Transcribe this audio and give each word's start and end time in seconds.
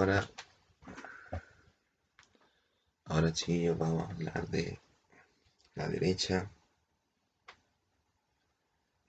Ahora, 0.00 0.26
ahora 3.04 3.32
chicos, 3.34 3.76
vamos 3.76 4.08
a 4.08 4.12
hablar 4.12 4.48
de 4.48 4.80
la 5.74 5.88
derecha 5.88 6.50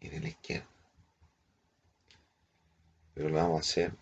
y 0.01 0.09
de 0.09 0.19
la 0.19 0.27
izquierda. 0.27 0.67
Pero 3.13 3.29
lo 3.29 3.35
vamos 3.37 3.55
a 3.55 3.59
hacer. 3.61 3.93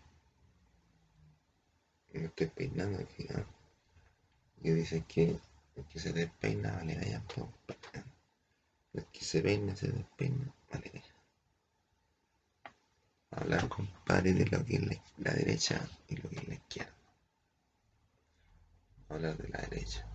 Me 2.13 2.25
estoy 2.25 2.47
peinando 2.47 2.97
aquí, 2.97 3.28
¿no? 3.30 3.45
Y 4.63 4.72
dice 4.72 5.03
que 5.08 5.39
el 5.75 5.85
que 5.85 6.00
se 6.00 6.11
despeina, 6.11 6.72
vale, 6.72 6.95
vaya, 6.95 7.22
el 8.94 9.06
que 9.06 9.23
se 9.23 9.44
peina, 9.44 9.75
se 9.75 9.89
despeina, 9.89 10.52
vale, 10.72 10.89
vaya. 10.91 11.19
Hablar, 13.31 13.69
compadre, 13.69 14.33
de 14.33 14.45
lo 14.45 14.66
que 14.66 14.75
es 14.75 14.99
la, 15.17 15.31
derecha 15.33 15.88
y 16.08 16.16
lo 16.16 16.30
que 16.30 16.38
es 16.38 16.47
la 16.47 16.53
izquierda. 16.55 16.94
Hablar 19.09 19.38
de 19.38 19.49
la 19.49 19.59
derecha. 19.61 20.05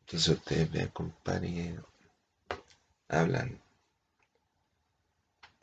Entonces 0.00 0.28
ustedes 0.28 0.70
vean, 0.70 0.88
compadre, 0.88 1.78
hablan, 3.08 3.60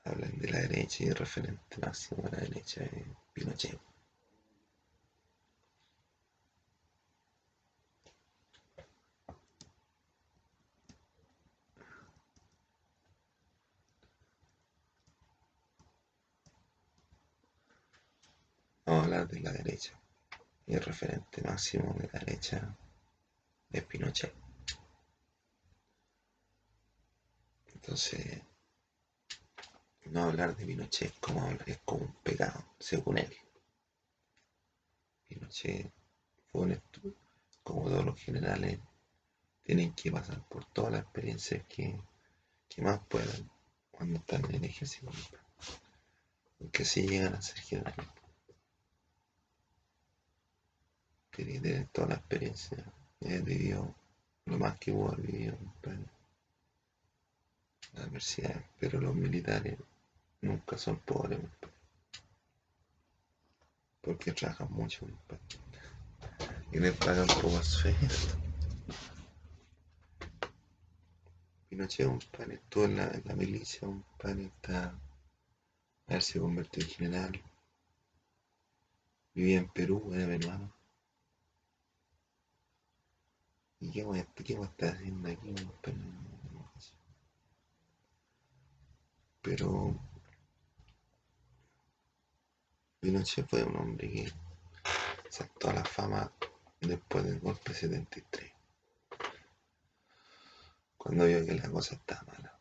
hablan 0.04 0.38
de 0.38 0.50
la 0.50 0.60
derecha 0.60 1.04
y 1.04 1.08
el 1.08 1.16
referente 1.16 1.78
máximo 1.80 2.24
de 2.24 2.32
la 2.32 2.38
derecha 2.38 2.84
es 2.84 3.06
Pinochet. 3.34 3.91
Hablar 19.02 19.28
de 19.28 19.40
la 19.40 19.52
derecha. 19.52 20.00
Y 20.68 20.76
el 20.76 20.82
referente 20.82 21.42
máximo 21.42 21.96
de 21.96 22.08
la 22.14 22.20
derecha 22.20 22.78
es 23.72 23.84
Pinochet. 23.84 24.32
Entonces, 27.74 28.44
no 30.06 30.26
hablar 30.26 30.56
de 30.56 30.68
Pinochet 30.68 31.20
como 31.20 31.42
hablar 31.42 31.68
es 31.68 31.80
como 31.84 32.06
un 32.06 32.14
pecado, 32.22 32.64
según 32.80 33.18
él. 33.18 33.36
Pinochet 35.28 35.92
fue 36.52 36.62
un 36.62 36.82
como 37.64 37.90
todos 37.90 38.06
los 38.06 38.20
generales, 38.20 38.80
tienen 39.64 39.94
que 39.94 40.12
pasar 40.12 40.48
por 40.48 40.66
todas 40.66 40.92
las 40.92 41.02
experiencias 41.02 41.64
que, 41.68 42.00
que 42.70 42.82
más 42.84 43.00
puedan 43.08 43.50
cuando 43.90 44.20
están 44.20 44.46
en 44.46 44.56
el 44.56 44.66
ejército. 44.66 45.12
Porque 46.60 46.84
así 46.84 47.08
llegan 47.08 47.34
a 47.34 47.42
ser 47.42 47.58
generales. 47.58 48.21
Tienen 51.32 51.56
que 51.56 51.70
tener 51.70 51.88
toda 51.88 52.08
la 52.10 52.16
experiencia. 52.16 52.84
Él 53.22 53.42
vivió 53.44 53.96
lo 54.46 54.58
más 54.58 54.78
que 54.80 54.92
pudo 54.92 55.14
haber 55.14 55.28
vivido, 55.28 55.58
compadre 55.58 56.06
la 57.94 58.04
adversidad, 58.04 58.64
pero 58.80 59.02
los 59.02 59.16
militares 59.16 59.78
nunca 60.42 60.78
son 60.78 60.98
pobres, 61.00 61.40
porque 64.02 64.32
trabajan 64.32 64.72
mucho 64.72 65.08
y 66.72 66.80
les 66.80 66.96
pagan 66.98 67.28
por 67.28 67.64
sueldo. 67.64 68.00
Pinochet, 71.70 72.08
pan, 72.38 72.52
estuvo 72.52 72.86
en 72.86 72.98
la, 72.98 73.12
en 73.12 73.24
la 73.26 73.36
milicia, 73.36 73.88
un 73.88 74.04
pan, 74.18 74.40
está 74.40 74.88
a 76.08 76.14
ver 76.14 76.22
si 76.22 76.40
convirtió 76.40 76.84
en 76.84 76.90
general. 76.90 77.42
Vivía 79.34 79.60
en 79.60 79.70
Perú, 79.70 80.12
era 80.14 80.28
peruano. 80.28 80.74
¿Y 83.82 83.90
qué 83.90 84.04
voy 84.04 84.24
qué 84.46 84.56
voy 84.56 84.68
a 84.68 84.70
estar 84.70 84.94
haciendo 84.94 85.28
aquí? 85.28 85.56
Pero 89.42 90.00
Pinochet 93.00 93.48
fue 93.48 93.64
un 93.64 93.76
hombre 93.76 94.12
que 94.12 94.32
saltó 95.30 95.72
a 95.72 95.74
la 95.74 95.84
fama 95.84 96.32
después 96.80 97.24
del 97.26 97.40
golpe 97.40 97.74
73. 97.74 98.52
Cuando 100.96 101.26
vio 101.26 101.44
que 101.44 101.56
la 101.56 101.72
cosa 101.72 101.96
estaba 101.96 102.22
mala. 102.32 102.60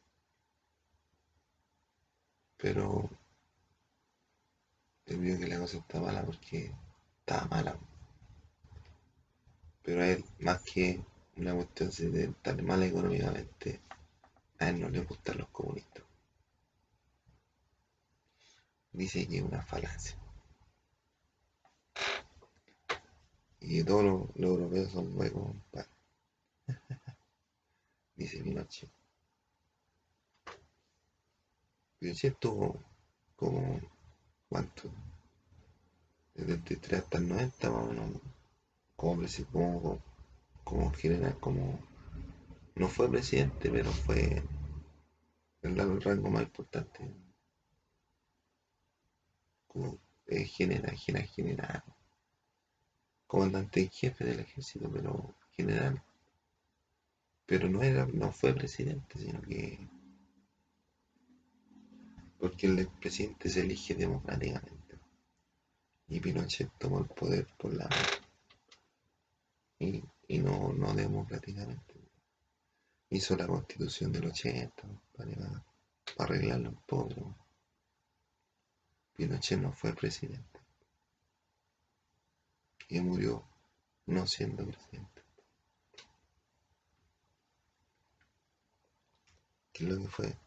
Pero 2.57 3.11
él 5.05 5.19
vio 5.19 5.39
que 5.39 5.47
la 5.47 5.59
cosa 5.59 5.77
estaba 5.77 6.07
mala 6.07 6.25
porque 6.25 6.75
estaba 7.19 7.45
mala. 7.49 7.79
Pero 9.83 10.03
él, 10.03 10.25
más 10.39 10.63
que 10.63 11.05
una 11.41 11.55
cuestión 11.55 12.13
de 12.13 12.25
estar 12.25 12.63
mal 12.63 12.83
económicamente, 12.83 13.81
a 14.59 14.69
él 14.69 14.81
no 14.81 14.89
le 14.89 15.01
gustan 15.01 15.39
los 15.39 15.49
comunistas 15.49 16.05
dice 18.93 19.27
que 19.27 19.39
es 19.39 19.43
una 19.43 19.63
falacia. 19.63 20.17
Y 23.61 23.83
todos 23.85 24.05
los, 24.05 24.37
los 24.37 24.51
europeos 24.51 24.93
son 24.93 25.17
huecos, 25.17 25.43
compadre. 25.43 25.89
dice 28.17 28.43
Pinochet. 28.43 28.91
Pinochet 31.99 32.39
tuvo 32.39 32.83
como, 33.37 33.81
¿cuánto? 34.49 34.91
Desde 36.35 36.55
el 36.55 36.59
73 36.61 37.03
hasta 37.03 37.19
el 37.19 37.29
90 37.29 37.71
más 37.71 37.83
o 37.83 37.87
menos, 37.87 38.23
como, 38.97 39.23
como, 39.53 40.03
como 40.71 40.93
general, 40.93 41.37
como, 41.41 41.81
no 42.77 42.87
fue 42.87 43.11
presidente, 43.11 43.69
pero 43.69 43.91
fue 43.91 44.41
el 45.63 46.01
rango 46.01 46.31
más 46.31 46.45
importante 46.45 47.13
como 49.67 49.99
eh, 50.29 50.45
general, 50.45 50.97
general, 50.97 51.29
general, 51.29 51.85
comandante 53.27 53.81
en 53.81 53.91
jefe 53.91 54.25
del 54.25 54.41
ejército, 54.41 54.89
pero 54.93 55.35
general. 55.57 56.01
Pero 57.47 57.69
no 57.69 57.83
era, 57.83 58.07
no 58.07 58.31
fue 58.31 58.55
presidente, 58.55 59.19
sino 59.19 59.43
que 59.43 59.89
porque 62.39 62.69
el 62.69 62.87
presidente 63.01 63.49
se 63.49 63.63
elige 63.63 63.97
democráticamente. 63.97 65.01
Y 66.07 66.21
Pinochet 66.21 66.71
tomó 66.79 67.01
el 67.01 67.07
poder 67.07 67.47
por 67.59 67.75
la 67.75 67.89
y, 69.81 70.05
y 70.31 70.39
no, 70.39 70.73
no 70.73 70.95
democráticamente. 70.95 71.95
Hizo 73.09 73.37
la 73.37 73.49
constitución 73.49 74.13
del 74.13 74.27
80 74.27 74.83
para, 75.17 75.65
para 76.17 76.35
arreglarlo 76.35 76.71
un 76.71 76.83
poco. 76.87 77.37
Pinochet 79.17 79.59
no 79.59 79.73
fue 79.73 79.93
presidente. 79.93 80.61
Y 82.91 83.01
murió 83.01 83.45
no 84.07 84.25
siendo 84.25 84.65
presidente. 84.65 85.23
¿Qué 89.73 89.83
es 89.83 89.91
lo 89.91 90.01
que 90.01 90.09
fue? 90.09 90.39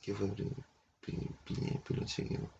¿Qué 0.00 0.14
fue 0.14 0.32
Pinochet? 1.84 2.59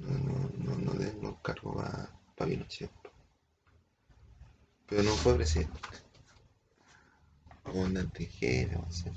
No, 0.00 0.18
no, 0.18 0.50
no, 0.58 0.74
no 0.76 0.92
tengo 0.98 1.42
cargo 1.42 1.74
para 1.76 2.10
pa 2.36 2.46
Pinochet. 2.46 2.90
Pero 4.86 5.02
no 5.02 5.14
fue 5.14 5.36
presidente 5.36 5.78
comandante 7.68 8.26
jefe, 8.26 8.76
o 8.76 8.90
sea, 8.90 9.12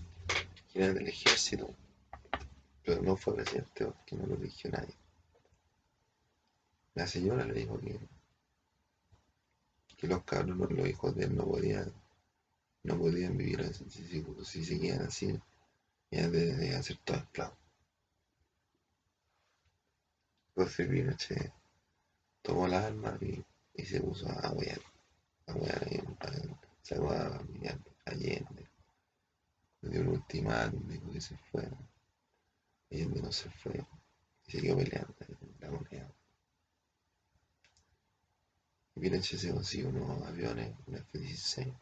general 0.72 0.96
del 0.96 1.08
ejército, 1.08 1.74
pero 2.84 3.02
no 3.02 3.16
fue 3.16 3.36
presidente 3.36 3.86
porque 3.86 4.16
no 4.16 4.26
lo 4.26 4.36
eligió 4.36 4.70
nadie. 4.70 4.96
La 6.94 7.08
señora 7.08 7.46
le 7.46 7.54
dijo 7.54 7.80
que, 7.80 8.00
que 9.98 10.08
los 10.08 10.24
cabros, 10.24 10.58
los 10.58 10.88
hijos 10.88 11.16
de 11.16 11.26
él 11.26 11.36
no 11.36 11.46
podían, 11.46 11.92
no 12.84 12.98
podían 12.98 13.38
vivir 13.38 13.62
así, 13.62 13.90
si, 13.90 14.24
si, 14.44 14.66
seguían 14.66 15.02
así, 15.02 15.40
ya 16.12 16.28
debían 16.30 16.84
ser 16.84 16.98
todos 16.98 17.22
esclavos. 17.22 17.58
Entonces 20.56 20.88
Pinochet 20.88 21.54
tomó 22.42 22.68
las 22.68 22.86
armas 22.86 23.22
y, 23.22 23.44
y, 23.74 23.86
se 23.86 24.02
puso 24.02 24.28
a 24.30 24.52
huear, 24.52 24.82
a 25.48 25.54
ahí, 25.54 26.02
se 26.82 26.96
a 26.96 27.42
Allende. 28.06 28.68
Le 29.82 29.90
dio 29.90 30.02
un 30.02 30.08
ultimátum, 30.10 30.88
dijo 30.88 31.12
que 31.12 31.22
se 31.22 31.38
fuera. 31.38 31.78
Allende 32.92 33.22
no 33.22 33.32
se 33.32 33.50
fue. 33.50 33.86
Y 34.48 34.52
siguió 34.52 34.76
peleando 34.76 35.16
la 35.60 35.72
moneda. 35.72 36.12
Y 38.96 39.00
Pinochet 39.00 39.40
se 39.40 39.52
consiguió 39.52 39.90
unos 39.90 40.22
aviones, 40.28 40.76
un 40.86 40.96
F-16, 40.96 41.74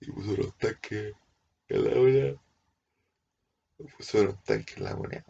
y 0.00 0.10
puso 0.10 0.36
los 0.36 0.56
tanques 0.58 1.14
en 1.68 1.84
la 1.84 1.94
moneda. 1.94 2.42
Puso 3.96 4.24
los 4.24 4.42
tanques 4.42 4.76
en 4.76 4.84
la 4.84 4.96
moneda. 4.96 5.24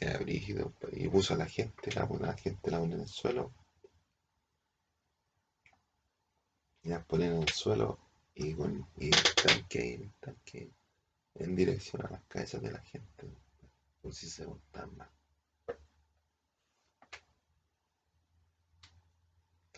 Brígido. 0.00 0.72
Y 0.92 1.08
puso 1.08 1.34
a 1.34 1.36
la 1.36 1.46
gente, 1.46 1.90
la, 1.92 2.08
la 2.20 2.34
gente 2.34 2.70
la 2.70 2.78
pone 2.78 2.94
en 2.94 3.00
el 3.00 3.08
suelo. 3.08 3.52
Y 6.82 6.88
la 6.88 7.02
ponen 7.04 7.32
en 7.32 7.42
el 7.42 7.48
suelo 7.48 7.98
y 8.34 8.54
con 8.54 8.86
y 8.96 9.10
tanque, 9.10 10.10
tanque 10.20 10.70
en 11.34 11.56
dirección 11.56 12.06
a 12.06 12.10
las 12.10 12.22
cabezas 12.24 12.62
de 12.62 12.70
la 12.70 12.80
gente. 12.80 13.28
Por 14.00 14.14
si 14.14 14.28
se 14.28 14.46
montan 14.46 14.96
mal. 14.96 15.10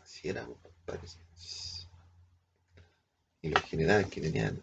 Así 0.02 0.28
era, 0.28 0.46
parece. 0.84 1.19
Y 3.43 3.49
los 3.49 3.62
generales 3.62 4.08
que 4.08 4.20
tenían 4.20 4.62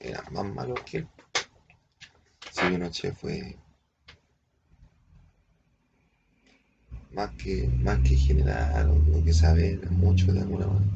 eran 0.00 0.32
más 0.32 0.44
malos 0.46 0.80
que 0.80 0.98
él. 0.98 1.08
Sí, 2.50 2.78
noche 2.78 3.12
fue 3.12 3.58
más 7.12 7.30
que, 7.36 7.68
más 7.82 7.98
que 8.00 8.16
general 8.16 8.90
o, 8.90 9.24
que 9.24 9.32
saber 9.32 9.90
mucho 9.90 10.32
de 10.32 10.40
alguna 10.40 10.66
manera. 10.66 10.92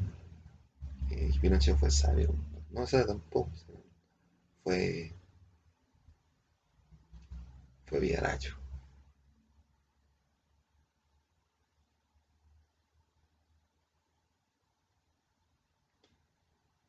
Eh, 1.10 1.30
Pinochet 1.40 1.76
fue 1.76 1.90
sabio, 1.92 2.34
no 2.72 2.86
sé 2.86 3.04
tampoco, 3.04 3.50
fue 4.64 5.12
fue 7.86 8.00
villaracho. 8.00 8.56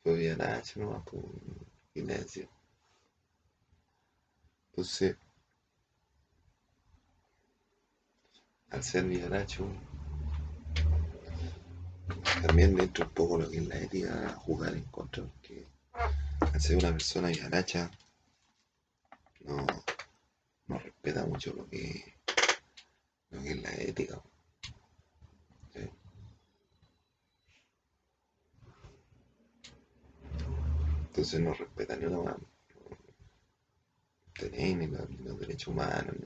Fue 0.04 0.14
villaracho, 0.16 0.78
no 0.80 1.04
por 1.04 1.24
silencio. 1.92 2.48
Entonces, 4.72 5.16
al 8.70 8.82
ser 8.82 9.04
villaracho, 9.04 9.66
también 12.46 12.74
dentro 12.76 13.04
un 13.04 13.10
poco 13.12 13.38
lo 13.38 13.50
que 13.50 13.58
es 13.58 13.66
la 13.66 13.78
ética 13.78 14.34
jugar 14.36 14.74
en 14.74 14.84
contra, 14.84 15.22
porque 15.24 15.66
al 16.40 16.60
ser 16.60 16.76
una 16.76 16.92
persona 16.92 17.28
villaracha, 17.28 17.90
no, 19.40 19.66
no 20.66 20.78
respeta 20.78 21.24
mucho 21.26 21.52
lo 21.54 21.68
que, 21.68 22.16
lo 23.30 23.42
que 23.42 23.50
es 23.50 23.62
la 23.62 23.72
ética. 23.74 24.22
Entonces 31.16 31.38
no 31.38 31.54
respeta 31.54 31.94
ni 31.94 32.06
una 32.06 32.36
ni 34.42 34.86
los, 34.88 35.38
derechos 35.38 35.68
humanos, 35.68 36.16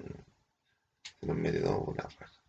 por 1.43 1.97
la 1.97 2.03
raja. 2.03 2.43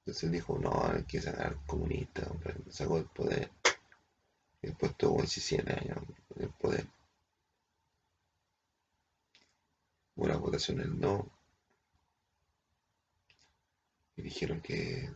Entonces 0.00 0.30
dijo, 0.30 0.58
no, 0.58 0.70
hay 0.86 1.04
que 1.04 1.20
sacar 1.20 1.56
comunista, 1.66 2.26
sacó 2.70 2.98
el 2.98 3.06
poder. 3.06 3.50
Y 4.62 4.66
después 4.68 4.94
tuvo 4.96 5.18
17 5.18 5.72
años 5.72 5.98
en 6.36 6.42
el 6.42 6.50
poder. 6.50 6.86
Una 10.16 10.36
votación 10.36 10.80
el 10.80 10.98
no. 11.00 11.30
Y 14.16 14.22
dijeron 14.22 14.60
que 14.60 15.10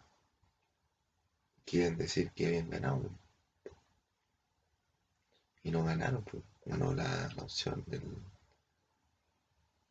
quieren 1.65 1.99
decir 1.99 2.31
que 2.33 2.47
habían 2.47 2.71
ganado. 2.71 3.11
Y 5.63 5.71
no 5.71 5.85
ganaron, 5.85 6.25
pues 6.25 6.43
ganó 6.65 6.95
la, 6.95 7.29
la 7.37 7.43
opción 7.43 7.85
del 7.87 8.03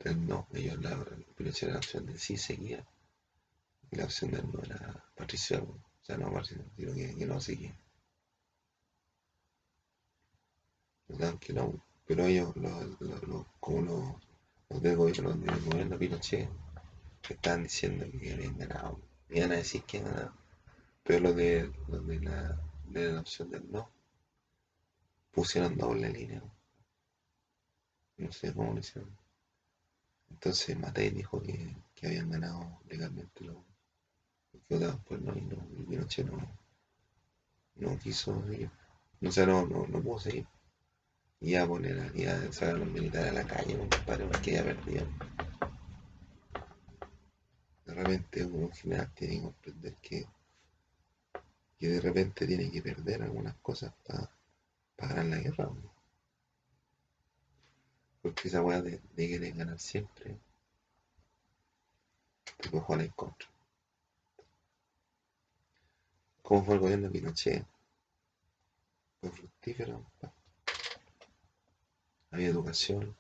no. 0.05 0.47
Ellos 0.53 0.81
la, 0.81 0.91
la, 0.91 1.71
la 1.71 1.77
opción 1.77 2.05
del 2.05 2.19
sí 2.19 2.37
seguía. 2.37 2.85
Y 3.91 3.95
la 3.95 4.05
opción 4.05 4.31
del 4.31 4.51
no 4.51 4.61
era 4.63 5.03
Patricia, 5.15 5.61
o 5.61 5.79
sea, 6.01 6.17
no 6.17 6.31
Patricia, 6.31 6.65
sino 6.75 6.93
que, 6.93 7.25
no 7.25 7.39
seguía. 7.39 7.75
¿Verdad? 11.07 11.39
Que 11.39 11.53
no, 11.53 11.83
pero 12.05 12.25
ellos, 12.25 12.55
los, 12.55 13.01
los, 13.01 13.23
los, 13.23 13.45
como 13.59 13.81
los, 13.81 14.15
los 14.69 14.81
del 14.81 14.97
gobierno, 14.97 15.33
del 15.33 15.61
gobierno 15.63 15.97
Pinochet, 15.97 16.49
estaban 17.29 17.63
diciendo 17.63 18.05
que 18.19 18.33
habían 18.33 18.57
ganado, 18.57 18.99
iban 19.29 19.51
a 19.51 19.57
decir 19.57 19.83
que 19.83 19.99
han 19.99 20.31
pero 21.03 21.21
los 21.21 21.35
de, 21.37 21.71
la, 22.21 22.61
de 22.89 23.11
la 23.13 23.21
opción 23.21 23.49
del 23.49 23.71
no 23.71 23.89
pusieron 25.31 25.77
doble 25.77 26.09
línea. 26.09 26.41
No 28.17 28.31
sé 28.31 28.53
cómo 28.53 28.73
lo 28.73 28.79
hicieron. 28.79 29.15
Entonces 30.29 30.77
Matei 30.77 31.09
dijo 31.09 31.41
que, 31.41 31.75
que 31.95 32.07
habían 32.07 32.29
ganado 32.29 32.79
legalmente 32.87 33.43
los 33.43 33.57
que 34.51 34.75
votaban 34.75 34.99
por 35.03 35.21
no 35.21 35.35
y 35.37 35.41
no, 35.41 35.67
y 35.77 35.83
Pinochet 35.83 36.25
no, 36.25 36.37
no 37.75 37.99
quiso 37.99 38.45
seguir. 38.47 38.69
O 39.21 39.31
sea, 39.31 39.45
no, 39.45 39.65
no, 39.65 39.87
no 39.87 40.01
pudo 40.01 40.19
seguir. 40.19 40.45
Y 41.39 41.55
a 41.55 41.67
poner 41.67 42.11
y 42.15 42.25
a 42.25 42.51
sacar 42.51 42.75
a 42.75 42.79
los 42.79 42.87
militares 42.89 43.31
a 43.31 43.33
la 43.33 43.47
calle, 43.47 43.77
compadre, 43.77 44.25
porque 44.25 44.53
ya 44.53 44.63
perdían. 44.63 45.07
De 47.85 47.93
repente 47.93 48.45
uno 48.45 48.67
en 48.67 48.73
general 48.73 49.13
tiene 49.13 49.35
que 49.35 49.41
comprender 49.43 49.95
que, 50.01 50.27
de 51.79 52.01
repente 52.01 52.47
tiene 52.47 52.71
que 52.71 52.81
perder 52.81 53.23
algunas 53.23 53.55
cosas 53.57 53.93
para 54.05 54.29
pa 54.95 55.07
ganar 55.07 55.25
la 55.25 55.37
guerra. 55.37 55.65
¿no? 55.65 55.96
Porque 58.27 58.49
esa 58.49 58.61
weá 58.61 58.81
de, 58.81 58.99
de 59.15 59.27
querer 59.29 59.53
ganar 59.55 59.79
siempre 59.79 60.37
te 62.57 62.69
puede 62.69 62.83
jugar 62.83 63.01
en 63.01 63.11
contra. 63.11 63.47
¿Cómo 66.41 66.65
fue 66.65 66.73
el 66.73 66.81
gobierno 66.81 67.07
de 67.07 67.13
Pinochet? 67.13 67.65
Fue 69.21 69.31
fructífero. 69.31 70.03
Había 72.31 72.49
educación, 72.49 73.15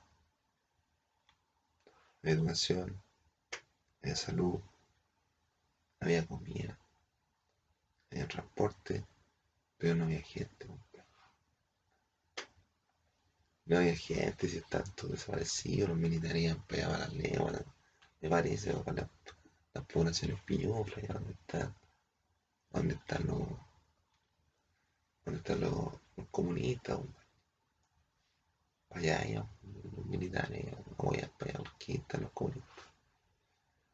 había 2.21 2.35
educación, 2.35 3.01
había 4.01 4.15
salud, 4.17 4.59
había 6.01 6.27
comida, 6.27 6.77
había 8.11 8.27
transporte, 8.27 9.05
pero 9.77 9.95
no 9.95 10.03
había 10.03 10.21
gente. 10.21 10.67
No 13.67 13.77
había 13.77 13.97
gente, 13.97 14.47
si 14.47 14.57
están 14.59 14.83
todos 14.95 15.11
desaparecidos, 15.11 15.89
los 15.89 15.97
militares 15.97 16.41
iban 16.41 16.61
para 16.61 16.85
allá 16.85 16.87
para 16.87 16.99
las 16.99 17.13
lenguas, 17.13 17.63
me 18.21 18.29
parece, 18.29 18.73
para 18.73 19.09
las, 19.73 19.85
poblaciones 19.85 20.41
piñuflas, 20.43 21.07
donde 21.09 21.33
están, 21.33 21.75
donde 22.71 22.93
están 22.95 23.27
los, 23.27 23.39
donde 25.25 25.39
están 25.39 25.59
los, 25.59 25.93
los 26.15 26.27
comunistas, 26.31 26.99
allá 28.91 29.25
los 29.25 30.05
militares, 30.05 30.65
no 30.71 30.95
voy 30.97 31.19
a 31.19 31.27
para 31.27 31.51
allá 31.51 31.59
porque 31.59 31.95
están 31.95 32.21
los 32.21 32.31
comunistas. 32.31 32.85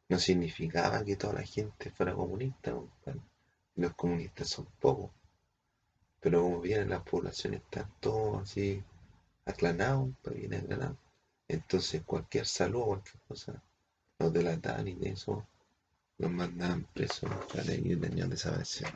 No 0.08 0.18
significaba 0.20 1.04
que 1.04 1.16
toda 1.16 1.32
la 1.34 1.42
gente 1.42 1.90
fuera 1.90 2.14
comunista, 2.14 2.72
los 3.74 3.94
comunistas 3.94 4.48
son 4.48 4.66
pocos, 4.78 5.10
pero 6.20 6.42
como 6.42 6.60
vienen 6.60 6.90
las 6.90 7.02
poblaciones 7.02 7.60
están 7.62 7.92
todos 8.00 8.42
así 8.42 8.80
aclanados, 9.46 10.10
pues 10.22 10.36
bien 10.36 10.54
aclanados. 10.54 10.96
Entonces 11.48 12.02
cualquier 12.04 12.46
saludo, 12.46 12.86
cualquier 12.86 13.22
cosa, 13.28 13.62
los 14.18 14.32
delataban 14.32 14.88
y 14.88 14.94
de 14.94 15.10
eso 15.10 15.46
los 16.18 16.30
mandaban 16.30 16.84
presos 16.94 17.30
para 17.52 17.74
ir 17.74 18.00
tenían 18.00 18.30
desaparecido. 18.30 18.90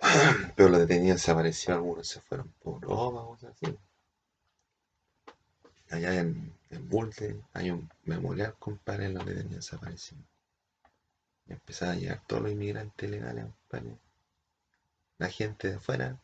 Pero 0.56 0.68
los 0.68 0.80
detenidos 0.80 1.20
desaparecieron, 1.20 1.82
algunos 1.82 2.08
se 2.08 2.20
fueron 2.20 2.52
por 2.62 2.80
Roma, 2.82 3.24
cosas 3.24 3.52
así. 3.52 3.78
Allá 5.90 6.20
en, 6.20 6.52
en 6.70 6.88
Bulde 6.88 7.40
hay 7.52 7.70
un 7.70 7.88
memorial, 8.04 8.56
compadre, 8.58 9.08
de 9.08 9.14
los 9.14 9.24
detenidos 9.24 9.64
desaparecidos. 9.64 10.24
Y 11.46 11.52
empezaron 11.52 11.94
a 11.94 11.98
llegar 11.98 12.26
todos 12.26 12.42
los 12.42 12.52
inmigrantes 12.52 13.08
legales, 13.08 13.44
compadre 13.44 13.96
la 15.18 15.28
gente 15.28 15.68
de 15.68 15.76
afuera 15.76 16.20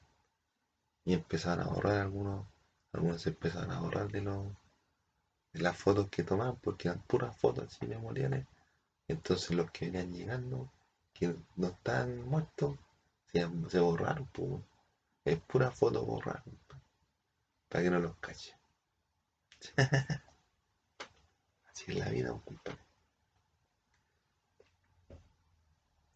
y 1.04 1.14
empezaron 1.14 1.66
a 1.66 1.70
borrar 1.70 2.00
algunos, 2.00 2.46
algunos 2.92 3.22
se 3.22 3.30
empezaron 3.30 3.70
a 3.72 3.80
borrar 3.80 4.10
de 4.10 4.22
los 4.22 4.46
de 5.52 5.60
las 5.60 5.76
fotos 5.76 6.08
que 6.08 6.22
tomaban 6.22 6.56
porque 6.56 6.88
eran 6.88 7.02
puras 7.02 7.36
fotos 7.36 7.66
así 7.66 7.86
memoriales. 7.86 8.46
Entonces 9.08 9.50
los 9.50 9.70
que 9.70 9.90
venían 9.90 10.12
llegando, 10.12 10.72
que 11.12 11.36
no 11.56 11.68
estaban 11.68 12.22
muertos, 12.26 12.78
se, 13.26 13.44
borraron. 13.80 14.28
Es 15.24 15.40
pura 15.40 15.70
foto 15.70 16.04
borrar, 16.04 16.42
para 17.68 17.84
que 17.84 17.90
no 17.90 17.98
los 17.98 18.16
cachen. 18.16 18.56
así 21.70 21.92
es 21.92 21.98
la 21.98 22.08
vida, 22.08 22.30
compadre. 22.44 22.80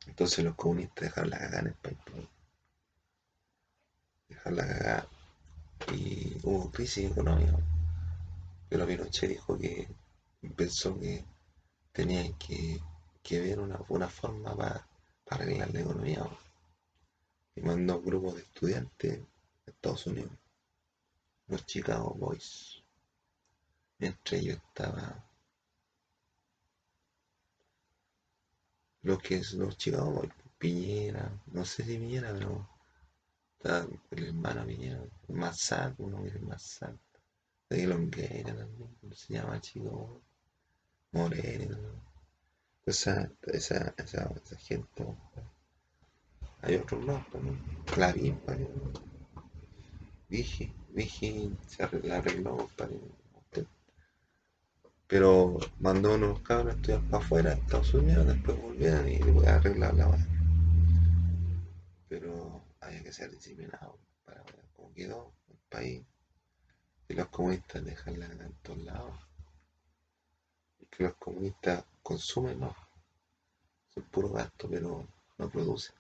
Entonces 0.07 0.45
los 0.45 0.55
comunistas 0.55 1.05
dejaron 1.05 1.31
la 1.31 1.39
cagada 1.39 1.61
en 1.61 1.67
el 1.67 1.75
país. 1.75 1.99
Dejaron 4.29 4.57
la 4.57 4.67
cagada 4.67 5.09
y 5.93 6.37
hubo 6.43 6.71
crisis 6.71 7.11
económica. 7.11 7.59
Pero 8.69 8.87
Pinochet 8.87 9.31
dijo 9.31 9.57
que 9.59 9.89
pensó 10.57 10.99
que 10.99 11.25
tenía 11.93 12.23
que, 12.39 12.81
que 13.23 13.41
ver 13.41 13.61
una, 13.61 13.81
una 13.89 14.09
forma 14.09 14.55
para 14.57 14.87
arreglar 15.31 15.73
la 15.73 15.81
economía. 15.81 16.29
Y 17.55 17.61
mandó 17.61 17.99
un 17.99 18.05
grupo 18.05 18.33
de 18.33 18.43
estudiantes 18.43 19.21
a 19.67 19.71
Estados 19.71 20.07
Unidos, 20.07 20.33
los 21.49 21.65
Chicago 21.65 22.15
Boys. 22.15 22.83
Entre 23.99 24.39
ellos 24.39 24.59
estaba 24.59 25.25
lo 29.03 29.19
que 29.19 29.37
es 29.37 29.53
los 29.55 29.77
Chicago 29.79 30.11
Boys, 30.11 30.33
Piñera, 30.59 31.31
no 31.47 31.65
sé 31.65 31.85
si 31.85 31.97
Piñera, 31.97 32.33
pero 32.35 32.69
está 33.57 33.87
el 34.11 34.25
hermano 34.29 34.67
Piñera, 34.67 35.03
Massac, 35.29 35.95
uno 35.99 36.23
que 36.23 36.29
es 36.29 36.43
Massac, 36.43 36.95
de 37.69 37.87
Longueira 37.87 38.55
también, 38.55 38.91
se 39.15 39.35
llama 39.35 39.61
Chico 39.61 40.21
Moreno, 41.13 41.79
esa, 42.85 43.31
esa, 43.47 43.95
esa, 43.97 44.33
esa 44.35 44.57
gente, 44.59 45.05
hay 46.63 46.77
otros 46.77 47.05
más 47.05 47.29
también, 47.31 47.61
Clavín, 47.87 48.41
Vigi, 50.29 50.73
Vigi 50.91 51.57
se 51.67 51.83
arregló, 51.83 52.57
compadre 52.57 53.01
pero 55.09 55.59
mandó 55.79 56.15
unos 56.15 56.41
cabros 56.41 56.75
a 56.75 56.77
estudiar 56.77 57.01
para 57.03 57.25
afuera, 57.25 57.51
a 57.51 57.55
Estados 57.55 57.95
Unidos, 57.95 58.27
después 58.27 58.61
volvieron 58.61 59.09
y 59.09 59.19
le 59.19 59.49
arreglar 59.49 59.95
la 59.95 60.07
vaina. 60.09 60.36
Que 63.07 63.13
ser 63.13 63.31
disciplinado 63.31 64.01
para 64.25 64.43
ver 64.43 64.65
cómo 64.75 64.93
quedó 64.93 65.33
el 65.47 65.59
país. 65.69 66.05
Y 67.07 67.15
los 67.15 67.29
comunistas 67.29 67.85
dejan 67.85 68.19
la 68.19 68.27
en 68.27 68.53
todos 68.65 68.81
lados. 68.81 69.17
Y 70.81 70.87
que 70.87 71.05
los 71.05 71.15
comunistas 71.15 71.85
consumen, 72.03 72.59
no. 72.59 72.75
Son 73.95 74.03
puro 74.11 74.31
gasto, 74.31 74.69
pero 74.69 75.07
no 75.39 75.49
producen. 75.49 75.95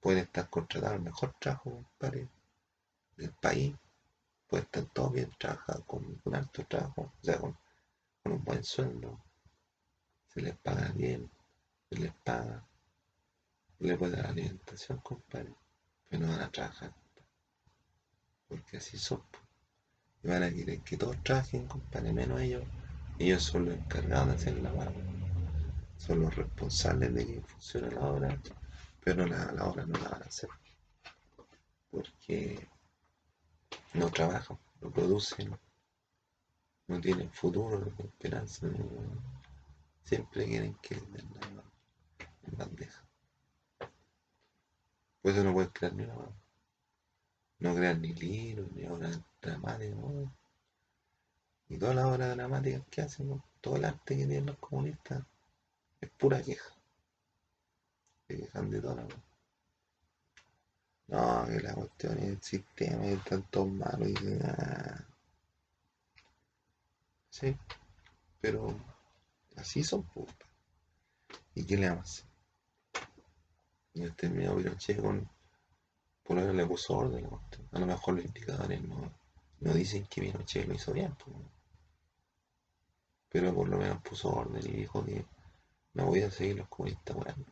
Pueden 0.00 0.20
estar 0.20 0.48
contratados 0.48 0.96
el 0.96 1.02
mejor 1.02 1.34
trabajo, 1.38 1.72
compadre, 1.72 2.26
del 3.18 3.32
país 3.34 3.76
pues 4.48 4.62
están 4.62 4.86
todos 4.94 5.12
bien, 5.12 5.30
trabajan 5.38 5.82
con, 5.82 6.22
un 6.24 6.34
alto 6.34 6.64
trabajo, 6.64 7.12
o 7.20 7.22
sea, 7.22 7.38
con, 7.38 7.58
un 8.24 8.44
buen 8.44 8.64
sueldo, 8.64 9.22
se 10.28 10.40
les 10.40 10.56
paga 10.56 10.90
bien, 10.92 11.30
se 11.90 11.98
les 11.98 12.14
paga, 12.24 12.66
les 13.86 13.98
puede 13.98 14.16
dar 14.16 14.26
alimentación, 14.26 14.98
compadre, 14.98 15.54
pero 16.08 16.26
no 16.26 16.32
van 16.32 16.40
a 16.40 16.50
trabajar, 16.50 16.94
porque 18.48 18.78
así 18.78 18.96
son, 18.96 19.22
y 20.22 20.28
van 20.28 20.42
a 20.42 20.50
querer 20.50 20.80
que 20.80 20.96
todos 20.96 21.22
trabajen, 21.22 21.66
compadre, 21.66 22.12
menos 22.12 22.40
ellos, 22.40 22.64
ellos 23.18 23.42
son 23.42 23.66
los 23.66 23.74
encargados 23.74 24.28
de 24.28 24.34
hacer 24.34 24.58
la 24.58 24.72
obra, 24.72 24.92
son 25.98 26.20
los 26.20 26.34
responsables 26.34 27.14
de 27.14 27.26
que 27.26 27.40
funcione 27.42 27.90
la 27.90 28.00
obra, 28.00 28.40
pero 29.02 29.26
la, 29.26 29.52
la 29.52 29.64
obra 29.66 29.84
no 29.86 29.98
la 29.98 30.08
van 30.08 30.22
a 30.22 30.26
hacer, 30.26 30.48
porque 31.90 32.68
no 33.92 34.10
trabajan, 34.10 34.58
no 34.80 34.90
producen, 34.90 35.56
no 36.88 37.00
tienen 37.00 37.30
futuro, 37.30 37.78
no 37.78 37.86
tienen 37.86 38.12
esperanza, 38.12 38.66
siempre 40.04 40.46
quieren 40.46 40.74
que 40.82 40.94
les 40.94 41.12
den 41.12 41.56
la 41.56 42.64
bandeja. 42.64 43.04
Por 45.24 45.32
eso 45.32 45.42
no 45.42 45.54
pueden 45.54 45.70
crear 45.70 45.94
ni 45.94 46.02
una 46.02 46.14
No 47.60 47.74
crean 47.74 48.02
ni 48.02 48.12
libros, 48.12 48.70
ni 48.72 48.84
obras 48.84 49.18
dramáticas, 49.40 49.96
Y 51.70 51.78
todas 51.78 51.96
las 51.96 52.04
obras 52.04 52.36
dramáticas 52.36 52.82
que 52.90 53.00
hacen, 53.00 53.42
todo 53.62 53.76
el 53.76 53.86
arte 53.86 54.18
que 54.18 54.26
tienen 54.26 54.44
los 54.44 54.58
comunistas, 54.58 55.24
es 56.02 56.10
pura 56.10 56.42
queja. 56.42 56.74
Se 58.28 58.36
quejan 58.36 58.68
de 58.68 58.82
toda 58.82 58.96
la 58.96 59.06
no, 61.08 61.46
que 61.46 61.60
la 61.60 61.72
cuestión 61.72 62.18
es 62.18 62.24
el 62.24 62.42
sistema 62.42 63.06
y 63.06 63.14
están 63.14 63.44
todos 63.44 63.68
malos 63.68 64.08
y 64.08 64.12
nada. 64.12 65.06
Sí, 67.30 67.56
pero 68.42 68.78
así 69.56 69.82
son 69.82 70.02
putas. 70.02 70.48
¿Y 71.54 71.64
qué 71.64 71.78
le 71.78 71.88
vamos 71.88 72.20
Y 72.20 72.33
el 73.94 74.14
terminado 74.14 74.56
Pinochet 74.56 75.00
con. 75.00 75.28
Por 76.22 76.36
menos 76.36 76.54
le 76.54 76.66
puso 76.66 76.96
orden 76.96 77.28
a 77.72 77.78
lo 77.78 77.86
mejor 77.86 78.14
los 78.14 78.24
indicadores 78.24 78.82
no, 78.82 79.12
no 79.60 79.74
dicen 79.74 80.06
que 80.06 80.22
Pinochet 80.22 80.66
lo 80.66 80.74
hizo 80.74 80.92
bien, 80.92 81.14
pero 83.28 83.54
por 83.54 83.68
lo 83.68 83.76
menos 83.76 84.02
puso 84.02 84.30
orden 84.30 84.62
y 84.64 84.76
dijo 84.76 85.04
que 85.04 85.26
no 85.94 86.06
voy 86.06 86.22
a 86.22 86.30
seguir 86.30 86.56
los 86.56 86.68
comunistas 86.68 87.16
morando. 87.16 87.46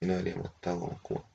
Y 0.00 0.06
no 0.06 0.14
habríamos 0.14 0.46
estado 0.46 0.80
como 0.80 1.02
Cuba. 1.02 1.30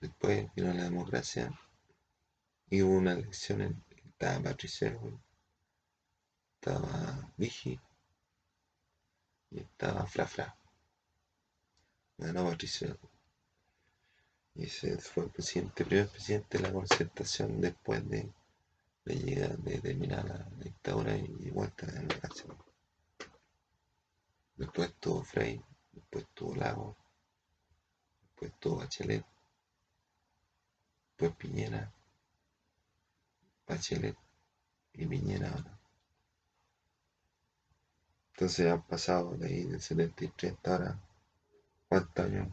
Después 0.00 0.48
vino 0.54 0.72
la 0.72 0.84
democracia 0.84 1.50
y 2.68 2.82
hubo 2.82 2.96
una 2.96 3.12
elección 3.12 3.60
en 3.60 3.84
estaba 4.18 4.42
Patricia 4.42 4.98
estaba 6.54 7.30
Vigi 7.36 7.78
y 9.50 9.58
estaba 9.60 10.06
Fla 10.06 10.56
Ganó 12.18 12.44
Patricia 12.44 12.96
y 14.54 14.64
ese 14.64 14.96
fue 14.98 15.24
el 15.24 15.30
presidente, 15.30 15.84
primer 15.84 16.08
presidente 16.08 16.56
de 16.56 16.64
la 16.64 16.72
concertación 16.72 17.60
después 17.60 18.08
de, 18.08 18.32
llegar, 19.04 19.58
de 19.58 19.78
terminar 19.80 20.24
la, 20.24 20.48
dictadura 20.64 21.14
y 21.14 21.50
vuelta 21.50 21.84
a 21.86 21.92
la 21.92 22.00
democracia. 22.00 22.46
Después 24.56 24.88
estuvo 24.88 25.22
Frey, 25.22 25.62
después 25.92 26.24
estuvo 26.24 26.54
Lago, 26.54 26.96
después 28.22 28.50
estuvo 28.52 28.76
Bachelet 28.78 29.24
pues 31.16 31.34
Piñera, 31.36 31.92
Bachelet 33.66 34.16
y 34.92 35.06
Piñera 35.06 35.50
ahora. 35.50 35.78
Entonces 38.32 38.70
han 38.70 38.82
pasado 38.82 39.36
de 39.36 39.46
ahí 39.46 39.64
del 39.64 39.80
73 39.80 40.52
hasta 40.52 41.00
¿cuántos 41.88 42.24
años? 42.24 42.48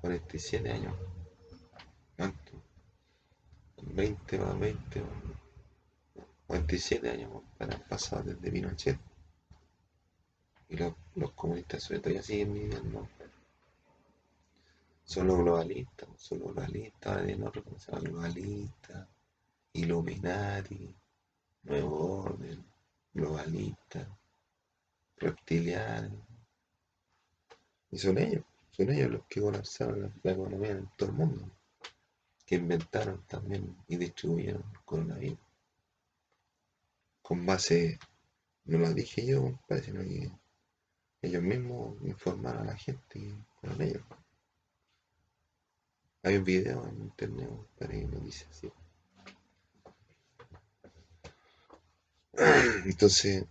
47 0.00 0.70
años. 0.70 0.94
¿Cuánto? 2.16 2.52
20 3.82 4.38
más 4.38 4.58
20, 4.58 5.02
47 6.46 7.10
años 7.10 7.42
para 7.58 7.78
pasado 7.88 8.22
desde 8.24 8.50
Pinochet. 8.50 8.98
Y 10.68 10.76
los, 10.76 10.94
los 11.14 11.32
comunistas 11.32 11.82
sobre 11.82 12.00
todo 12.00 12.14
ya 12.14 12.22
siguen 12.22 12.54
viviendo 12.54 13.08
globalistas, 15.14 16.08
solo 16.16 16.46
globalistas, 16.46 17.12
ahora 17.12 17.24
tienen 17.26 17.46
otro 17.46 17.62
que 17.62 17.78
se 17.78 17.92
llama 17.92 18.08
globalista, 18.08 19.08
Illuminati, 19.74 20.94
Nuevo 21.64 22.22
Orden, 22.22 22.64
globalista, 23.12 24.06
reptilianos. 25.18 26.33
Y 27.94 27.98
son 27.98 28.18
ellos, 28.18 28.42
son 28.72 28.90
ellos 28.90 29.08
los 29.08 29.24
que 29.26 29.40
colapsaron 29.40 30.12
la, 30.24 30.32
economía 30.32 30.72
en 30.72 30.90
todo 30.96 31.10
el 31.10 31.14
mundo, 31.14 31.48
que 32.44 32.56
inventaron 32.56 33.22
también 33.28 33.76
y 33.86 33.96
distribuyeron 33.96 34.64
el 34.72 34.80
coronavirus. 34.80 35.38
Con 37.22 37.46
base, 37.46 38.00
no 38.64 38.78
lo 38.78 38.92
dije 38.92 39.24
yo, 39.24 39.60
parece 39.68 39.92
que 39.92 40.32
ellos 41.22 41.42
mismos 41.44 41.96
informaron 42.02 42.62
a 42.62 42.72
la 42.72 42.76
gente 42.76 43.20
y 43.20 43.32
fueron 43.60 43.80
ellos. 43.80 44.02
Hay 46.24 46.36
un 46.36 46.44
video 46.44 46.84
en 46.88 47.00
internet 47.00 47.48
para 47.78 47.92
que 47.92 48.08
me 48.08 48.18
dice 48.18 48.44
así. 48.50 48.72
Entonces, 52.86 53.46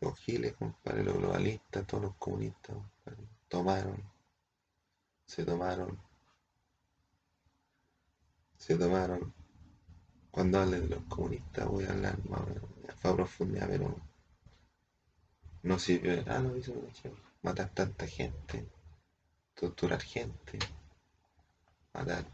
los, 0.00 0.18
giles, 0.18 0.54
compadre, 0.54 1.04
los 1.04 1.16
globalistas, 1.16 1.86
todos 1.86 2.04
los 2.04 2.14
comunistas, 2.16 2.76
tomaron, 3.48 4.02
se 5.26 5.44
tomaron, 5.44 5.98
se 8.56 8.76
tomaron. 8.76 9.32
Cuando 10.30 10.60
hable 10.60 10.80
de 10.80 10.88
los 10.88 11.02
comunistas 11.04 11.66
voy 11.66 11.84
a 11.84 11.90
hablar 11.90 12.18
más 12.28 12.42
a 13.02 13.14
profundidad, 13.14 13.68
pero 13.68 13.96
no 15.62 15.78
sirvió 15.78 16.16
de 16.16 16.24
nada 16.24 16.40
lo 16.40 16.56
hizo 16.56 16.72
matar 17.42 17.70
tanta 17.70 18.06
gente, 18.06 18.66
torturar 19.54 20.00
gente, 20.00 20.58
matar, 21.92 22.26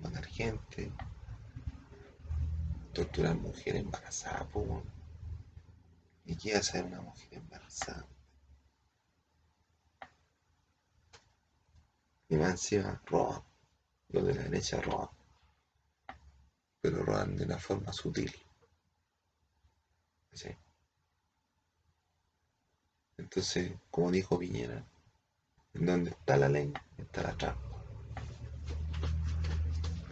matar 0.00 0.24
gente, 0.26 0.92
torturar 2.92 3.34
mujeres 3.36 3.82
embarazadas, 3.82 4.46
weón. 4.54 5.01
¿Y 6.24 6.36
qué 6.36 6.54
hace 6.54 6.82
una 6.82 7.00
mujer 7.00 7.34
embarazada? 7.34 8.06
Y 12.28 12.36
más 12.36 12.50
encima 12.52 13.02
roban. 13.06 13.42
Los 14.08 14.26
de 14.26 14.34
la 14.34 14.42
derecha 14.44 14.80
roban. 14.80 15.08
Pero 16.80 17.04
roban 17.04 17.36
de 17.36 17.44
una 17.44 17.58
forma 17.58 17.92
sutil. 17.92 18.32
¿Sí? 20.32 20.48
Entonces, 23.18 23.72
como 23.90 24.10
dijo 24.10 24.38
Piñera, 24.38 24.84
en 25.74 25.86
donde 25.86 26.10
está 26.10 26.36
la 26.36 26.48
ley, 26.48 26.72
está 26.98 27.22
la 27.22 27.36
trampa. 27.36 27.60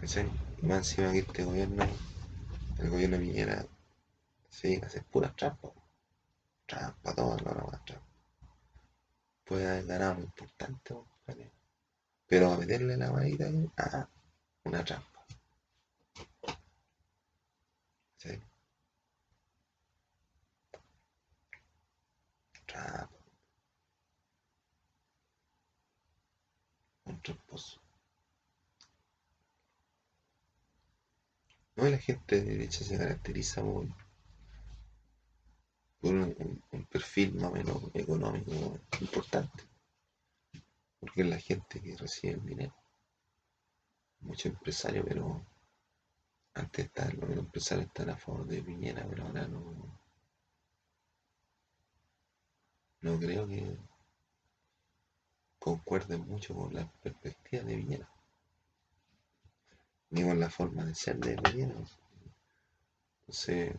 ¿Sí? 0.05 0.21
Y 0.63 0.67
más 0.67 0.79
encima 0.79 1.13
que 1.13 1.19
este 1.21 1.45
gobierno, 1.45 1.87
el 2.79 2.91
gobierno 2.91 3.17
de 3.17 3.25
Piñera, 3.25 3.67
hace 4.51 5.03
pura 5.11 5.35
trampa. 5.35 5.73
Trampa, 6.71 7.13
todo 7.15 7.37
lo 7.39 7.67
más 7.67 7.85
trampa. 7.85 8.07
Puede 9.45 9.69
haber 9.69 9.87
ganado 9.87 10.15
muy 10.15 10.25
importante, 10.25 10.95
¿vale? 11.27 11.51
Pero 12.29 12.53
a 12.53 12.57
meterle 12.59 12.97
la 12.97 13.11
manita 13.11 13.47
ahí, 13.47 13.69
ah, 13.77 14.09
una 14.65 14.85
trampa. 14.85 15.27
¿Sí? 18.19 18.31
Trampa. 22.67 23.11
Un 27.07 27.21
tramposo. 27.21 27.81
No, 31.75 31.89
la 31.89 31.99
gente 31.99 32.41
de 32.41 32.43
derecha 32.53 32.85
se 32.85 32.97
caracteriza 32.97 33.61
por, 33.63 33.87
un- 36.03 36.63
un 36.73 36.85
perfil 36.87 37.35
más 37.37 37.51
o 37.51 37.55
menos 37.55 37.83
económico 37.95 38.79
importante. 39.01 39.65
Porque 41.01 41.23
es 41.23 41.27
la 41.29 41.41
gente 41.41 41.81
que 41.83 41.97
recibe 41.97 42.35
el 42.35 42.47
dinero. 42.47 42.75
Muchos 44.21 44.47
empresarios, 44.47 45.05
pero 45.07 45.45
antes 46.55 46.85
estaban, 46.85 47.19
los 47.19 47.39
empresarios 47.39 47.89
están 47.89 48.11
a 48.11 48.17
favor 48.17 48.47
de 48.47 48.63
Piñera, 48.63 49.05
pero 49.11 49.27
ahora 49.27 49.49
no, 49.49 49.99
no 53.03 53.19
creo 53.19 53.47
que 53.47 53.77
concuerden 55.61 56.27
mucho 56.27 56.57
con 56.57 56.75
la 56.75 56.91
perspectiva 57.05 57.63
de 57.63 57.77
Piñera, 57.77 58.09
ni 60.11 60.23
con 60.23 60.39
la 60.39 60.51
forma 60.51 60.85
de 60.85 60.95
ser 60.95 61.17
de 61.19 61.37
Piñera. 61.39 61.75
Entonces, 63.23 63.77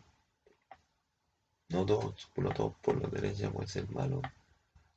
no 1.71 1.85
todos, 1.85 2.29
no 2.35 2.49
todos 2.51 2.75
por 2.81 3.01
de 3.01 3.21
derecha 3.21 3.51
pueden 3.51 3.69
ser 3.69 3.89
malos, 3.89 4.21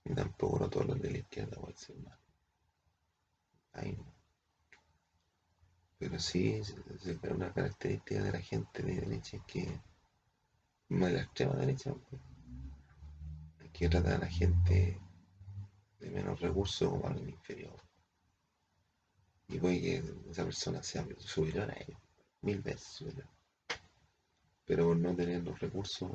ni 0.04 0.14
tampoco 0.14 0.58
no 0.58 0.68
todos 0.68 0.87
los 0.87 1.00
de 1.00 1.10
la 1.10 1.18
izquierda 1.18 1.56
pueden 1.60 1.76
ser 1.76 1.96
malos. 1.96 2.18
Ahí 3.72 3.92
no. 3.92 4.12
Pero 5.98 6.18
sí, 6.18 6.60
una 7.30 7.52
característica 7.52 8.22
de 8.22 8.32
la 8.32 8.40
gente 8.40 8.82
de 8.82 9.00
derecha 9.00 9.37
es 9.37 9.42
que, 9.44 9.80
más 10.88 11.10
de 11.10 11.16
la 11.16 11.22
extrema 11.22 11.54
derecha, 11.54 11.94
pues, 11.94 12.20
es 13.64 13.70
que 13.70 13.88
trata 13.88 14.16
a 14.16 14.18
la 14.18 14.26
gente 14.26 15.00
de 16.00 16.10
menos 16.10 16.40
recursos 16.40 16.90
como 16.90 17.06
alguien 17.06 17.30
inferior. 17.30 17.80
Y 19.48 19.58
puede 19.58 19.80
que 19.80 20.04
esa 20.30 20.44
persona 20.44 20.82
sea 20.82 21.06
superior 21.18 21.70
a 21.70 21.74
ellos, 21.74 22.00
mil 22.42 22.60
veces 22.60 22.88
superior. 22.88 23.28
Pero 24.66 24.87
por 24.88 24.96
no 24.96 25.14
tener 25.14 25.42
los 25.42 25.58
recursos 25.60 26.10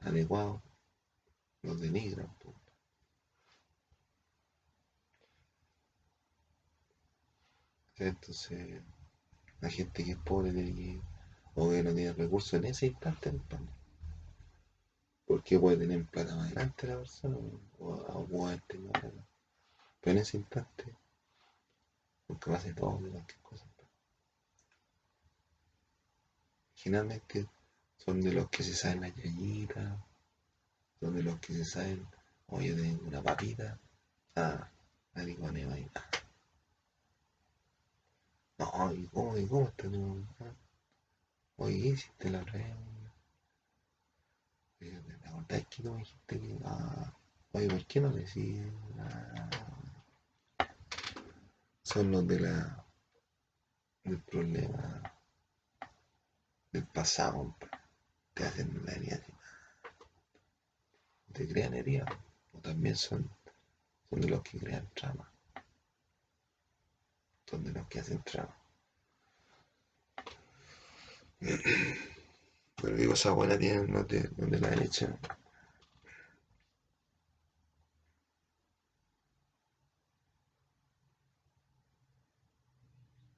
adecuados, 0.00 0.60
los 1.62 1.80
denigran. 1.80 2.28
Entonces, 7.98 8.82
la 9.60 9.68
gente 9.68 10.04
que 10.04 10.12
es 10.12 10.16
pobre 10.18 10.52
tiene 10.52 10.74
que, 10.74 11.00
o 11.54 11.70
que 11.70 11.82
no 11.82 11.94
tiene 11.94 12.12
recursos 12.14 12.54
en 12.54 12.64
ese 12.64 12.86
instante, 12.86 13.30
porque 15.26 15.58
puede 15.58 15.76
tener 15.76 16.04
plata 16.06 16.34
más 16.34 16.46
adelante 16.46 16.86
la 16.86 16.96
persona, 16.96 17.36
o, 17.78 17.92
o 17.92 18.26
puede 18.26 18.58
tener. 18.68 19.12
Pero 20.00 20.12
en 20.12 20.18
ese 20.18 20.38
instante, 20.38 20.96
porque 22.26 22.52
hace 22.52 22.72
todo 22.72 22.98
de 22.98 23.10
cualquier 23.10 23.40
cosa. 23.40 23.66
Generalmente 26.74 27.46
son 28.04 28.20
de 28.20 28.32
los 28.32 28.48
que 28.48 28.62
se 28.62 28.74
saben 28.74 29.02
la 29.02 29.08
yayita, 29.08 30.04
son 31.00 31.14
de 31.14 31.22
los 31.22 31.38
que 31.40 31.54
se 31.54 31.64
saben, 31.64 32.06
oye, 32.48 32.74
tengo 32.74 33.06
una 33.06 33.22
papita, 33.22 33.78
ah, 34.36 34.68
mariconeo 35.14 35.72
ahí, 35.72 35.88
ah. 35.94 36.10
No, 38.58 38.92
¿y 38.92 39.06
cómo, 39.06 39.38
y 39.38 39.46
cómo 39.46 39.68
está 39.68 39.90
tu? 39.90 40.22
Oye, 41.56 41.80
¿qué 41.80 41.88
hiciste 41.88 42.30
la? 42.30 42.40
Oye, 44.80 45.00
¿Te 45.22 45.28
acordás 45.28 45.66
que 45.68 45.82
tú 45.82 45.92
me 45.92 45.98
dijiste 45.98 46.40
que, 46.40 46.58
ah, 46.64 47.12
oye, 47.52 47.68
¿por 47.68 47.86
qué 47.86 48.00
no 48.00 48.10
decís? 48.10 48.62
Ah, 48.98 49.50
son 51.82 52.10
los 52.12 52.26
de 52.26 52.40
la, 52.40 52.84
del 54.04 54.22
problema 54.22 55.02
del 56.72 56.86
pasado, 56.86 57.38
compa. 57.38 57.79
Te 58.40 58.46
hacen 58.46 58.82
la 58.86 58.92
así, 58.92 59.32
te 61.34 61.46
crean 61.46 61.74
herida, 61.74 62.06
o 62.52 62.58
también 62.60 62.96
son, 62.96 63.30
son 64.08 64.20
de 64.22 64.28
los 64.28 64.42
que 64.42 64.58
crean 64.58 64.88
trama, 64.94 65.30
son 67.44 67.64
de 67.64 67.72
los 67.72 67.86
que 67.88 68.00
hacen 68.00 68.22
trama. 68.22 68.56
Pero 72.76 72.96
digo, 72.96 73.12
esa 73.12 73.28
abuela 73.28 73.58
tiene 73.58 73.86
los 73.86 74.08
de, 74.08 74.30
los 74.38 74.50
de 74.50 74.58
la 74.58 74.70
derecha. 74.70 75.18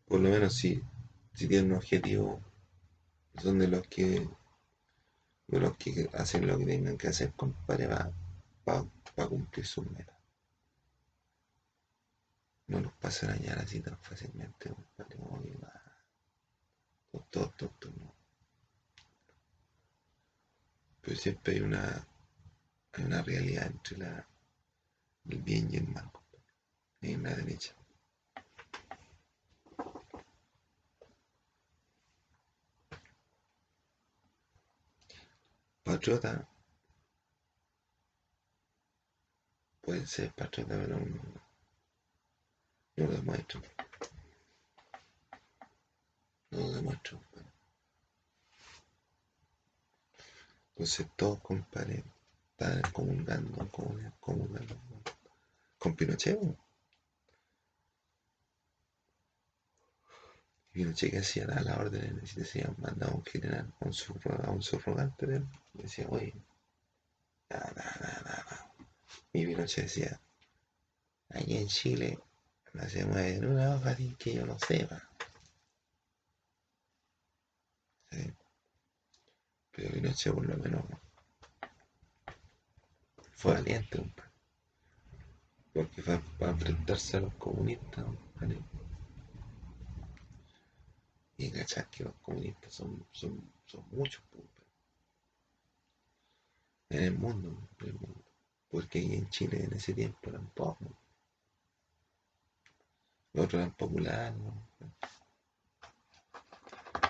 Por 0.07 0.21
lo 0.21 0.29
menos 0.29 0.55
si, 0.55 0.81
si 1.35 1.49
tienen 1.49 1.73
un 1.73 1.79
objetivo, 1.79 2.41
son 3.43 3.59
de 3.59 3.67
los 3.67 3.85
que 3.88 4.29
de 5.53 5.61
los 5.61 5.77
que 5.77 6.09
hacen 6.15 6.47
lo 6.47 6.57
que 6.57 6.65
tengan 6.65 6.97
que 6.97 7.09
hacer, 7.09 7.33
compadre, 7.35 7.87
para 8.65 9.29
cumplir 9.29 9.67
sus 9.67 9.88
metas. 9.91 10.17
No 12.69 12.81
los 12.81 12.93
pasan 12.95 13.31
a 13.31 13.33
hallar 13.35 13.59
así 13.59 13.81
tan 13.81 13.99
fácilmente, 13.99 14.71
compadre, 14.71 15.17
como 15.17 15.43
que 15.43 15.55
va. 15.57 15.83
Tontos, 17.11 17.57
tontos, 17.59 17.95
no. 17.99 18.15
Pero 21.03 21.17
siempre 21.19 21.53
hay 21.53 21.61
una, 21.61 22.07
hay 22.95 23.05
una 23.05 23.23
realidad 23.23 23.67
entre 23.67 24.25
el 25.29 25.43
bien 25.43 25.69
y 25.71 25.77
el 25.77 25.88
mal, 25.88 26.11
compadre. 26.11 26.55
En 27.03 27.23
la 27.25 27.35
derecha. 27.35 27.75
Patriota 35.85 36.49
puede 39.81 40.07
ser 40.07 40.33
patriota, 40.33 40.77
pero 40.79 40.99
no, 40.99 41.07
no 42.97 43.07
lo 43.07 43.12
demuestra. 43.12 43.61
No 46.51 46.59
lo 46.61 46.73
demuestra, 46.73 47.18
compadre. 47.18 47.53
Entonces 50.71 51.07
todos, 51.16 51.40
compadre, 51.40 52.05
están 52.53 52.83
comulgando, 52.92 53.68
comulgando, 53.68 54.16
comulgando 54.21 54.75
con 55.79 55.97
Pinochet. 55.97 56.38
Y 60.75 60.79
Pinochet 60.81 61.15
hacía 61.17 61.45
a 61.45 61.61
la 61.63 61.77
orden, 61.77 62.27
si 62.27 62.41
decían, 62.41 62.75
mandaba 62.79 63.13
a 63.13 63.17
un 63.17 63.25
general, 63.25 63.73
a 63.81 63.85
un, 63.85 63.93
subro- 63.93 64.45
a 64.45 64.51
un 64.51 64.63
subrogante 64.63 65.27
de 65.27 65.37
él, 65.37 65.47
decía, 65.75 66.07
oye, 66.09 66.35
nada, 67.51 67.73
nada, 67.77 67.97
nada, 68.01 68.23
nada. 68.25 68.75
Y 69.33 69.47
Pinochet 69.47 69.85
decía, 69.85 70.21
aquí 71.31 71.57
en 71.59 71.69
Chile 71.69 72.19
no 72.73 72.89
se 72.89 73.05
mueve 73.05 73.35
en 73.37 73.47
una 73.47 73.75
hoja 73.75 73.95
sin 73.97 74.15
que 74.17 74.35
yo 74.35 74.47
lo 74.47 74.59
sepa. 74.59 75.03
¿sí? 78.11 78.33
Pero 79.73 79.91
Pinochet 79.93 80.33
por 80.35 80.47
lo 80.47 80.57
menos 80.57 80.85
fue 83.35 83.53
valiente, 83.55 83.99
compadre. 83.99 84.31
Porque 85.75 86.03
fue 86.03 86.19
para 86.39 86.53
enfrentarse 86.53 87.17
a 87.17 87.21
los 87.21 87.35
comunistas, 87.35 88.05
compadre. 88.05 88.59
Y 91.43 91.51
que 91.51 92.05
los 92.05 92.15
comunistas 92.23 92.73
son, 92.73 93.05
son, 93.11 93.53
son 93.67 93.85
muchos, 93.91 94.23
en 96.89 97.03
el 97.03 97.19
mundo, 97.19 97.69
en 97.81 97.89
el 97.89 97.95
mundo. 97.95 98.23
Porque 98.71 99.01
ahí 99.01 99.15
en 99.15 99.29
Chile 99.29 99.65
en 99.65 99.73
ese 99.73 99.93
tiempo 99.93 100.31
eran 100.31 100.47
pocos. 100.51 100.87
Los 103.33 103.47
otros 103.47 103.61
eran 103.61 103.75
populares, 103.75 104.39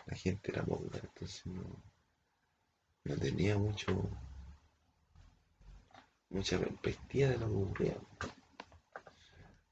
La 0.07 0.17
gente 0.17 0.51
era 0.51 0.65
popular, 0.65 1.03
entonces 1.03 1.45
no, 1.47 1.83
no 3.05 3.17
tenía 3.17 3.59
mucho 3.59 4.09
mucha 6.31 6.59
perspectiva 6.59 7.29
de 7.29 7.39
lo 7.39 7.47
que 7.49 7.55
ocurría. 7.55 7.97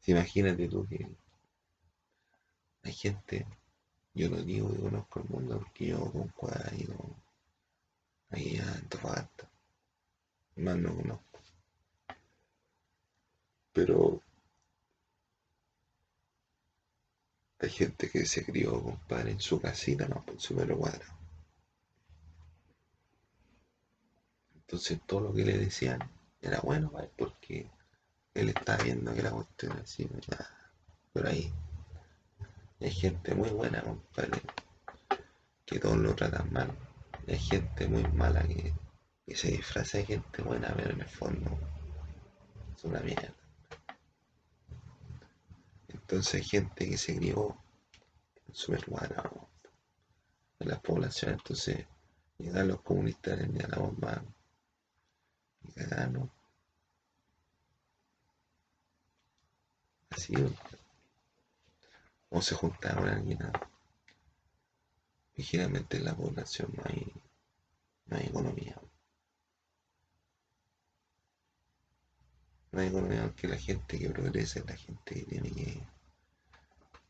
imagínate 0.06 0.68
tú 0.68 0.86
que 0.86 1.06
hay 2.82 2.92
gente, 2.92 3.46
yo 4.14 4.28
no 4.28 4.36
digo 4.42 4.72
que 4.72 4.80
conozco 4.80 5.20
el 5.20 5.28
mundo 5.28 5.58
porque 5.58 5.86
yo 5.88 6.10
con 6.12 6.28
cuadra 6.28 6.72
ahí 8.30 8.56
a 8.58 8.72
Antofagasta, 8.74 9.48
más 10.56 10.76
no 10.76 10.94
conozco. 10.94 11.40
Pero 13.72 14.22
hay 17.60 17.70
gente 17.70 18.10
que 18.10 18.24
se 18.26 18.44
crió, 18.44 18.82
compadre, 18.82 19.32
en 19.32 19.40
su 19.40 19.60
casita, 19.60 20.08
no, 20.08 20.24
en 20.26 20.40
su 20.40 20.54
metro 20.54 20.78
cuadrado. 20.78 21.12
Entonces 24.54 25.00
todo 25.06 25.20
lo 25.20 25.34
que 25.34 25.44
le 25.44 25.58
decían 25.58 25.98
era 26.40 26.60
bueno 26.60 26.92
porque 27.16 27.68
él 28.34 28.48
estaba 28.48 28.82
viendo 28.82 29.12
que 29.12 29.22
la 29.22 29.30
cuestión 29.30 29.72
así, 29.72 30.08
por 31.12 31.26
ahí. 31.26 31.52
Hay 32.80 32.90
gente 32.90 33.34
muy 33.34 33.50
buena, 33.50 33.82
compadre, 33.82 34.40
que 35.66 35.78
todos 35.78 35.98
lo 35.98 36.14
tratan 36.14 36.52
mal. 36.52 36.70
hay 37.28 37.38
gente 37.38 37.86
muy 37.86 38.02
mala 38.12 38.42
que, 38.42 38.74
se 39.34 39.48
disfraza 39.48 39.98
de 39.98 40.06
gente 40.06 40.42
buena, 40.42 40.72
pero 40.74 40.90
en 40.90 41.00
el 41.02 41.08
fondo 41.08 41.58
es 42.74 42.84
una 42.84 43.00
mierda. 43.00 43.32
Entonces 45.88 46.34
hay 46.34 46.42
gente 46.42 46.88
que 46.88 46.98
se 46.98 47.16
crió 47.16 47.56
súper 48.52 48.84
buena 48.86 49.30
en 50.58 50.68
la 50.68 50.80
población, 50.80 51.32
entonces 51.32 51.86
llegan 52.38 52.68
los 52.68 52.80
comunistas 52.82 53.38
en 53.40 53.56
la 53.56 53.78
bomba 53.78 54.24
y 55.62 55.72
cagaron. 55.72 56.30
Así, 60.10 60.34
o 62.30 62.40
se 62.40 62.54
juntaba 62.54 63.00
con 63.00 63.08
alguien. 63.08 63.38
Y 65.36 65.42
generalmente 65.42 65.96
en 65.98 66.04
la 66.04 66.16
población 66.16 66.72
no 66.76 66.82
hay, 66.86 67.12
no 68.06 68.16
hay 68.16 68.26
economía. 68.26 68.80
No 72.72 72.80
hay 72.80 72.88
economía 72.88 73.22
porque 73.24 73.48
la 73.48 73.58
gente 73.58 73.98
que 73.98 74.10
progresa 74.10 74.60
es 74.60 74.66
la 74.66 74.76
gente 74.76 75.14
que 75.14 75.22
tiene 75.24 75.50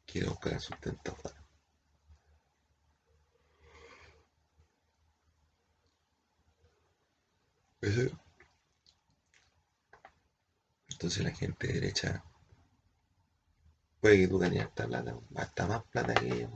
que, 0.07 0.25
buscar 0.25 0.61
sustento 0.61 1.13
afuera. 1.13 1.37
Entonces 10.89 11.25
la 11.25 11.31
gente 11.31 11.67
derecha 11.67 12.23
puede 14.01 14.19
que 14.19 14.29
tú 14.29 14.39
ganes 14.39 14.65
hasta 14.65 14.87
plata, 14.87 15.15
hasta 15.37 15.67
más 15.67 15.85
plata 15.85 16.15
que 16.15 16.27
ellos. 16.27 16.51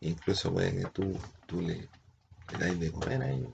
Incluso 0.00 0.52
puede 0.52 0.76
que 0.76 0.90
tú, 0.90 1.18
tú 1.46 1.60
le, 1.60 1.88
le 2.52 2.58
dais 2.58 2.78
de 2.78 2.92
comer 2.92 3.22
a 3.22 3.30
ellos. 3.30 3.52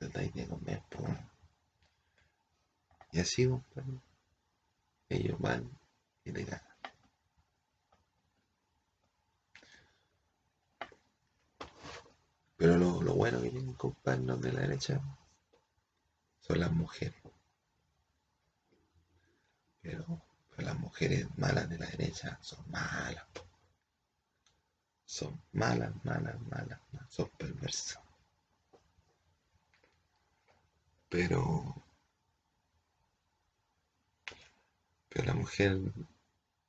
Le 0.00 0.08
dais 0.08 0.32
de 0.34 0.46
comer, 0.48 0.82
pues. 0.90 1.16
Y 3.12 3.20
así, 3.20 3.48
ellos 5.08 5.38
van 5.38 5.70
y 6.24 6.32
te 6.32 6.44
ganan. 6.44 6.64
Pero 12.56 12.76
lo, 12.76 13.02
lo 13.02 13.14
bueno 13.14 13.40
que 13.40 13.50
tienen, 13.50 13.74
compadre, 13.74 14.22
los 14.22 14.40
de 14.40 14.52
la 14.52 14.60
derecha 14.60 15.00
son 16.40 16.60
las 16.60 16.70
mujeres. 16.72 17.29
Pero, 19.82 20.20
las 20.58 20.78
mujeres 20.78 21.26
malas 21.38 21.68
de 21.68 21.78
la 21.78 21.86
derecha 21.86 22.38
son 22.42 22.58
malas. 22.70 23.24
Son 25.06 25.40
malas, 25.52 25.92
malas, 26.04 26.40
malas, 26.48 26.78
son 27.08 27.28
perversas. 27.30 28.00
Pero, 31.08 31.74
pero 35.08 35.24
la 35.24 35.34
mujer, 35.34 35.78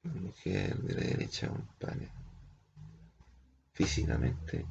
la 0.03 0.13
mujer 0.13 0.77
de 0.77 0.93
la 0.95 1.01
derecha, 1.01 1.47
compadre, 1.47 2.09
físicamente 3.73 4.65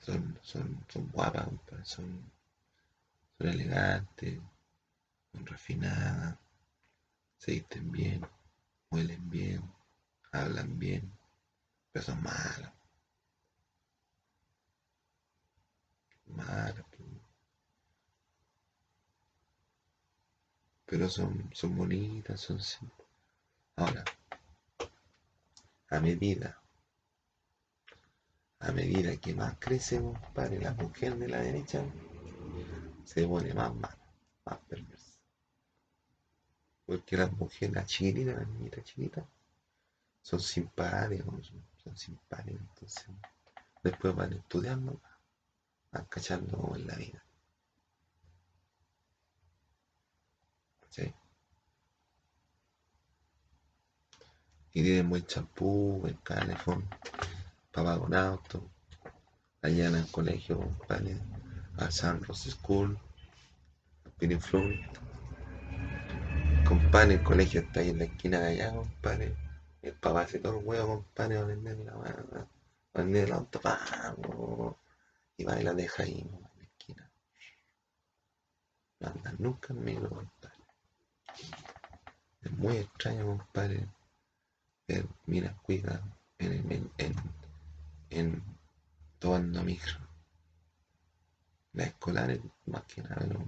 son, 0.00 0.38
son, 0.42 0.84
son 0.88 1.08
guapas, 1.08 1.48
son, 1.82 2.30
son 3.38 3.48
elegantes, 3.48 4.38
son 5.32 5.46
refinadas, 5.46 6.38
se 7.38 7.52
visten 7.52 7.90
bien, 7.90 8.20
huelen 8.90 9.28
bien, 9.30 9.62
hablan 10.32 10.78
bien, 10.78 11.12
pero 11.92 12.04
son 12.04 12.22
malas. 12.22 12.72
Malas. 16.26 16.84
Pero 20.86 21.08
son, 21.08 21.50
son 21.52 21.76
bonitas, 21.76 22.40
son 22.40 22.60
simples. 22.60 23.08
Ahora, 23.76 24.04
a 25.90 26.00
medida, 26.00 26.60
a 28.60 28.72
medida 28.72 29.16
que 29.16 29.34
más 29.34 29.56
crece, 29.58 30.00
compadre, 30.00 30.60
la 30.60 30.72
mujer 30.72 31.16
de 31.16 31.28
la 31.28 31.40
derecha, 31.40 31.82
se 33.04 33.26
pone 33.26 33.52
más 33.54 33.74
mala, 33.74 33.98
más 34.44 34.58
perversa. 34.68 34.93
Porque 36.94 37.16
las 37.16 37.32
mujeres, 37.32 37.74
las 37.74 37.86
chiquititas, 37.86 38.36
las 38.36 38.48
niñitas 38.50 38.84
chiquitas, 38.84 39.24
son 40.22 40.38
simpáticas, 40.38 41.26
son, 41.82 41.96
simpáticas, 41.96 42.60
entonces 42.60 43.06
después 43.82 44.14
van 44.14 44.32
estudiando, 44.32 45.00
van 45.90 46.04
cachando 46.04 46.72
en 46.76 46.86
la 46.86 46.94
vida. 46.94 47.24
¿Sí? 50.90 51.12
Y 54.74 54.82
tienen 54.84 55.10
buen 55.10 55.26
champú, 55.26 55.98
buen 56.00 56.14
calefón, 56.18 56.88
papá 57.72 57.98
con 57.98 58.14
auto, 58.14 58.70
allá 59.62 59.88
en 59.88 59.96
el 59.96 60.10
colegio, 60.12 60.60
al 61.76 61.92
San 61.92 62.22
Rose 62.22 62.52
School, 62.52 62.96
Pini 64.16 64.38
Compadre, 66.66 67.14
el 67.14 67.22
colegio 67.22 67.60
está 67.60 67.80
ahí 67.80 67.90
en 67.90 67.98
la 67.98 68.04
esquina 68.04 68.40
de 68.40 68.48
allá, 68.48 68.74
compadre. 68.74 69.36
El 69.82 69.92
papá 69.94 70.22
hace 70.22 70.38
todo 70.38 70.58
el 70.58 70.66
huevo, 70.66 71.04
compadre, 71.04 71.36
va 71.36 71.42
a 71.42 71.46
vender 71.46 71.76
la 71.78 71.94
va 71.94 72.08
a 72.94 72.98
vender 73.02 73.24
el 73.24 73.32
auto, 73.34 73.60
vamos. 73.62 74.76
Y 75.36 75.44
va 75.44 75.60
y 75.60 75.64
la 75.64 75.74
deja 75.74 76.04
ahí, 76.04 76.20
en 76.20 76.40
la 76.40 76.64
esquina. 76.64 77.10
No 79.00 79.08
anda 79.08 79.34
nunca 79.38 79.74
en 79.74 79.84
micro, 79.84 80.08
compadre. 80.08 80.64
Es 82.40 82.52
muy 82.52 82.76
extraño, 82.78 83.26
compadre, 83.26 83.86
ver 84.88 85.06
mira, 85.26 85.54
cuida 85.62 86.00
en, 86.38 86.72
en, 86.72 86.92
en, 86.98 87.14
en 88.10 88.42
tomando 89.18 89.62
micro. 89.62 89.98
Las 91.74 91.88
escolares, 91.88 92.40
más 92.66 92.84
que 92.84 93.02
nada, 93.02 93.26
no, 93.26 93.44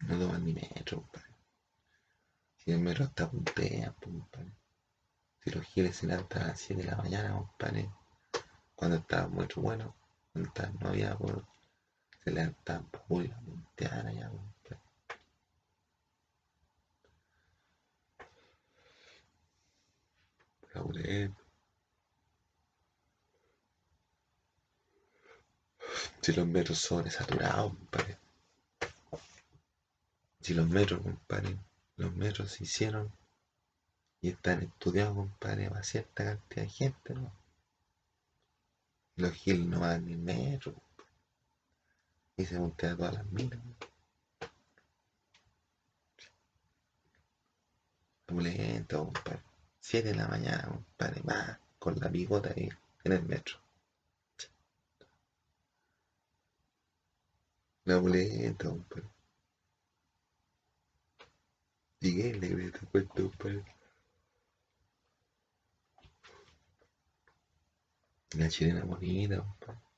no 0.00 0.18
toman 0.18 0.44
ni 0.44 0.52
metro, 0.52 1.00
compadre. 1.00 1.23
Si 2.64 2.72
el 2.72 2.80
metro 2.80 3.04
está 3.04 3.30
puntea, 3.30 3.94
compadre. 4.02 4.52
Si 5.40 5.50
los 5.50 5.64
giles 5.66 5.96
se 5.96 6.06
levantan 6.06 6.42
a 6.44 6.46
las 6.48 6.60
7 6.60 6.82
de 6.82 6.90
la 6.90 6.96
mañana, 6.96 7.34
compadre. 7.34 7.90
Cuando 8.74 8.96
estaba 8.96 9.28
mucho 9.28 9.60
bueno, 9.60 9.94
no 10.32 10.88
había 10.88 11.14
por, 11.16 11.46
se 12.22 12.30
levantaban 12.30 12.86
para 12.86 13.24
ir 13.24 13.32
a 13.34 13.40
puntear 13.40 14.06
allá, 14.06 14.30
compadre. 20.72 21.34
Si 26.22 26.32
los 26.32 26.46
metros 26.46 26.78
son 26.78 27.10
saturados, 27.10 27.74
compadre. 27.74 28.18
Si 30.40 30.54
los 30.54 30.66
metros, 30.66 31.02
compadre 31.02 31.58
los 31.96 32.14
metros 32.14 32.52
se 32.52 32.64
hicieron 32.64 33.12
Y 34.20 34.30
están 34.30 34.62
estudiados, 34.62 35.14
compadre, 35.14 35.68
para 35.68 35.82
cierta 35.82 36.24
cantidad 36.24 36.62
de 36.62 36.68
gente, 36.68 37.14
¿no? 37.14 37.32
Los 39.16 39.32
Gil 39.32 39.70
no 39.70 39.80
van 39.80 40.06
ni 40.06 40.16
metro, 40.16 40.74
Y 42.36 42.44
se 42.44 42.58
montea 42.58 42.96
todas 42.96 43.14
las 43.14 43.26
minas, 43.26 43.58
¿no? 43.64 43.74
Opulento, 48.24 49.04
compadre. 49.04 49.42
Siete 49.80 50.08
de 50.08 50.14
la 50.16 50.26
mañana, 50.26 50.64
compadre, 50.66 51.22
más 51.22 51.58
con 51.78 51.94
la 52.00 52.08
bigota 52.08 52.50
ahí 52.56 52.68
en 53.04 53.12
el 53.12 53.22
metro. 53.22 53.58
La 57.84 58.00
compadre. 58.00 59.13
Llegué, 62.04 62.34
le 62.34 62.48
grité, 62.48 62.80
cuento, 62.92 63.14
compadre. 63.30 63.64
La 68.36 68.48
chilena 68.48 68.84
bonita. 68.84 69.42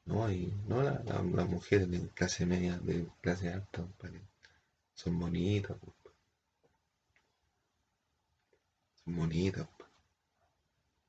No, 0.04 0.30
y 0.30 0.46
no 0.68 0.82
las 0.82 1.04
la, 1.04 1.20
la 1.22 1.44
mujeres 1.44 1.90
de 1.90 2.08
clase 2.10 2.46
media, 2.46 2.78
de 2.78 3.08
clase 3.20 3.52
alta. 3.52 3.84
Son 4.94 5.18
bonitas. 5.18 5.76
Son 9.04 9.16
bonitas. 9.16 9.66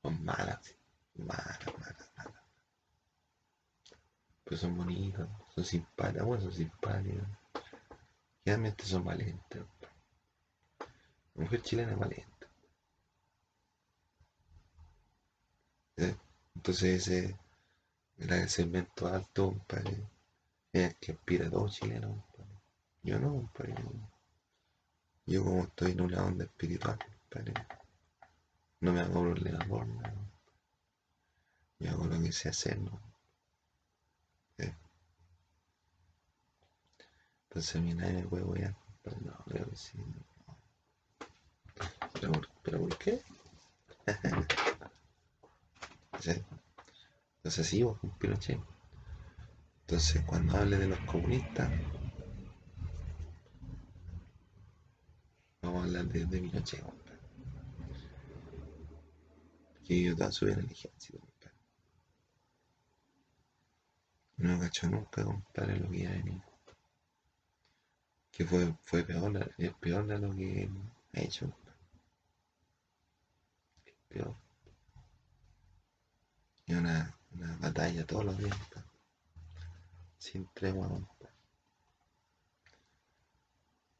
Son 0.02 0.24
malas, 0.24 0.74
malas, 1.14 1.58
malas, 1.78 2.10
malas. 2.16 2.42
Pero 4.44 4.56
son 4.56 4.76
bonitas, 4.76 5.28
son 5.54 5.64
simpáticas, 5.64 6.26
bueno, 6.26 6.42
son 6.42 6.52
simpáticas. 6.52 7.28
Generalmente 8.44 8.84
son 8.84 9.04
valientes, 9.04 9.62
mujer 11.38 11.62
chilena 11.62 11.92
es 11.92 11.98
valiente. 11.98 12.46
¿Eh? 15.96 16.16
Entonces 16.54 17.08
ese 17.08 17.36
el 18.18 18.48
segmento 18.48 19.06
alto, 19.06 19.46
compadre. 19.46 20.06
Es 20.72 20.90
el 20.90 20.96
que 20.96 21.12
aspira 21.12 21.50
todo 21.50 21.68
chileno, 21.68 22.08
compadre. 22.08 22.60
Yo 23.02 23.18
no, 23.18 23.30
compadre. 23.32 23.74
Yo 25.26 25.44
como 25.44 25.62
estoy 25.64 25.92
en 25.92 26.00
una 26.00 26.24
onda 26.24 26.44
espiritual, 26.44 26.98
compadre. 26.98 27.54
No 28.80 28.92
me 28.92 29.00
hago 29.00 29.22
problema 29.22 29.64
por 29.66 29.86
nada. 29.86 30.14
Yo 31.78 31.90
hago 31.90 32.06
lo 32.06 32.20
que 32.20 32.32
sé 32.32 32.48
hacer, 32.48 32.78
¿no? 32.80 33.00
¿Eh? 34.58 34.74
Entonces 37.44 37.76
a 37.76 37.80
mí 37.80 37.94
nadie 37.94 38.14
me 38.14 38.22
puede 38.28 38.44
voy 38.44 38.60
compadre. 38.60 39.26
No, 39.26 39.44
creo 39.44 39.70
que 39.70 39.76
sí. 39.76 39.98
No. 39.98 40.27
¿Pero, 42.14 42.32
por, 42.32 42.48
¿Pero 42.62 42.78
por 42.80 42.98
qué? 42.98 43.22
Entonces 47.38 47.66
sí, 47.66 47.82
vos 47.82 47.98
Pinochet. 48.18 48.60
Entonces 49.82 50.22
cuando 50.26 50.56
hable 50.56 50.76
de 50.76 50.88
los 50.88 50.98
comunistas, 51.00 51.70
vamos 55.62 55.80
a 55.80 55.84
hablar 55.84 56.06
de, 56.06 56.26
de 56.26 56.40
Pinochet, 56.40 56.82
compadre. 56.82 57.18
Que 59.84 60.02
yo 60.02 60.16
toda 60.16 60.30
su 60.32 60.46
vida 60.46 60.58
el 60.58 60.70
ejército, 60.70 61.18
compadre. 61.20 61.56
No 64.36 64.60
cachó 64.60 64.88
nunca, 64.88 65.24
compadre, 65.24 65.78
lo 65.78 65.90
que 65.90 65.96
iba. 65.98 66.12
Que 68.30 68.44
fue, 68.44 68.74
fue 68.82 69.02
peor, 69.04 69.54
es 69.58 69.72
peor 69.74 70.06
de 70.06 70.18
lo 70.18 70.34
que 70.34 70.68
ha 71.14 71.20
hecho, 71.20 71.50
Y 74.10 74.20
una, 76.74 77.18
una 77.32 77.56
batalla 77.56 78.06
todos 78.06 78.24
los 78.24 78.38
días, 78.38 78.56
compadre. 78.56 78.88
Sin 80.18 80.48
tregua, 80.54 80.88
compadre. 80.88 81.34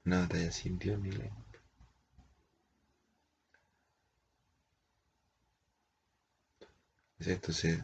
Una 0.04 0.20
batalla 0.20 0.52
sin 0.52 0.78
Dios 0.78 1.00
ni 1.00 1.10
ley. 1.10 1.30
Entonces, 7.20 7.80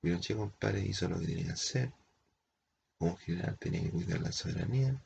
Pinochet, 0.00 0.36
compadre, 0.36 0.80
hizo 0.80 1.08
lo 1.08 1.20
que 1.20 1.26
tenía 1.26 1.44
que 1.44 1.52
hacer. 1.52 1.92
Como 2.98 3.16
general 3.16 3.56
tenía 3.58 3.82
que 3.82 3.90
cuidar 3.90 4.20
la 4.20 4.32
soberanía. 4.32 5.00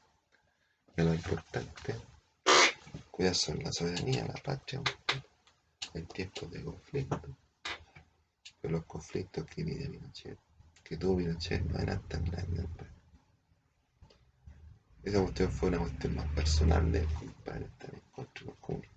Y 0.96 1.02
lo 1.02 1.14
importante, 1.14 1.94
cuidar 3.10 3.34
la 3.62 3.72
soberanía, 3.72 4.26
la 4.26 4.34
patria, 4.34 4.82
en 5.94 6.06
tiempos 6.06 6.50
de 6.50 6.62
conflicto. 6.62 7.36
Pero 8.60 8.72
los 8.72 8.84
conflictos 8.84 9.44
que 9.46 9.64
vive 9.64 9.88
Pinochet, 9.88 10.38
que 10.82 10.96
tuvo 10.96 11.18
Pinochet, 11.18 11.62
no 11.64 11.78
eran 11.78 12.02
tan 12.08 12.24
grandes. 12.24 12.66
Esa 15.02 15.20
cuestión 15.22 15.52
fue 15.52 15.68
una 15.68 15.78
cuestión 15.78 16.16
más 16.16 16.26
personal 16.34 16.90
de 16.90 17.00
él, 17.00 17.08
compadre, 17.14 17.70
en 17.92 18.00
contra 18.10 18.44
los 18.46 18.56
comunistas. 18.56 18.96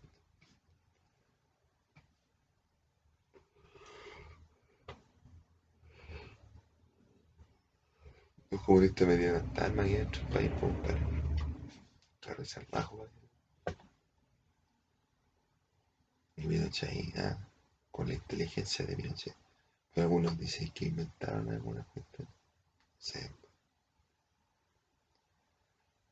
Los 8.49 8.63
comunistas 8.63 9.07
me 9.07 9.17
dieron 9.17 9.45
hasta 9.45 9.65
armas 9.65 9.85
aquí 9.85 9.95
dentro 9.95 10.21
del 10.21 10.31
país, 10.31 10.51
compadre. 10.59 11.01
Carro 12.19 12.45
salvaje, 12.45 12.87
compadre. 12.87 13.18
Y 16.39 16.47
Pinochet 16.47 17.17
ah, 17.17 17.37
con 17.91 18.07
la 18.07 18.13
inteligencia 18.13 18.85
de 18.85 18.95
Pinochet. 18.95 19.35
Pero 19.93 20.07
algunos 20.07 20.37
dicen 20.37 20.71
que 20.71 20.85
inventaron 20.85 21.51
algunas 21.51 21.85
cuestiones. 21.87 22.33
No 22.33 23.01
sé. 23.01 23.31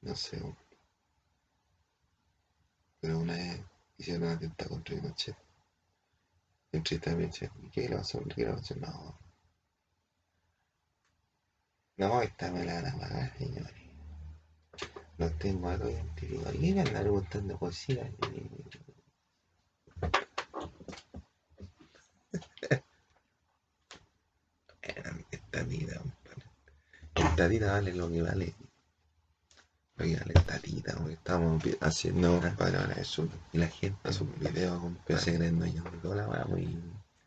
No 0.01 0.15
sé. 0.15 0.55
Pero 2.99 3.19
una 3.19 3.33
vez 3.33 3.61
hicieron 3.97 4.23
un 4.23 4.35
atentado 4.35 4.71
contra 4.71 4.95
Pinochet. 4.95 5.37
Entrevisté 6.73 7.09
a 7.09 7.15
Pinochet. 7.15 7.51
¿Y 7.63 7.69
qué 7.69 7.87
le 7.87 7.95
pasó? 7.95 8.21
¿Qué 8.35 8.43
le 8.43 8.53
pasó? 8.53 8.75
No. 8.75 9.17
No, 11.95 12.21
esta 12.21 12.51
me 12.51 12.65
la 12.65 12.81
van 12.81 12.85
a 12.87 12.99
pagar, 12.99 13.37
señores. 13.37 13.73
Los 15.17 15.37
tengo 15.39 15.69
algo 15.69 15.89
identificado. 15.89 16.53
¿Y 16.53 16.59
qué 16.59 16.73
me 16.73 16.81
andan 16.81 17.03
preguntando 17.03 17.57
cositas? 17.57 18.07
Esta 25.31 25.67
tita, 25.67 25.97
compadre. 25.97 26.45
Esta 27.37 27.49
tita 27.49 27.71
vale 27.71 27.93
lo 27.93 28.09
que 28.09 28.19
vale. 28.23 28.55
Lo 29.97 30.05
que 30.05 30.15
vale 30.15 30.33
porque 30.33 31.13
estamos 31.13 31.63
haciendo, 31.81 32.41
compadre, 32.41 32.77
ahora 32.77 32.95
eso. 32.95 33.29
Y 33.53 33.59
la 33.59 33.67
gente 33.67 33.99
hace 34.05 34.23
un 34.23 34.33
video, 34.39 34.81
compadre, 34.81 35.21
se 35.21 35.37
dueños 35.37 35.83
de 35.83 35.97
toda 35.99 36.15
la 36.15 36.27
weá, 36.27 36.45
muy 36.45 36.81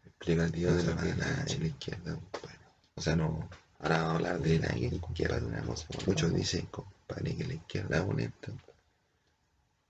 explicativo 0.05 0.73
de 0.73 0.83
lo 0.83 0.96
que 0.96 1.11
es 1.11 1.16
la 1.61 1.64
izquierda, 1.64 2.14
compadre. 2.14 2.59
O 2.96 3.01
sea, 3.01 3.14
no. 3.14 3.49
Ahora 3.79 3.99
vamos 3.99 4.11
a 4.11 4.16
hablar 4.16 4.40
de 4.40 4.59
la 4.59 4.77
izquierda, 4.77 5.46
una 5.46 5.62
cosa. 5.62 5.87
Muchos 6.05 6.35
dicen, 6.35 6.66
compadre, 6.66 7.37
que 7.37 7.44
la 7.44 7.55
izquierda 7.55 7.99
es 7.99 8.03
honesta. 8.03 8.53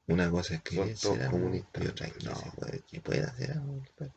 Una 0.07 0.31
cosa 0.31 0.57
es 0.57 0.61
que 0.61 0.97
será 0.97 1.31
comunista 1.31 1.83
y 1.83 1.87
otra 1.87 2.07
es 2.09 2.13
que 2.13 2.25
no, 2.27 2.35
puede, 2.59 2.81
que 2.81 3.01
puede 3.01 3.23
hacer 3.23 3.53
algo, 3.53 3.73
compadre. 3.73 4.13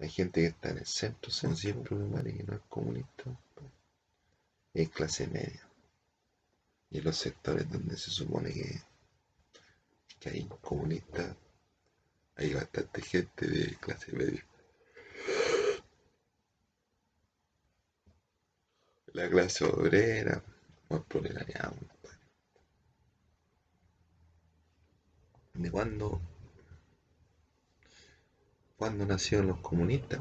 Hay 0.00 0.10
gente 0.10 0.42
que 0.42 0.48
está 0.48 0.68
en 0.68 0.78
el 0.78 0.86
centro, 0.86 1.30
siempre, 1.30 1.96
compadre, 1.96 2.36
que 2.36 2.42
no 2.42 2.52
es 2.52 2.60
comunista. 2.68 3.24
Es 4.74 4.90
clase 4.90 5.28
media. 5.28 5.66
Y 6.90 6.98
en 6.98 7.04
los 7.04 7.16
sectores 7.16 7.70
donde 7.70 7.96
se 7.96 8.10
supone 8.10 8.52
que, 8.52 8.82
que 10.18 10.30
hay 10.30 10.48
comunistas, 10.60 11.36
hay 12.36 12.52
bastante 12.52 13.00
gente 13.00 13.46
de 13.46 13.76
clase 13.76 14.12
media. 14.12 14.44
La 19.12 19.30
clase 19.30 19.64
obrera, 19.64 20.42
más 20.88 21.02
proletariado. 21.04 21.76
¿De 25.52 25.70
cuándo? 25.70 26.20
¿Cuándo 28.76 29.06
nacieron 29.06 29.46
los 29.46 29.60
comunistas? 29.60 30.20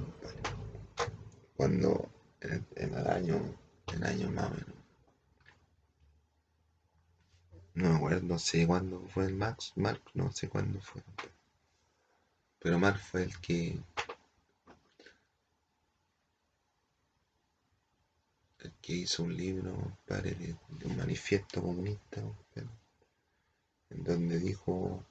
Cuando, 1.57 2.07
en, 2.39 2.67
en 2.75 2.93
el 2.93 3.07
año, 3.07 3.35
en 3.35 3.62
el 3.93 4.03
año 4.03 4.31
más 4.31 4.47
o 4.47 4.49
menos. 4.51 4.75
No 7.75 7.89
me 7.89 7.95
acuerdo, 7.95 8.21
no 8.21 8.39
sé 8.39 8.67
cuándo 8.67 9.01
fue 9.07 9.25
el 9.25 9.35
Marx, 9.35 9.73
Marx, 9.75 10.01
no 10.13 10.31
sé 10.31 10.47
cuándo 10.47 10.79
fue. 10.81 11.01
Pero 12.59 12.79
Marx 12.79 13.01
fue 13.01 13.23
el 13.23 13.39
que 13.39 13.79
el 18.59 18.71
que 18.81 18.93
hizo 18.93 19.23
un 19.23 19.35
libro, 19.35 19.73
compadre, 19.73 20.35
de, 20.35 20.55
un 20.85 20.97
manifiesto 20.97 21.61
comunista, 21.61 22.21
en 23.89 24.03
donde 24.03 24.39
dijo 24.39 25.03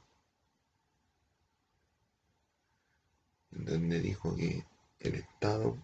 donde 3.53 4.01
dijo 4.01 4.35
que 4.35 4.64
el 5.01 5.14
Estado 5.16 5.77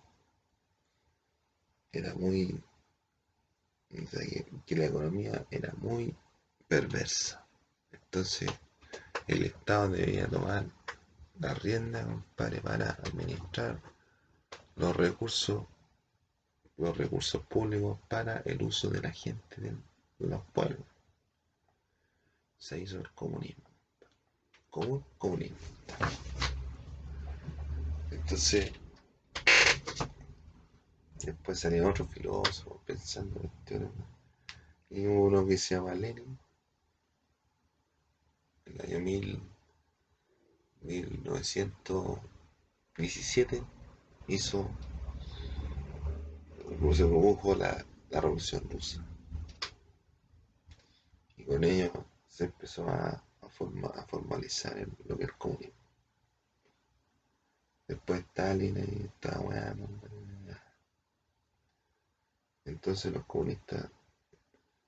era 1.92 2.14
muy, 2.14 2.62
que, 3.88 4.76
la 4.76 4.86
economía 4.86 5.46
era 5.50 5.72
muy 5.78 6.14
perversa. 6.66 7.44
Entonces, 7.92 8.50
el 9.26 9.44
Estado 9.44 9.90
debería 9.90 10.28
tomar 10.28 10.66
la 11.40 11.54
rienda, 11.54 12.06
para 12.36 12.90
administrar 12.90 13.80
los 14.76 14.96
recursos, 14.96 15.64
los 16.76 16.96
recursos 16.96 17.42
públicos 17.46 17.98
para 18.08 18.38
el 18.44 18.62
uso 18.62 18.90
de 18.90 19.00
la 19.00 19.10
gente 19.10 19.60
de 19.60 19.76
los 20.18 20.42
pueblos. 20.52 20.86
Se 22.58 22.78
hizo 22.78 22.98
el 22.98 23.10
comunismo. 23.12 23.64
¿Cómo? 24.70 25.04
Comunismo. 25.16 25.56
Entonces, 28.10 28.72
después 31.28 31.60
salieron 31.60 31.90
otros 31.90 32.08
filósofos 32.08 32.80
pensando 32.86 33.38
en 33.40 33.48
cuestiones. 33.48 33.90
Y 34.90 35.06
uno 35.06 35.46
que 35.46 35.58
se 35.58 35.74
llama 35.74 35.94
Lenin, 35.94 36.38
en 38.64 38.72
el 38.72 38.80
año 38.86 39.00
mil, 39.00 39.42
1917, 40.80 43.62
hizo, 44.28 44.70
se 46.94 47.04
produjo 47.04 47.54
la, 47.54 47.84
la 48.10 48.20
revolución 48.20 48.68
rusa. 48.70 49.04
Y 51.36 51.44
con 51.44 51.64
ello 51.64 51.92
se 52.26 52.44
empezó 52.44 52.88
a, 52.88 53.22
a, 53.42 53.48
forma, 53.48 53.88
a 53.88 54.04
formalizar 54.04 54.76
lo 55.06 55.16
que 55.16 55.24
es 55.24 55.30
el 55.30 55.36
comunismo. 55.36 55.74
Después 57.86 58.20
Stalin 58.20 58.76
y 58.76 59.04
estaba 59.06 59.42
bueno. 59.42 59.88
Entonces 62.68 63.12
los 63.12 63.24
comunistas 63.26 63.90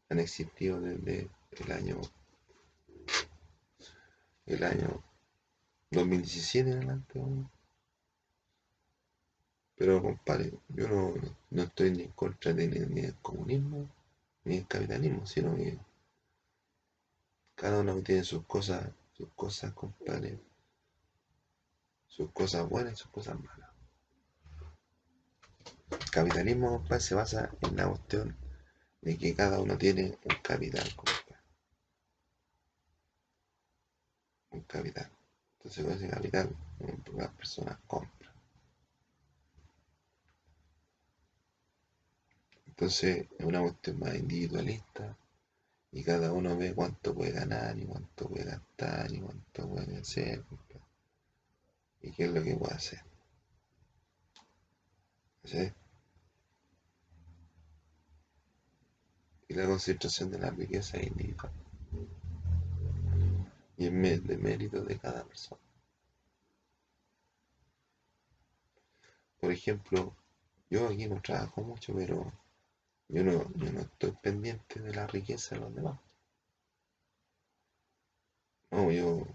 han 0.08 0.18
existido 0.18 0.80
desde 0.80 1.30
el 1.52 1.72
año 1.72 2.00
el 4.46 4.64
año 4.64 5.02
2017 5.90 6.70
en 6.70 6.76
adelante. 6.76 7.20
Pero 9.76 10.02
compadre, 10.02 10.52
yo 10.68 10.88
no, 10.88 11.14
no 11.50 11.62
estoy 11.62 11.92
ni 11.92 12.02
en 12.02 12.12
contra 12.12 12.52
de, 12.52 12.68
ni, 12.68 12.80
ni 12.80 13.02
del 13.02 13.16
comunismo 13.20 13.88
ni 14.44 14.56
del 14.56 14.66
capitalismo, 14.66 15.26
sino 15.26 15.54
que 15.54 15.78
cada 17.54 17.80
uno 17.80 18.02
tiene 18.02 18.24
sus 18.24 18.44
cosas, 18.46 18.90
sus 19.12 19.28
cosas, 19.34 19.72
compadre, 19.72 20.40
sus 22.08 22.30
cosas 22.32 22.68
buenas 22.68 22.94
y 22.94 22.96
sus 22.96 23.10
cosas 23.10 23.38
malas. 23.38 23.69
Capitalismo, 26.12 26.70
compadre, 26.70 27.00
se 27.00 27.14
basa 27.14 27.50
en 27.62 27.76
la 27.76 27.88
cuestión 27.88 28.36
de 29.02 29.16
que 29.16 29.34
cada 29.34 29.60
uno 29.60 29.76
tiene 29.76 30.18
un 30.24 30.36
capital. 30.42 30.88
Un 34.50 34.60
capital. 34.62 35.10
Entonces 35.56 35.84
con 35.84 35.94
ese 35.94 36.08
capital 36.08 36.56
las 37.16 37.30
personas 37.34 37.78
compran. 37.86 38.32
Entonces 42.66 43.26
es 43.38 43.44
una 43.44 43.60
cuestión 43.60 43.98
más 43.98 44.14
individualista 44.14 45.16
y 45.92 46.02
cada 46.02 46.32
uno 46.32 46.56
ve 46.56 46.74
cuánto 46.74 47.14
puede 47.14 47.32
ganar 47.32 47.78
y 47.78 47.84
cuánto 47.84 48.28
puede 48.28 48.44
gastar 48.44 49.12
y 49.12 49.20
cuánto 49.20 49.68
puede 49.68 49.98
hacer 49.98 50.44
y 52.02 52.12
qué 52.12 52.24
es 52.24 52.30
lo 52.30 52.42
que 52.42 52.56
puede 52.56 52.74
hacer. 52.74 53.00
¿sí? 55.44 55.72
Y 59.50 59.54
la 59.54 59.66
concentración 59.66 60.30
de 60.30 60.38
la 60.38 60.48
riqueza 60.48 60.96
es 60.96 61.08
individual 61.08 61.52
y 63.76 63.90
me- 63.90 64.18
de 64.18 64.38
mérito 64.38 64.82
de 64.84 64.96
cada 64.96 65.24
persona. 65.24 65.60
Por 69.40 69.50
ejemplo, 69.50 70.14
yo 70.70 70.86
aquí 70.86 71.08
no 71.08 71.20
trabajo 71.20 71.62
mucho, 71.62 71.92
pero 71.94 72.32
yo 73.08 73.24
no, 73.24 73.52
yo 73.54 73.72
no 73.72 73.80
estoy 73.80 74.12
pendiente 74.22 74.80
de 74.80 74.94
la 74.94 75.06
riqueza 75.08 75.56
de 75.56 75.62
los 75.62 75.74
demás. 75.74 75.98
No, 78.72 78.90
yo, 78.90 79.26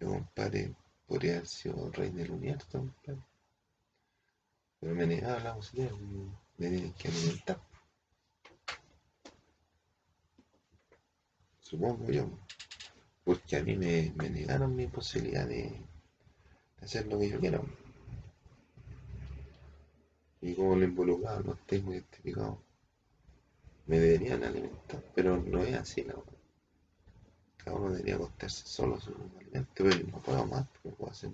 yo 0.00 0.08
compadre, 0.08 0.74
podría 1.06 1.34
haber 1.34 1.46
sido 1.46 1.90
rey 1.92 2.10
del 2.10 2.30
universo. 2.30 2.88
Pero 4.80 4.94
me 4.94 5.06
negaba 5.06 5.40
la 5.40 5.54
posibilidad, 5.54 5.96
me 6.58 6.68
tienen 6.68 6.92
que 6.92 7.08
alimentar. 7.08 7.58
Supongo 11.72 12.06
yo. 12.12 12.24
Porque 13.24 13.56
a 13.56 13.62
mí 13.64 13.74
me, 13.76 14.12
me 14.16 14.28
negaron 14.30 14.76
mi 14.76 14.86
posibilidad 14.86 15.46
de, 15.48 15.62
de 16.78 16.84
hacer 16.86 17.06
lo 17.06 17.18
que 17.18 17.30
yo 17.30 17.40
quiero. 17.40 17.64
Y 20.42 20.54
como 20.54 20.76
lo 20.76 20.84
involucrado 20.84 21.42
no 21.42 21.56
tengo 21.66 21.92
identificado, 21.94 22.58
me 23.86 23.98
deberían 23.98 24.44
alimentar, 24.44 25.02
pero 25.14 25.38
no 25.40 25.62
es 25.62 25.74
así, 25.76 26.02
no. 26.04 26.22
Cada 27.56 27.76
uno 27.78 27.90
debería 27.92 28.16
acostarse 28.16 28.66
solo 28.66 29.00
su 29.00 29.14
alimento, 29.40 29.72
pero 29.84 29.96
no 30.10 30.18
puedo 30.20 30.44
más, 30.46 30.66
no 30.84 30.90
puedo 30.90 31.10
hacer. 31.12 31.30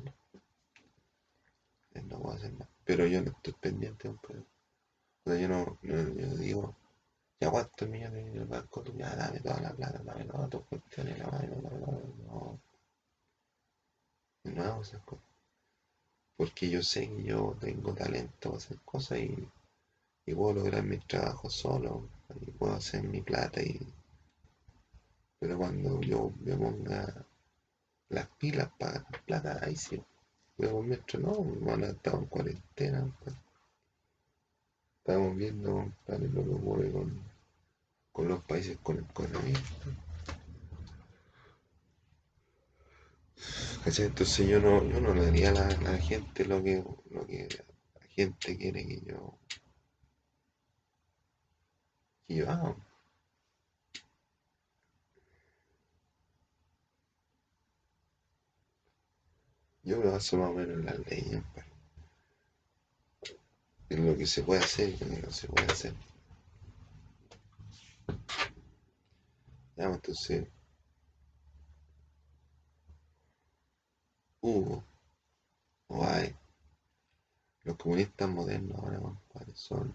Eh, 1.95 2.03
No 2.09 2.19
puedo 2.21 2.37
hacer 2.37 2.53
más. 2.53 2.69
Pero 2.85 3.07
yo 3.07 3.23
no 3.23 3.31
estoy 3.33 3.55
pendiente, 3.55 4.09
compadre. 4.09 4.45
O 5.25 5.31
sea, 5.31 5.41
yo 5.41 5.49
no, 5.49 5.79
no- 5.83 6.15
yo 6.15 6.37
digo, 6.37 6.77
ya 7.41 7.51
cuántos 7.51 7.89
millones 7.89 8.27
en 8.27 8.37
el 8.37 8.47
banco, 8.47 8.83
tú 8.83 8.93
ya 8.97 9.15
dame 9.15 9.41
toda 9.41 9.61
la 9.61 9.73
plata, 9.73 10.03
dame 10.05 10.25
todas 10.25 10.51
tus 10.51 10.65
cuestiones, 10.65 11.19
la 11.19 11.27
vaina, 11.27 11.57
la 11.63 11.71
vaina, 11.71 11.99
no, 12.27 12.61
no 14.45 14.63
hago 14.65 14.83
esas 14.83 15.03
cosas. 15.03 15.25
Porque 16.37 16.71
yo 16.71 16.83
sé 16.83 17.09
que 17.09 17.25
yo 17.25 17.57
tengo 17.61 17.95
talento 17.95 18.51
para 18.51 18.57
hacer 18.57 18.79
cosas 18.85 19.19
y, 19.19 19.49
y 20.27 20.35
puedo 20.35 20.55
lograr 20.55 20.83
mi 20.85 20.99
trabajo 20.99 21.51
solo, 21.51 22.09
y 22.41 22.51
puedo 22.53 22.75
hacer 22.75 23.03
mi 23.03 23.23
plata 23.23 23.63
y 23.63 23.79
pero 25.39 25.57
cuando 25.57 26.01
yo 26.01 26.33
me 26.41 26.57
ponga 26.57 27.25
las 28.09 28.27
pilas 28.39 28.71
para 28.79 28.95
ganar 28.95 29.25
plata, 29.25 29.59
ahí 29.63 29.77
sí. 29.77 30.03
Pero 30.57 30.83
mientras 30.83 31.23
no, 31.23 31.33
bueno, 31.33 31.87
estamos 31.87 32.23
en 32.23 32.27
cuarentena, 32.27 33.01
compadre. 33.01 33.39
estamos 34.99 35.37
viendo 35.37 35.75
compadre, 35.75 36.29
lo 36.29 36.43
que 36.45 36.51
ocurre 36.51 36.93
con, 36.93 37.23
con 38.19 38.27
los 38.27 38.43
países 38.43 38.77
con 38.83 39.01
coronavirus. 39.15 39.63
¿Cachai? 43.85 44.07
Entonces 44.07 44.49
yo 44.49 44.59
no, 44.59 44.83
yo 44.91 45.01
no 45.01 45.15
le 45.15 45.27
daría 45.27 45.51
a 45.51 45.53
la, 45.53 45.69
la 45.69 45.99
gente 45.99 46.45
lo 46.45 46.61
que, 46.61 46.83
lo 47.11 47.25
que 47.29 47.47
la 47.95 48.07
gente 48.09 48.59
quiere 48.59 48.85
que 48.85 49.03
yo, 49.07 49.39
que 52.27 52.35
yo 52.35 52.51
haga. 52.51 52.75
Yo 59.85 59.99
me 59.99 60.07
baso 60.11 60.39
más 60.39 60.51
o 60.51 60.55
menos 60.55 60.77
en 60.77 60.85
las 60.87 60.99
leyes, 61.07 61.43
en 63.91 64.07
lo 64.07 64.17
que 64.17 64.27
se 64.27 64.43
puede 64.43 64.61
hacer 64.65 64.89
y 64.89 64.97
lo 64.99 65.09
que 65.09 65.23
no 65.23 65.31
se 65.31 65.47
puede 65.47 65.67
hacer. 65.67 66.08
Pues, 68.09 69.95
entonces 69.95 70.49
hubo 74.41 74.83
o 75.89 76.05
hay 76.05 76.35
los 77.65 77.77
comunistas 77.77 78.29
modernos 78.29 78.79
ahora, 78.79 79.01
son, 79.55 79.95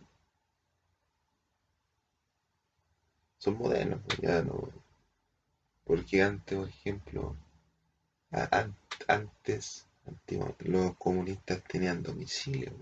son 3.38 3.58
modernos, 3.58 4.00
pues 4.06 4.20
ya 4.20 4.42
no. 4.42 4.70
Porque 5.84 6.22
antes, 6.22 6.58
por 6.58 6.68
ejemplo, 6.68 7.36
antes, 9.08 9.88
los 10.60 10.96
comunistas 10.98 11.64
tenían 11.64 12.04
domicilio. 12.04 12.74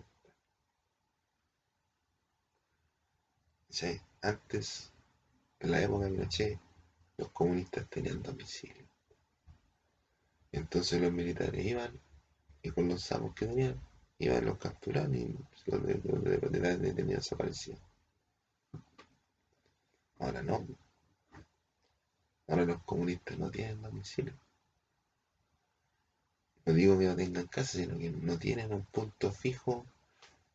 ¿cachai? 3.68 4.02
Antes, 4.22 4.91
en 5.62 5.72
la 5.72 5.82
época 5.82 6.06
de 6.06 6.12
Pinochet, 6.12 6.60
los 7.18 7.30
comunistas 7.32 7.88
tenían 7.90 8.22
domicilio. 8.22 8.86
Entonces 10.52 11.00
los 11.02 11.14
militares 11.14 11.66
iban 11.66 12.00
y 12.62 12.72
con 12.72 12.88
los 12.88 13.02
sapos 13.04 13.34
que 13.36 13.46
tenían, 13.46 13.80
iban 14.20 14.46
los 14.46 14.58
capturaban 14.58 15.16
y 15.16 15.36
los 15.68 15.86
de- 15.86 16.02
los 16.04 16.52
de- 16.52 16.78
detenidos 16.78 17.24
desaparecían. 17.24 17.80
Ahora 20.20 20.42
no. 20.44 20.68
Ahora 22.48 22.66
los 22.66 22.84
comunistas 22.84 23.38
no 23.40 23.50
tienen 23.50 23.82
domicilio. 23.82 24.34
No 26.66 26.74
digo 26.74 27.00
que 27.00 27.06
no 27.06 27.16
tengan 27.16 27.48
casa, 27.48 27.78
sino 27.78 27.98
que 27.98 28.10
no 28.12 28.38
tienen 28.38 28.74
un 28.74 28.86
punto 28.86 29.32
fijo 29.32 29.86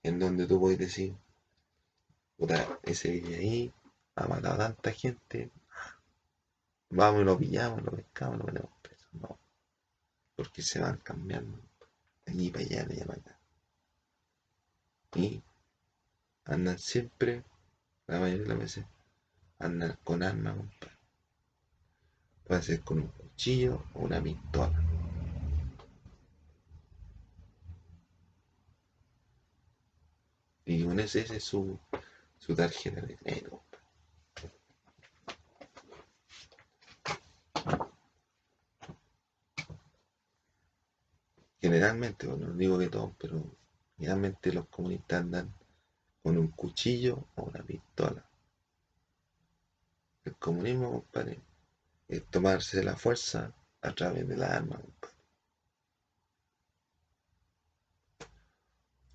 en 0.03 0.19
donde 0.19 0.47
tú 0.47 0.61
puedes 0.61 0.79
decir, 0.79 1.17
puta, 2.37 2.79
ese 2.85 3.11
vive 3.11 3.35
ahí, 3.37 3.73
ha 4.17 4.27
matado 4.27 4.55
a 4.55 4.59
tanta 4.69 4.93
gente, 4.93 5.51
vamos 6.91 7.21
y 7.21 7.25
lo 7.25 7.39
pillamos, 7.39 7.83
lo 7.83 7.93
pescamos, 7.93 8.39
lo 8.39 8.45
metemos 8.47 8.71
preso. 8.83 9.07
No, 9.13 9.39
porque 10.35 10.63
se 10.63 10.81
van 10.81 10.97
cambiando 10.99 11.59
de 12.25 12.33
allí 12.33 12.51
para 12.51 12.65
allá, 12.65 12.85
de 12.85 12.95
allá 12.95 13.07
para 13.07 13.21
acá. 13.21 13.39
Y 15.15 15.43
andan 16.47 16.79
siempre, 16.79 17.45
la 18.07 18.21
mayoría 18.21 18.43
de 18.43 18.49
las 18.49 18.59
veces, 18.59 18.87
andan 19.59 19.99
con 20.03 20.23
armas. 20.23 20.57
Puede 22.47 22.63
ser 22.63 22.81
con 22.81 23.01
un 23.01 23.09
cuchillo 23.09 23.85
o 23.95 24.01
una 24.01 24.23
pistola. 24.23 24.81
Y 30.65 30.85
con 30.85 30.99
ese, 31.01 31.21
ese 31.21 31.37
es 31.37 31.45
su, 31.45 31.79
su 32.39 32.55
tarjeta 32.55 33.01
de 33.01 33.17
crédito. 33.17 33.66
Generalmente, 41.61 42.27
bueno, 42.27 42.47
no 42.47 42.55
digo 42.55 42.79
que 42.79 42.89
todos, 42.89 43.13
pero 43.19 43.43
generalmente 43.97 44.53
los 44.53 44.69
comunistas 44.69 45.21
andan 45.23 45.53
con 46.23 46.39
un 46.39 46.49
cuchillo 46.53 47.27
o 47.35 47.43
una 47.43 47.63
pistola. 47.63 48.25
El 50.25 50.37
comunismo, 50.37 50.91
compadre, 50.93 51.41
es 52.09 52.25
tomarse 52.27 52.83
la 52.85 52.97
fuerza 52.97 53.53
a 53.81 53.93
través 53.93 54.29
de 54.29 54.37
la 54.37 54.55
arma, 54.55 54.77
compadre. 54.77 55.17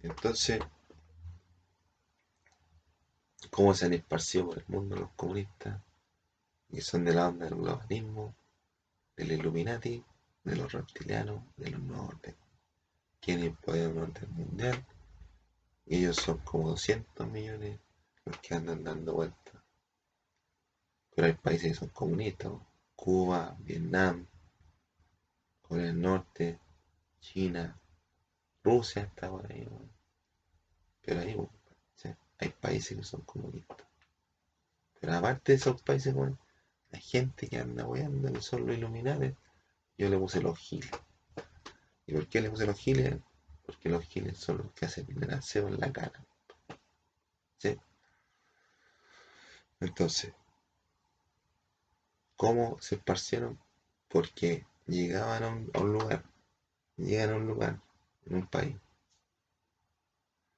Entonces, 0.04 0.60
¿cómo 3.50 3.74
se 3.74 3.86
han 3.86 3.94
esparcido 3.94 4.48
por 4.48 4.58
el 4.58 4.66
mundo 4.68 4.96
los 4.96 5.12
comunistas? 5.12 5.80
Y 6.72 6.82
son 6.82 7.04
de 7.04 7.14
la 7.14 7.28
onda 7.28 7.46
del 7.46 7.56
globalismo, 7.56 8.36
del 9.16 9.34
Illuminati, 9.34 10.04
de 10.44 10.56
los 10.56 10.72
reptilianos, 10.72 11.44
de 11.58 11.70
los 11.70 11.82
nuevos 11.82 12.16
orden. 12.16 12.36
Quieren 13.20 13.56
poder 13.58 13.90
un 13.90 14.00
orden 14.00 14.32
mundial. 14.34 14.86
Y 15.86 15.98
ellos 15.98 16.16
son 16.16 16.38
como 16.40 16.70
200 16.70 17.28
millones 17.28 17.80
los 18.26 18.38
que 18.38 18.56
andan 18.56 18.84
dando 18.84 19.14
vueltas. 19.14 19.62
Pero 21.14 21.28
hay 21.28 21.34
países 21.34 21.74
que 21.74 21.80
son 21.80 21.90
comunistas. 21.90 22.54
Cuba, 22.96 23.56
Vietnam, 23.60 24.28
Corea 25.62 25.88
del 25.88 26.02
Norte, 26.02 26.60
China, 27.20 27.80
Rusia 28.64 29.04
está 29.04 29.30
por 29.30 29.52
ahí. 29.52 29.68
Pero 31.02 31.20
ahí 31.20 31.38
hay 32.40 32.50
países 32.50 32.98
que 32.98 33.04
son 33.04 33.22
comunistas. 33.22 33.88
Pero 35.00 35.14
aparte 35.14 35.52
de 35.52 35.58
esos 35.58 35.82
países, 35.82 36.14
la 36.92 37.00
gente 37.00 37.48
que 37.48 37.58
anda 37.58 37.86
weando, 37.86 38.32
que 38.32 38.42
son 38.42 38.68
los 38.68 38.78
iluminados, 38.78 39.34
yo 39.98 40.10
le 40.10 40.18
puse 40.18 40.42
los 40.42 40.58
giles. 40.58 40.92
¿Y 42.06 42.14
por 42.14 42.28
qué 42.28 42.42
le 42.42 42.50
puse 42.50 42.66
los 42.66 42.78
giles? 42.78 43.16
Porque 43.66 43.90
los 43.90 44.04
giles 44.04 44.38
son 44.38 44.58
los 44.58 44.72
que 44.74 44.86
hacen 44.86 45.08
el 45.22 45.32
aseo 45.32 45.68
en 45.68 45.80
la 45.80 45.92
cara. 45.92 46.26
¿Sí? 47.58 47.78
Entonces, 49.80 50.34
¿cómo 52.36 52.78
se 52.82 52.96
esparcieron? 52.96 53.60
Porque 54.08 54.66
llegaban 54.88 55.44
a 55.44 55.48
un, 55.82 55.94
lugar, 55.94 56.24
llegan 56.98 57.32
a 57.32 57.36
un 57.38 57.48
lugar, 57.48 57.80
en 58.26 58.36
un 58.36 58.48
país, 58.48 58.76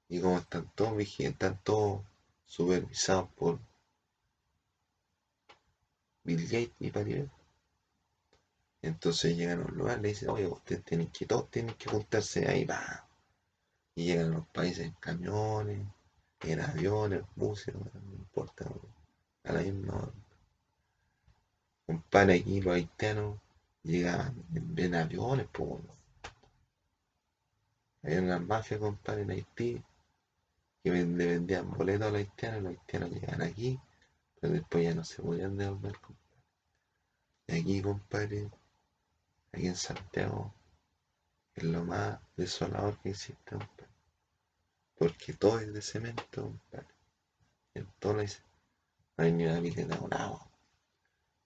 y 0.10 0.20
como 0.22 0.38
están 0.38 0.70
todos 0.76 0.96
vigilantes, 0.98 1.50
están 1.50 1.64
todos 1.64 2.02
supervisados 2.46 3.30
por 3.32 3.60
Bill 6.24 6.44
Gates 6.44 6.74
y 6.80 6.92
Patty 6.92 7.26
entonces 8.84 9.38
llegan 9.38 9.62
a 9.62 9.66
un 9.66 9.78
lugar, 9.78 10.02
le 10.02 10.10
dicen, 10.10 10.30
oye, 10.30 10.46
ustedes 10.46 10.84
tienen 10.84 11.08
que, 11.08 11.26
todos 11.26 11.50
tienen 11.50 11.74
que 11.76 11.90
juntarse 11.90 12.48
ahí, 12.50 12.66
va. 12.66 13.08
Y 13.96 14.06
llegan 14.08 14.34
a 14.34 14.38
los 14.38 14.48
países 14.48 14.86
en 14.86 14.94
camiones, 15.00 15.88
en 16.42 16.60
aviones, 16.60 17.24
buses, 17.36 17.74
no, 17.74 17.90
importa, 18.12 18.66
a 19.46 19.54
la 19.54 19.62
misma 19.62 20.12
Compadre, 21.86 22.36
aquí 22.36 22.62
los 22.62 22.76
haitianos 22.76 23.40
llegaban 23.84 24.36
en, 24.54 24.96
aviones, 24.96 25.48
pues. 25.52 25.82
Hay 28.04 28.18
una 28.18 28.40
mafia, 28.40 28.80
compadre, 28.80 29.22
en 29.22 29.32
Haití, 29.32 29.82
que 30.84 30.92
le 30.92 31.26
vendían 31.26 31.72
boletos 31.72 32.08
a 32.08 32.12
los 32.12 32.20
haitianos, 32.20 32.64
los 32.64 32.72
haitianos 32.72 33.12
llegaban 33.12 33.42
aquí, 33.44 33.80
pero 34.44 34.56
después 34.56 34.84
ya 34.84 34.94
no 34.94 35.06
se 35.06 35.22
podían 35.22 35.56
devolver, 35.56 35.98
compadre. 36.02 36.42
Y 37.48 37.62
aquí, 37.62 37.82
compadre, 37.82 38.52
aquí 39.54 39.68
en 39.68 39.78
Santiago, 39.78 40.54
es 41.56 41.64
lo 41.64 41.86
más 41.86 42.20
desolador 42.36 42.98
que 42.98 43.12
existe, 43.12 43.56
Porque 44.98 45.32
todo 45.32 45.60
es 45.60 45.74
de 45.74 45.82
cemento, 45.82 46.42
compadre. 46.42 46.94
En 47.74 47.88
todo 48.00 48.16
no 48.16 48.24
hay 49.16 49.32
ni 49.32 49.46
una 49.46 49.62
pileta 49.62 49.98
con 49.98 50.14
agua. 50.14 50.46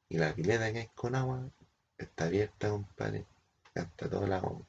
Y 0.09 0.17
la 0.17 0.33
pileta 0.33 0.73
que 0.73 0.79
hay 0.79 0.89
con 0.95 1.13
agua 1.13 1.47
está 1.99 2.25
abierta, 2.25 2.71
compadre. 2.71 3.27
Hasta 3.75 4.09
todo 4.09 4.25
el 4.25 4.33
agua, 4.33 4.59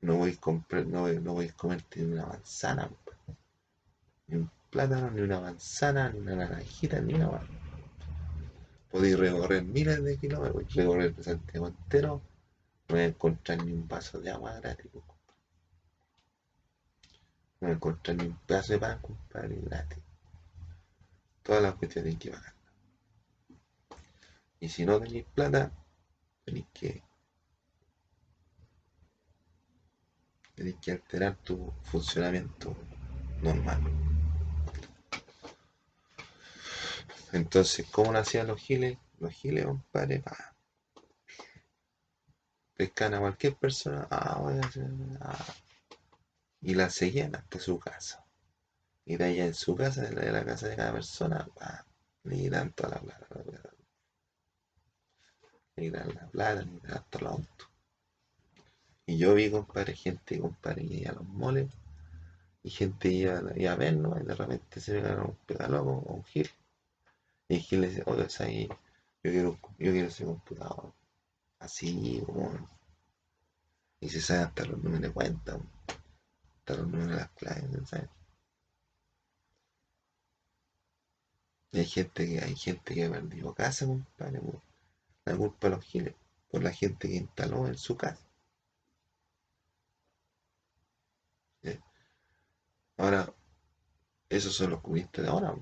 No 0.00 0.16
voy 0.16 0.32
a 0.32 0.40
comprar, 0.40 0.86
no 0.86 1.02
voy, 1.02 1.20
no 1.20 1.34
voy 1.34 1.46
a 1.46 1.52
comerte 1.52 2.00
ni 2.00 2.14
una 2.14 2.26
manzana, 2.26 2.90
un 4.26 4.57
plátano, 4.70 5.10
ni 5.10 5.20
una 5.20 5.40
manzana, 5.40 6.10
ni 6.10 6.20
una 6.20 6.36
naranjita, 6.36 7.00
ni 7.00 7.14
una 7.14 7.40
podéis 8.90 9.18
recorrer 9.18 9.64
miles 9.64 10.02
de 10.02 10.16
kilómetros, 10.16 10.74
recorrer 10.74 11.14
el 11.16 11.24
Santiago 11.24 11.68
entero, 11.68 12.22
no 12.88 12.94
voy 12.94 13.00
a 13.00 13.06
encontrar 13.06 13.64
ni 13.64 13.72
un 13.72 13.86
vaso 13.86 14.18
de 14.20 14.30
agua 14.30 14.58
gratis. 14.60 14.90
No 14.94 15.02
voy 17.60 17.70
a 17.70 17.74
encontrar 17.74 18.16
ni 18.16 18.24
un 18.24 18.38
pedazo 18.38 18.72
de 18.72 18.78
pan, 18.78 18.98
compadre, 19.00 19.56
gratis. 19.60 19.98
Todas 21.42 21.62
las 21.62 21.74
cuestiones 21.74 22.16
que 22.18 22.30
pagar. 22.30 22.54
Y 24.60 24.68
si 24.68 24.84
no 24.84 24.98
tenéis 25.00 25.26
plata, 25.34 25.70
tenéis 26.44 26.66
que 26.72 27.02
tenéis 30.54 30.76
que 30.80 30.92
alterar 30.92 31.36
tu 31.36 31.72
funcionamiento 31.84 32.74
normal. 33.42 34.07
Entonces, 37.32 37.86
¿cómo 37.90 38.12
nacían 38.12 38.46
los 38.46 38.60
giles? 38.60 38.98
Los 39.20 39.32
giles, 39.32 39.66
compadre, 39.66 40.20
pa. 40.20 40.54
Pescan 42.74 43.14
a 43.14 43.20
cualquier 43.20 43.56
persona, 43.56 44.06
ah, 44.10 44.38
voy 44.40 44.56
a 44.56 44.60
hacer, 44.60 44.86
ah. 45.20 45.54
y 46.60 46.74
la 46.74 46.88
seguían 46.88 47.34
hasta 47.34 47.58
su 47.58 47.78
casa. 47.78 48.24
Y 49.04 49.16
de 49.16 49.24
allá 49.24 49.46
en 49.46 49.54
su 49.54 49.74
casa, 49.76 50.02
de 50.02 50.32
la 50.32 50.44
casa 50.44 50.68
de 50.68 50.76
cada 50.76 50.92
persona, 50.92 51.46
pa, 51.54 51.84
le 52.24 52.48
dan 52.48 52.72
toda 52.72 52.90
la 52.90 53.00
plata, 53.00 53.26
la 53.30 53.42
plata. 53.42 53.70
Le 55.76 55.90
dan 55.90 56.14
la 56.14 56.26
plata, 56.28 56.62
le 56.62 56.80
dan 56.80 56.96
hasta 56.96 57.18
los 57.18 57.32
autos. 57.32 57.68
Y 59.06 59.18
yo 59.18 59.34
vi, 59.34 59.50
compadre, 59.50 59.94
gente, 59.94 60.38
compadre, 60.38 60.86
que 60.86 60.94
iba 60.94 61.10
a 61.10 61.14
los 61.14 61.28
moles, 61.28 61.68
y 62.62 62.70
gente 62.70 63.08
iba, 63.08 63.38
a 63.38 63.76
ver, 63.76 63.96
¿no? 63.96 64.18
Y 64.18 64.24
de 64.24 64.34
repente 64.34 64.80
se 64.80 64.92
pegaron 64.92 65.30
un 65.30 65.36
pegaloco 65.46 65.90
o 65.90 66.14
un 66.14 66.24
gil 66.24 66.48
y 67.48 67.60
Gil 67.60 67.80
le 67.80 67.88
dice, 67.88 68.02
oye, 68.06 68.24
es 68.26 68.40
ahí, 68.40 68.68
yo 69.22 69.30
quiero, 69.30 69.58
yo 69.78 69.92
quiero 69.92 70.08
ese 70.08 70.24
computador. 70.24 70.92
Así. 71.58 72.22
Y 74.00 74.08
se 74.08 74.20
sabe 74.20 74.42
hasta 74.44 74.64
los 74.66 74.78
números 74.78 75.02
de 75.02 75.12
cuenta, 75.12 75.58
hasta 76.58 76.74
los 76.76 76.86
números 76.86 77.10
de 77.10 77.16
las 77.16 77.30
claves, 77.32 77.88
¿sabes? 77.88 78.08
Y 81.72 81.78
hay 81.80 81.86
gente 81.86 82.26
que, 82.26 82.40
hay 82.40 82.56
gente 82.56 82.94
que 82.94 83.04
ha 83.04 83.10
perdido 83.10 83.54
casa, 83.54 83.86
compadre, 83.86 84.40
la 85.24 85.36
culpa 85.36 85.68
de 85.68 85.76
los 85.76 85.84
giles, 85.84 86.14
por 86.50 86.62
la 86.62 86.72
gente 86.72 87.08
que 87.08 87.16
instaló 87.16 87.66
en 87.66 87.76
su 87.76 87.96
casa. 87.96 88.28
Ahora, 92.98 93.32
esos 94.28 94.54
son 94.54 94.70
los 94.70 94.80
comunistas 94.80 95.24
de 95.24 95.30
ahora. 95.30 95.54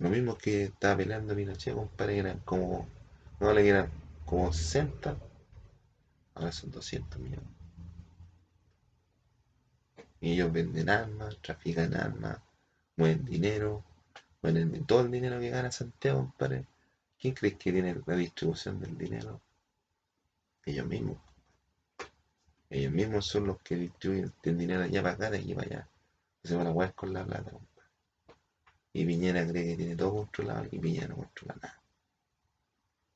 Lo 0.00 0.08
mismo 0.08 0.36
que 0.36 0.64
estaba 0.64 0.96
peleando 0.96 1.36
Pinochet, 1.36 1.74
compadre, 1.74 2.18
eran 2.18 2.38
como, 2.40 2.88
no 3.38 3.52
le 3.52 3.68
eran 3.68 3.90
como 4.24 4.50
60, 4.50 5.14
ahora 6.34 6.52
son 6.52 6.70
200 6.70 7.20
millones. 7.20 7.44
Y 10.22 10.32
ellos 10.32 10.50
venden 10.50 10.88
armas, 10.88 11.36
trafican 11.42 11.94
armas, 11.94 12.38
mueven 12.96 13.26
dinero, 13.26 13.84
mueven 14.40 14.86
todo 14.86 15.02
el 15.02 15.10
dinero 15.10 15.38
que 15.38 15.50
gana 15.50 15.70
Santiago, 15.70 16.20
compadre. 16.20 16.64
¿Quién 17.18 17.34
crees 17.34 17.56
que 17.56 17.70
tiene 17.70 18.00
la 18.06 18.16
distribución 18.16 18.80
del 18.80 18.96
dinero? 18.96 19.42
Ellos 20.64 20.86
mismos. 20.86 21.18
Ellos 22.70 22.92
mismos 22.92 23.26
son 23.26 23.48
los 23.48 23.60
que 23.60 23.76
distribuyen 23.76 24.32
el 24.44 24.56
dinero 24.56 24.84
allá 24.84 25.02
para 25.02 25.14
acá, 25.14 25.30
de 25.30 25.38
aquí 25.38 25.54
para 25.54 25.66
allá. 25.66 25.88
Se 26.42 26.56
van 26.56 26.68
a 26.68 26.72
jugar 26.72 26.94
con 26.94 27.12
la 27.12 27.22
plata. 27.22 27.52
Y 28.92 29.04
Piñera 29.04 29.46
cree 29.46 29.68
que 29.68 29.76
tiene 29.76 29.96
todo 29.96 30.14
controlado 30.14 30.66
y 30.70 30.78
Piñera 30.78 31.08
no 31.08 31.16
controla 31.16 31.56
nada. 31.62 31.80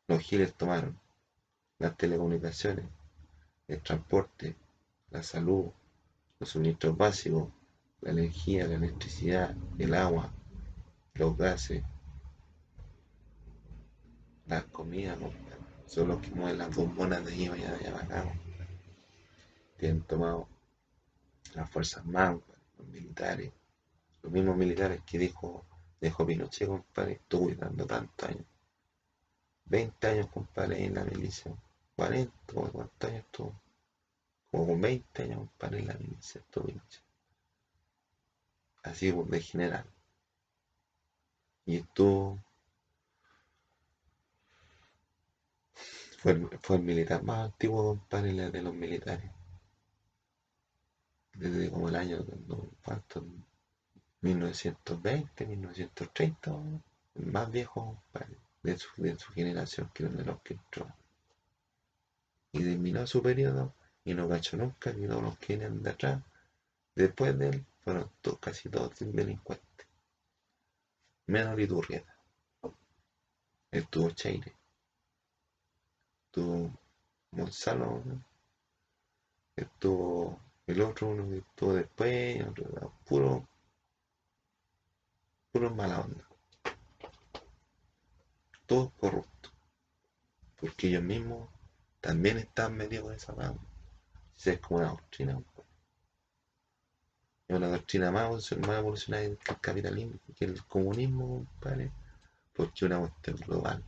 Los 0.06 0.20
giles 0.22 0.54
tomaron 0.54 0.98
las 1.78 1.96
telecomunicaciones, 1.96 2.86
el 3.66 3.80
transporte, 3.82 4.56
la 5.10 5.22
salud, 5.22 5.70
los 6.38 6.48
suministros 6.48 6.96
básicos, 6.96 7.48
la 8.00 8.10
energía, 8.10 8.66
la 8.66 8.74
electricidad, 8.74 9.56
el 9.78 9.94
agua, 9.94 10.32
los 11.14 11.36
gases, 11.36 11.82
las 14.46 14.64
comidas, 14.64 15.18
son 15.86 16.08
los 16.08 16.20
que 16.20 16.30
mueven 16.30 16.58
las 16.58 16.74
bombonas 16.74 17.24
de 17.24 17.32
allí 17.32 17.46
allá 17.46 17.76
de 17.76 17.88
acá. 17.88 18.32
Tienen 19.78 20.02
tomado 20.02 20.48
las 21.54 21.70
fuerzas 21.70 22.04
más, 22.04 22.36
los 22.78 22.86
militares, 22.88 23.52
los 24.24 24.32
mismos 24.32 24.56
militares 24.56 25.02
que 25.04 25.18
dijo, 25.18 25.66
dejó 26.00 26.26
Pinochet, 26.26 26.66
compadre, 26.66 27.12
estuvo 27.12 27.44
cuidando 27.44 27.86
tantos 27.86 28.26
años. 28.26 28.46
20 29.66 30.06
años, 30.06 30.26
compadre, 30.28 30.82
en 30.82 30.94
la 30.94 31.04
milicia. 31.04 31.54
40, 31.94 32.32
¿cuántos 32.72 33.10
años 33.10 33.24
estuvo? 33.26 33.60
Como 34.50 34.66
con 34.66 34.80
20 34.80 35.22
años, 35.24 35.38
compadre, 35.40 35.80
en 35.80 35.86
la 35.88 35.94
milicia, 35.94 36.40
estuvo 36.40 36.64
Pinochet. 36.64 37.02
Así 38.82 39.10
de 39.10 39.40
general. 39.40 39.84
Y 41.66 41.76
estuvo 41.76 42.38
Fue, 46.18 46.34
fue 46.62 46.76
el 46.76 46.82
militar 46.82 47.22
más 47.22 47.50
antiguo, 47.50 47.84
compadre, 47.84 48.32
de 48.50 48.62
los 48.62 48.72
militares. 48.72 49.30
Desde 51.34 51.70
como 51.70 51.90
el 51.90 51.96
año, 51.96 52.24
¿cuánto? 52.82 53.26
1920, 54.24 55.46
1930, 55.46 56.50
el 57.14 57.26
más 57.26 57.50
viejo, 57.52 58.02
de 58.62 58.78
su, 58.78 58.88
de 58.96 59.18
su 59.18 59.32
generación, 59.32 59.90
que 59.94 60.04
de 60.04 60.24
los 60.24 60.40
que 60.42 60.54
entró. 60.54 60.88
Y 62.52 62.60
terminó 62.64 63.06
su 63.06 63.22
periodo 63.22 63.74
y 64.04 64.14
no 64.14 64.28
cachó 64.28 64.56
nunca 64.56 64.94
que 64.94 65.06
todos 65.06 65.22
los 65.22 65.38
que 65.38 65.56
vienen 65.56 65.82
de 65.82 65.90
atrás, 65.90 66.22
después 66.94 67.38
de 67.38 67.50
él, 67.50 67.66
fueron 67.82 68.10
casi 68.40 68.68
todos 68.68 68.98
delincuentes. 68.98 69.86
Menos 71.26 71.56
Liturrieta. 71.56 72.16
Él 73.70 73.86
tuvo 73.88 74.10
Chaire 74.10 74.54
estuvo 76.34 76.68
Gonzalo, 77.30 78.02
estuvo 79.54 80.40
el 80.66 80.80
otro, 80.80 81.08
uno 81.08 81.28
que 81.28 81.38
estuvo 81.38 81.74
después, 81.74 82.44
otro, 82.48 82.92
puro, 83.06 83.48
puro 85.54 85.70
mala 85.70 86.00
onda. 86.00 86.24
Todos 88.66 88.90
corruptos. 88.98 89.52
Porque 90.58 90.88
ellos 90.88 91.04
mismos 91.04 91.48
también 92.00 92.38
están 92.38 92.76
metidos 92.76 93.06
en 93.06 93.14
esa 93.14 93.34
mano. 93.34 93.64
Es 94.44 94.58
como 94.58 94.80
una 94.80 94.88
doctrina. 94.88 95.40
Es 97.46 97.56
una 97.56 97.68
doctrina 97.68 98.10
más, 98.10 98.50
evolucionada 98.50 99.22
que 99.36 99.52
el 99.52 99.60
capitalismo, 99.60 100.18
que 100.36 100.44
el 100.44 100.64
comunismo, 100.64 101.46
¿vale? 101.62 101.92
porque 102.52 102.72
es 102.74 102.82
una 102.82 102.98
cuestión 102.98 103.36
global 103.36 103.84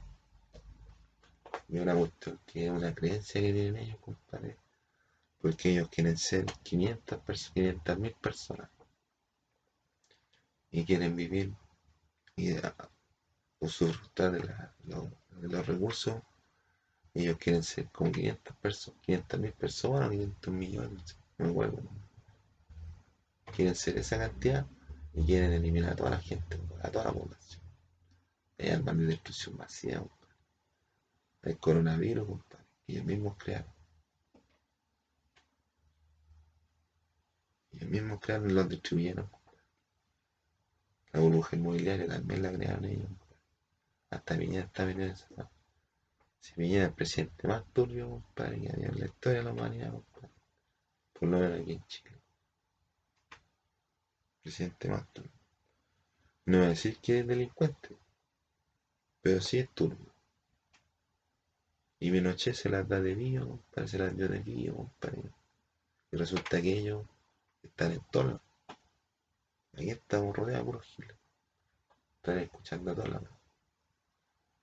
y 1.68 1.78
una 1.78 1.94
cuestión 1.96 2.38
que 2.46 2.66
es 2.66 2.70
una 2.70 2.94
creencia 2.94 3.40
que 3.40 3.52
tienen 3.52 3.76
ellos, 3.76 3.98
compadre. 4.00 4.56
Porque 5.40 5.72
ellos 5.72 5.88
quieren 5.88 6.16
ser 6.16 6.44
500 6.62 7.50
500 7.52 7.98
mil 7.98 8.12
personas. 8.12 8.70
Y 10.70 10.84
quieren 10.84 11.16
vivir 11.16 11.54
y 12.36 12.54
usufructar 13.60 14.32
de, 14.32 14.40
de, 14.40 15.48
los 15.48 15.66
recursos. 15.66 16.22
Ellos 17.14 17.38
quieren 17.38 17.62
ser 17.62 17.88
como 17.90 18.12
500 18.12 18.56
personas, 18.56 19.00
500 19.02 19.40
mil 19.40 19.52
personas, 19.52 20.10
500 20.10 20.54
millones, 20.54 21.16
me 21.38 21.48
acuerdo. 21.48 21.82
Quieren 23.54 23.74
ser 23.74 23.96
esa 23.96 24.18
cantidad 24.18 24.66
y 25.14 25.24
quieren 25.24 25.52
eliminar 25.52 25.92
a 25.92 25.96
toda 25.96 26.10
la 26.10 26.18
gente, 26.18 26.58
a 26.82 26.90
toda 26.90 27.06
la 27.06 27.12
población. 27.12 27.62
Es 28.58 28.72
armas 28.74 28.98
de 28.98 29.06
destrucción 29.06 29.56
masiva 29.56 30.04
el 31.46 31.58
coronavirus, 31.58 32.26
compadre, 32.26 32.64
que 32.84 32.92
ellos 32.92 33.04
mismos 33.04 33.36
crearon. 33.36 33.72
Ellos 37.72 37.90
mismos 37.90 38.20
crearon 38.20 38.50
y 38.50 38.54
los 38.54 38.68
distribuyeron. 38.68 39.30
La 41.16 41.22
burbuja 41.22 41.56
inmobiliaria 41.56 42.06
también 42.06 42.42
la 42.42 42.52
crearon 42.52 42.84
ellos. 42.84 43.08
Hasta 44.10 44.36
Piñera 44.36 44.66
está 44.66 44.84
bien 44.84 45.00
en 45.00 45.10
esa. 45.12 45.50
Si 46.40 46.52
Piñera 46.52 46.84
el 46.84 46.92
presidente 46.92 47.48
más 47.48 47.64
turbio, 47.72 48.10
compadre, 48.10 48.60
que 48.60 48.70
había 48.70 48.88
en 48.88 49.00
la 49.00 49.06
historia 49.06 49.38
de 49.38 49.44
la 49.44 49.52
humanidad, 49.52 49.92
compadre. 49.92 50.28
Por 51.14 51.28
lo 51.30 51.38
menos 51.38 51.58
aquí 51.62 51.72
en 51.72 51.86
Chile. 51.86 52.10
Presidente 54.42 54.90
más 54.90 55.08
turbio. 55.14 55.32
No 56.44 56.58
voy 56.58 56.66
a 56.66 56.68
decir 56.68 56.98
que 56.98 57.20
es 57.20 57.26
delincuente, 57.26 57.96
pero 59.22 59.40
sí 59.40 59.56
es 59.56 59.70
turbio. 59.70 60.12
Y 61.98 62.10
Pinochet 62.10 62.54
se 62.54 62.68
las 62.68 62.86
da 62.86 63.00
de 63.00 63.14
vivo, 63.14 63.46
compadre, 63.46 63.88
se 63.88 63.98
las 63.98 64.14
dio 64.14 64.28
de 64.28 64.40
vivo, 64.40 64.76
compadre. 64.76 65.30
Y 66.12 66.16
resulta 66.18 66.60
que 66.60 66.78
ellos 66.78 67.06
están 67.62 67.92
en 67.92 68.02
todo. 68.10 68.45
Aquí 69.76 69.90
estamos 69.90 70.34
rodeados 70.34 70.64
por 70.64 70.82
giles. 70.82 71.16
Están 72.16 72.38
escuchando 72.38 72.92
a 72.92 72.94
todas 72.94 73.10
las 73.10 73.22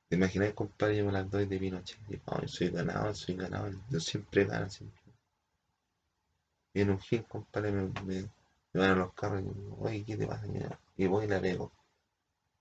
¿Te 0.07 0.15
imaginas, 0.15 0.53
compadre? 0.53 0.97
Yo 0.97 1.05
me 1.05 1.11
las 1.11 1.29
doy 1.29 1.45
de 1.45 1.59
Pinochet. 1.59 1.99
Oh, 2.25 2.47
soy 2.47 2.69
ganado, 2.69 3.13
soy 3.13 3.35
ganado. 3.35 3.71
Yo 3.89 3.99
siempre 3.99 4.45
gano, 4.45 4.69
siempre. 4.69 5.01
Viene 6.73 6.91
un 6.91 6.99
gil, 6.99 7.25
compadre, 7.25 7.71
me, 7.71 7.83
me, 8.03 8.29
van 8.73 8.91
a 8.91 8.95
los 8.95 9.13
carros 9.13 9.41
y 9.41 9.45
digo, 9.45 9.77
oye, 9.79 10.03
¿qué 10.05 10.17
te 10.17 10.27
pasa? 10.27 10.47
Y 10.97 11.07
voy 11.07 11.25
y 11.25 11.27
la 11.27 11.39
pego. 11.39 11.71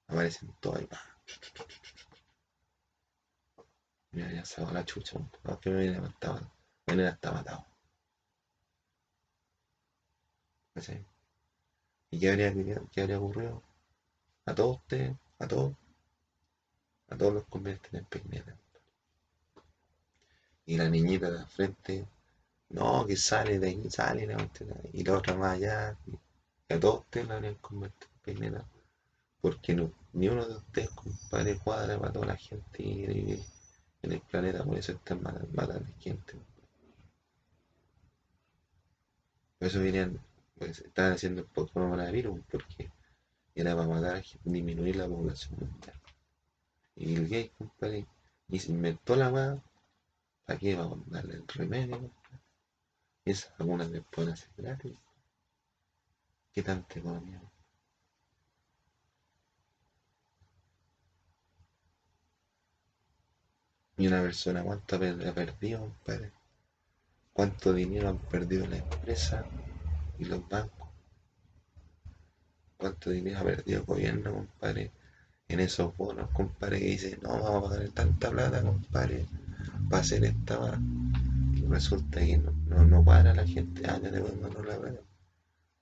Aparecen 0.07 0.55
todos 0.61 0.79
ahí. 0.79 0.89
Mira, 4.13 4.33
ya 4.33 4.45
se 4.45 4.63
va 4.63 4.73
la 4.73 4.85
chucha, 4.85 5.19
no, 5.45 5.61
que 5.61 5.71
me 5.71 5.81
viene 5.83 6.01
matado. 6.01 6.51
Viene 6.87 7.07
hasta 7.07 7.33
matado. 7.33 7.67
¿Y 12.13 12.21
qué 12.21 12.31
habría, 12.31 12.53
qué, 12.93 13.01
habría 13.01 13.19
ocurrido? 13.19 13.63
A 14.45 14.55
todos 14.55 14.77
ustedes, 14.77 15.17
a 15.39 15.49
todos, 15.49 15.73
a 17.09 17.17
todos 17.17 17.33
los 17.33 17.45
convierten 17.47 18.01
en 18.01 18.05
pigmetas. 18.05 18.55
Y 20.67 20.77
la 20.77 20.91
niñita 20.91 21.31
de 21.31 21.39
la 21.39 21.47
frente, 21.47 22.07
no, 22.69 23.07
que 23.07 23.17
sale 23.17 23.59
de 23.59 23.69
ahí, 23.69 23.91
sale, 23.91 24.29
y 24.93 25.03
la 25.03 25.17
otra 25.17 25.35
más 25.35 25.55
allá, 25.55 25.97
a 26.69 26.79
todos 26.79 27.01
ustedes 27.01 27.29
la 27.29 27.37
habrían 27.37 27.55
convertido 27.55 28.11
en 28.15 28.21
pigmetas. 28.21 28.65
Porque 29.41 29.75
ni 30.13 30.29
uno 30.29 30.47
de 30.47 30.57
ustedes, 30.57 30.91
compadre, 30.91 31.59
cuadra 31.59 31.99
para 31.99 32.13
toda 32.13 32.27
la 32.27 32.37
gente 32.37 33.43
en 34.03 34.13
el 34.13 34.21
planeta, 34.21 34.63
por 34.65 34.77
eso 34.77 34.93
están 34.93 35.23
matando 35.23 35.87
gente. 35.99 36.35
Por 39.59 39.69
eso 39.69 39.81
venían, 39.81 40.21
pues 40.65 40.79
estaban 40.79 41.13
haciendo 41.13 41.41
el 41.43 41.49
coronavirus, 41.49 42.41
porque 42.51 42.91
era 43.55 43.75
para 43.75 43.89
matar, 43.89 44.23
disminuir 44.45 44.97
la 44.97 45.09
población 45.09 45.59
mundial. 45.59 46.01
Y 46.95 47.17
el 47.17 47.29
gay, 47.29 47.51
compadre, 47.59 48.07
y 48.49 48.59
se 48.61 48.71
inventó 48.71 49.17
la 49.17 49.31
más, 49.31 49.59
¿para 50.47 50.59
qué? 50.59 50.75
A 50.77 50.89
darle 51.07 51.35
el 51.35 51.49
remedio, 51.49 52.11
Y 53.25 53.31
esas 53.33 53.53
algunas 53.59 53.91
les 53.91 54.05
pueden 54.05 54.33
hacer 54.33 54.51
gratis. 54.57 54.95
¿Qué 56.53 56.63
tanta 56.63 56.99
economía? 56.99 57.41
Y 63.97 64.07
una 64.07 64.23
persona, 64.23 64.63
¿cuánto 64.63 64.97
ha 64.97 64.99
perdido, 65.35 65.81
compadre? 65.81 66.31
¿Cuánto 67.33 67.73
dinero 67.73 68.09
han 68.11 68.19
perdido 68.19 68.67
la 68.67 68.77
empresa 68.77 69.45
y 70.23 70.25
los 70.25 70.49
bancos? 70.49 70.89
¿Cuánto 72.77 73.11
dinero 73.11 73.41
ha 73.41 73.45
perdido 73.45 73.81
el 73.81 73.87
gobierno, 73.87 74.33
compadre? 74.33 74.91
En 75.49 75.61
esos 75.61 75.97
bonos, 75.97 76.31
compadre, 76.31 76.79
que 76.79 76.87
dice, 76.87 77.19
no, 77.23 77.31
vamos 77.43 77.67
a 77.67 77.75
pagar 77.75 77.89
tanta 77.91 78.31
plata, 78.31 78.63
compadre, 78.63 79.27
para 79.91 80.03
hacer 80.03 80.25
esta 80.25 80.81
Y 81.55 81.67
resulta 81.67 82.21
que 82.21 82.39
no, 82.39 82.85
no, 82.85 83.05
para 83.05 83.35
la 83.35 83.47
gente, 83.47 83.83
ah, 83.87 83.99
ya 84.01 84.11
te 84.11 84.21
voy 84.21 84.31
la 84.41 84.79
plata. 84.79 85.01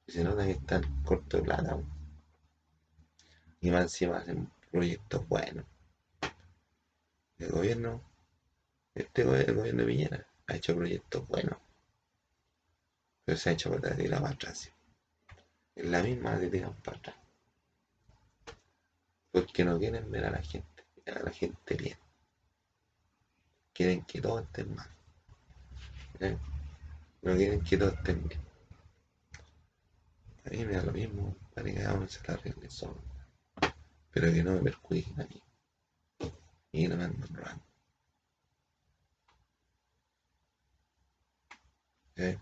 Y 0.07 0.13
se 0.13 0.25
nota 0.25 0.45
que 0.45 0.53
están 0.53 1.03
corto 1.05 1.37
de 1.37 1.43
plata. 1.43 1.79
Y 3.61 3.71
más 3.71 3.83
encima 3.83 4.19
hacen 4.19 4.51
proyectos 4.71 5.29
buenos. 5.29 5.67
El 7.39 7.51
gobierno, 7.51 8.03
este 8.95 9.25
gobierno 9.25 9.63
de 9.63 9.85
Piñera, 9.85 10.27
ha 10.47 10.57
hecho 10.57 10.75
proyectos 10.75 11.29
buenos, 11.29 11.59
se 13.37 13.51
ha 13.51 13.53
hecho 13.53 13.71
para 13.71 13.97
tirar 13.97 14.21
para 14.21 14.35
atrás. 14.35 14.71
Es 15.75 15.85
la 15.85 16.03
misma 16.03 16.39
que 16.39 16.49
tiran 16.49 16.75
para 16.83 16.97
atrás. 16.99 17.17
Porque 19.31 19.65
no 19.65 19.79
quieren 19.79 20.11
ver 20.11 20.25
a 20.27 20.31
la 20.31 20.43
gente, 20.43 20.85
a 21.07 21.23
la 21.23 21.31
gente 21.31 21.75
bien. 21.77 21.99
Quieren 23.73 24.05
que 24.05 24.21
todos 24.21 24.43
estén 24.43 24.75
mal. 24.75 24.91
¿Eh? 26.21 26.37
No 27.23 27.37
quieren 27.37 27.63
que 27.63 27.77
todos 27.77 27.95
estén 27.95 28.27
bien. 28.29 28.41
A 30.45 30.51
mí 30.51 30.65
me 30.65 30.73
da 30.73 30.83
lo 30.83 30.93
mismo, 30.93 31.37
para 31.55 31.67
que 31.67 31.75
cada 31.75 31.95
uno 31.95 32.09
se 32.09 32.21
la 32.27 32.35
arregle. 32.35 32.69
Pero 34.11 34.33
que 34.33 34.43
no 34.43 34.53
me 34.53 34.63
perjudiquen 34.63 35.21
a 35.21 35.25
mí. 35.27 35.43
Y 36.73 36.89
no 36.89 36.97
me 36.97 37.05
anden. 37.05 37.29
¿Eh? 42.17 42.39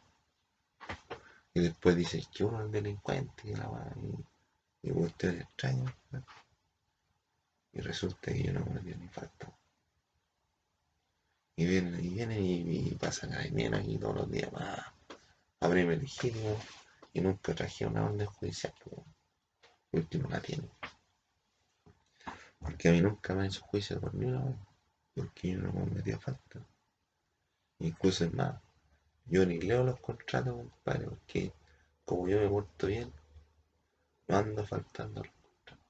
Y 1.55 1.61
después 1.61 1.97
dices 1.97 2.29
que 2.29 2.45
uno 2.45 2.65
es 2.65 2.71
delincuente 2.71 3.49
y 3.49 3.55
la 3.55 3.69
va 3.69 3.93
y, 4.83 4.89
y 4.89 4.93
cuestiones 4.93 5.43
extrañas. 5.43 5.95
¿no? 6.11 6.25
Y 7.73 7.81
resulta 7.81 8.33
que 8.33 8.43
yo 8.43 8.53
no 8.53 8.65
me 8.67 8.81
ni 8.81 9.09
falta. 9.09 9.53
Y 11.57 11.67
vienen 11.67 12.05
y 12.05 12.09
vienen 12.09 12.43
y, 12.43 12.89
y 12.89 12.95
pasan 12.95 13.31
carabineros 13.31 13.83
y 13.87 13.99
todos 13.99 14.17
los 14.17 14.31
días 14.31 14.53
más 14.53 14.79
a 14.79 14.95
abrirme 15.61 15.97
legítimo 15.97 16.57
y 17.13 17.21
nunca 17.21 17.55
traje 17.55 17.87
una 17.87 18.05
orden 18.05 18.27
judicial. 18.27 18.73
Por 18.85 19.05
último 19.93 20.29
la 20.29 20.41
tiene. 20.41 20.69
Porque 22.61 22.89
a 22.89 22.93
mí 22.93 23.01
nunca 23.01 23.35
me 23.35 23.41
han 23.41 23.47
hecho 23.47 23.63
juicio 23.63 24.01
por 24.01 24.15
una 24.15 24.45
vez. 24.45 24.57
Porque 25.15 25.53
yo 25.53 25.59
no 25.59 25.73
me 25.73 25.87
metía 25.87 26.19
falta. 26.19 26.65
Incluso 27.81 28.25
es 28.25 28.33
más, 28.33 28.61
yo 29.29 29.45
ni 29.47 29.61
leo 29.61 29.85
los 29.85 30.01
contratos, 30.01 30.55
compadre, 30.55 31.07
porque 31.07 31.53
como 32.05 32.29
yo 32.29 32.39
me 32.41 32.49
porto 32.49 32.87
bien, 32.87 33.13
no 34.29 34.37
ando 34.37 34.65
faltando 34.65 35.23
los 35.23 35.33
contratos. 35.33 35.87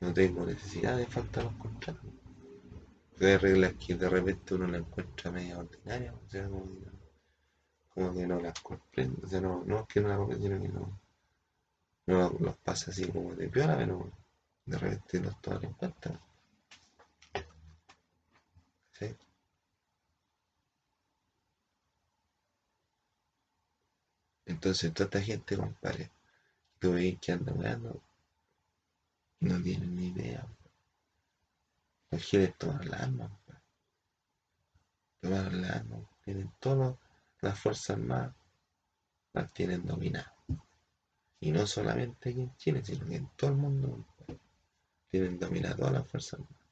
No 0.00 0.12
tengo 0.12 0.44
necesidad 0.44 0.96
de 0.96 1.06
faltar 1.06 1.44
los 1.44 1.54
contratos. 1.54 2.04
Hay 3.20 3.36
reglas 3.36 3.74
que 3.74 3.94
de 3.94 4.08
repente 4.08 4.54
uno 4.54 4.66
la 4.66 4.78
encuentra 4.78 5.30
media 5.30 5.58
ordinaria, 5.58 6.12
o 6.12 6.28
sea, 6.28 6.48
como 7.94 8.14
que, 8.14 8.26
no 8.26 8.40
las 8.40 8.60
comprende, 8.60 9.24
o 9.24 9.28
sea, 9.28 9.40
no, 9.40 9.62
no 9.64 9.80
es 9.80 9.86
que 9.86 10.00
no 10.00 10.08
las 10.08 10.18
comprende, 10.18 10.48
sino 10.48 10.62
que 10.62 10.68
no, 10.68 11.00
no 12.06 12.30
los 12.40 12.56
pasa 12.58 12.90
así 12.90 13.06
como 13.10 13.34
de 13.34 13.48
piola, 13.48 13.76
pero 13.76 14.10
de 14.66 14.78
repente 14.78 15.20
los 15.20 15.40
toman 15.40 15.64
en 15.64 15.72
cuenta. 15.74 16.20
Entonces, 24.46 24.92
toda 24.92 25.06
esta 25.06 25.20
gente, 25.20 25.56
compadre, 25.56 26.10
tú 26.78 26.92
veis 26.92 27.18
que 27.18 27.32
anda 27.32 27.52
weando, 27.52 28.02
no 29.40 29.62
tienen 29.62 29.94
ni 29.96 30.08
idea. 30.08 30.46
Los 32.10 32.22
giles 32.22 32.56
toman 32.56 32.88
las 32.88 33.00
armas, 33.00 33.30
compadre. 33.30 33.62
Tomaron 35.20 35.62
las 35.62 35.70
armas, 35.70 36.00
tienen 36.24 36.52
todas 36.60 36.96
las 37.40 37.58
fuerzas 37.58 37.90
armadas, 37.90 38.34
las 39.32 39.52
tienen 39.52 39.84
dominadas. 39.84 40.32
Y 41.40 41.50
no 41.50 41.66
solamente 41.66 42.30
aquí 42.30 42.42
en 42.42 42.56
Chile, 42.56 42.84
sino 42.84 43.06
que 43.06 43.16
en 43.16 43.28
todo 43.36 43.50
el 43.50 43.56
mundo, 43.56 44.06
tienen 45.08 45.38
dominadas 45.38 45.76
todas 45.76 45.92
las 45.92 46.08
fuerzas 46.08 46.40
armadas. 46.40 46.63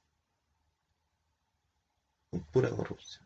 Con 2.33 2.41
pura 2.53 2.68
corrupción. 2.70 3.24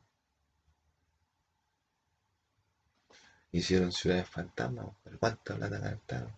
Hicieron 3.50 3.90
ciudades 3.90 4.28
fantasmas, 4.28 4.84
compadre. 4.84 5.18
¿Cuánta 5.18 5.56
plata 5.56 5.78
gastaron? 5.80 6.32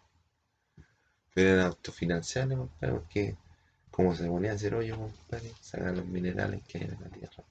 Pero 1.33 1.49
eran 1.55 1.65
autofinanciables, 1.69 2.59
compadre, 2.59 2.93
porque 2.93 3.37
como 3.91 4.15
se 4.15 4.27
ponía 4.29 4.53
a 4.53 4.55
hacer 4.57 4.75
hoyo, 4.75 4.97
compadre, 4.99 5.55
sacar 5.61 5.97
los 5.97 6.07
minerales 6.07 6.63
que 6.67 6.79
hay 6.79 6.85
en 6.85 7.01
la 7.01 7.09
tierra. 7.09 7.45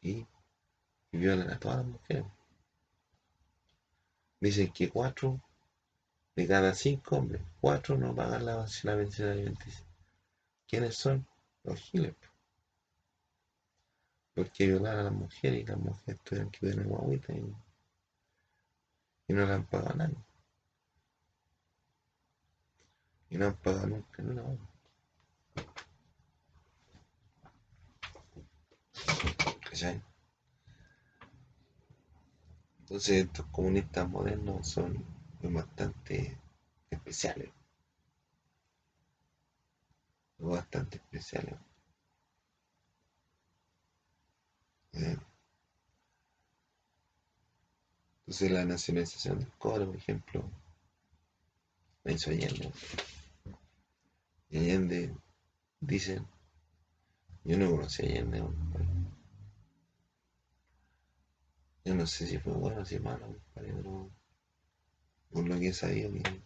Y, 0.00 0.26
y 1.12 1.18
violan 1.18 1.50
a 1.50 1.58
todas 1.60 1.78
las 1.78 1.86
mujeres. 1.86 2.26
Dicen 4.40 4.72
que 4.72 4.88
cuatro 4.88 5.42
de 6.36 6.46
cada 6.48 6.74
cinco 6.74 7.16
hombres, 7.16 7.42
cuatro 7.62 7.96
no 7.98 8.14
pagan 8.14 8.46
la, 8.46 8.66
la 8.84 8.96
pensión 8.96 9.30
alimenticia. 9.30 9.85
¿Quiénes 10.68 10.96
son? 10.96 11.26
Los 11.64 11.80
giles. 11.80 12.14
po. 12.14 12.26
Porque 14.34 14.66
violaron 14.66 15.00
a 15.00 15.04
las 15.04 15.12
mujeres 15.12 15.62
y 15.62 15.66
las 15.66 15.78
mujeres 15.78 16.20
tuvieron 16.22 16.50
que 16.50 16.60
tener 16.60 16.86
guaguita 16.86 17.32
y, 17.32 17.56
y 19.28 19.32
no 19.32 19.46
le 19.46 19.52
han 19.52 19.66
pagado 19.66 19.92
a 19.92 19.96
nadie. 19.96 20.16
Y 23.30 23.38
no 23.38 23.46
han 23.46 23.56
pagado 23.56 23.86
nunca 23.86 24.22
ni 24.22 24.30
una. 24.30 24.56
Entonces 32.80 33.24
estos 33.24 33.44
comunistas 33.46 34.08
modernos 34.08 34.68
son 34.68 35.04
bastante 35.42 36.38
especiales. 36.88 37.55
Bastante 40.38 40.98
especiales. 40.98 41.54
¿eh? 44.92 45.16
Entonces 48.20 48.50
la 48.50 48.64
nacionalización 48.64 49.38
del 49.38 49.52
cobre, 49.52 49.86
por 49.86 49.96
ejemplo, 49.96 50.50
la 52.04 52.12
hizo 52.12 52.30
Allende. 52.30 52.72
Allende, 54.50 55.14
dicen, 55.80 56.26
yo 57.44 57.56
no 57.56 57.70
conocí 57.70 58.02
a 58.02 58.06
Allende. 58.06 58.44
Yo 61.84 61.94
no 61.94 62.04
sé 62.06 62.26
si 62.26 62.38
fue 62.38 62.52
bueno 62.52 62.80
o 62.80 62.84
si 62.84 62.98
malo, 62.98 63.36
pero 63.54 64.10
por 65.30 65.46
lo 65.46 65.56
que 65.58 65.68
he 65.68 65.72
sabido 65.72 66.12
que 66.12 66.42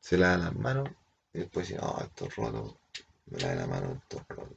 se 0.00 0.18
lava 0.18 0.36
las 0.36 0.54
manos 0.56 0.88
y 1.36 1.40
después 1.40 1.68
dice, 1.68 1.78
oh, 1.82 2.00
esto 2.02 2.24
es 2.24 2.34
roto, 2.34 2.80
me 3.26 3.38
lave 3.38 3.56
la 3.56 3.66
mano, 3.66 3.92
esto 3.92 4.16
es 4.16 4.28
roto. 4.28 4.56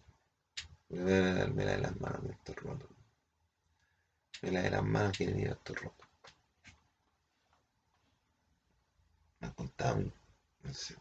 Me 0.88 1.66
lave 1.66 1.78
las 1.78 2.00
manos, 2.00 2.24
esto 2.32 2.52
es 2.54 2.58
roto. 2.58 2.88
Me 4.42 4.52
lave 4.52 4.70
las 4.70 4.84
manos, 4.84 5.18
quiere 5.18 5.34
decir 5.34 5.50
esto 5.50 5.74
es 5.74 5.82
roto. 5.82 6.06
Me 9.42 9.48
han 9.48 9.54
contado, 9.56 10.04
no 10.64 10.74
sé. 10.74 10.96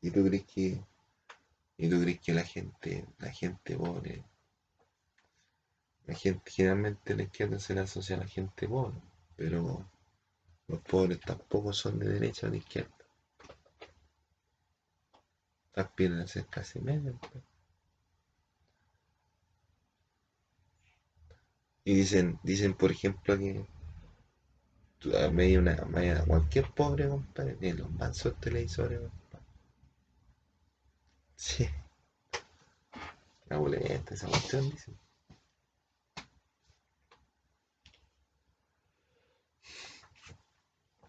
¿Y 0.00 0.12
tú 0.12 0.24
crees 0.24 0.44
que, 0.44 0.80
y 1.76 1.90
tú 1.90 2.00
crees 2.02 2.20
que 2.20 2.34
la 2.34 2.44
gente, 2.44 3.04
la 3.18 3.32
gente 3.32 3.76
pobre, 3.76 4.22
la 6.06 6.14
gente, 6.14 6.48
generalmente 6.52 7.16
la 7.16 7.24
izquierda 7.24 7.58
se 7.58 7.74
le 7.74 7.80
asocia 7.80 8.14
a 8.14 8.20
la 8.20 8.28
gente 8.28 8.68
pobre, 8.68 9.00
pero 9.34 9.84
los 10.72 10.80
pobres 10.80 11.20
tampoco 11.20 11.72
son 11.72 11.98
de 11.98 12.08
derecha 12.08 12.46
o 12.46 12.50
de 12.50 12.56
izquierda. 12.56 12.96
Aspiran 15.74 16.20
a 16.20 16.26
ser 16.26 16.46
clase 16.46 16.80
media. 16.80 17.12
Y 21.84 21.94
dicen, 21.94 22.40
dicen 22.42 22.72
por 22.74 22.90
ejemplo 22.90 23.36
que 23.36 23.66
a 25.22 25.30
medio 25.30 25.60
una, 25.60 25.72
a 25.72 26.24
cualquier 26.24 26.70
pobre, 26.70 27.08
compadre, 27.08 27.54
tiene 27.56 27.80
los 27.80 27.90
mansos 27.90 28.38
televisores, 28.40 29.00
compadre. 29.00 29.46
Sí. 31.36 31.68
La 33.48 33.58
boleta, 33.58 34.14
esa 34.14 34.28
cuestión, 34.28 34.70
dicen. 34.70 35.01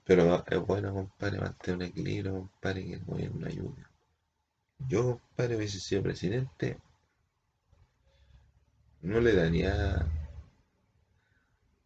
Pero 0.05 0.43
es 0.45 0.59
bueno, 0.59 0.93
compadre, 0.93 1.39
mantener 1.39 1.75
un 1.77 1.81
equilibrio, 1.83 2.33
compadre, 2.33 2.85
que 2.85 2.93
el 2.93 3.05
gobierno 3.05 3.47
ayude. 3.47 3.85
Yo, 4.79 5.19
compadre, 5.19 5.55
hubiese 5.55 5.79
sido 5.79 6.03
presidente, 6.03 6.77
no 9.01 9.19
le 9.19 9.33
daría, 9.33 10.05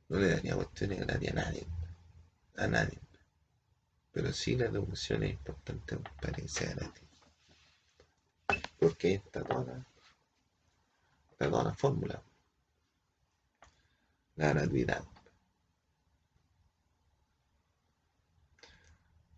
no 0.09 0.19
le 0.19 0.29
daría 0.29 0.55
cuestiones 0.55 0.99
gratis 0.99 1.31
a 1.31 1.33
nadie, 1.33 1.67
a 2.55 2.67
nadie. 2.67 2.99
Pero 4.11 4.33
sí 4.33 4.55
la 4.55 4.65
educación 4.65 5.23
es 5.23 5.31
importante, 5.31 5.95
compadre, 5.95 6.41
que 6.41 6.47
sea 6.47 6.73
gratis. 6.73 7.03
Porque 8.79 9.13
está 9.15 9.43
toda 9.43 9.63
la, 9.63 9.85
toda 11.37 11.63
la 11.65 11.73
fórmula. 11.73 12.21
La 14.37 14.53
gratuidad. 14.53 15.03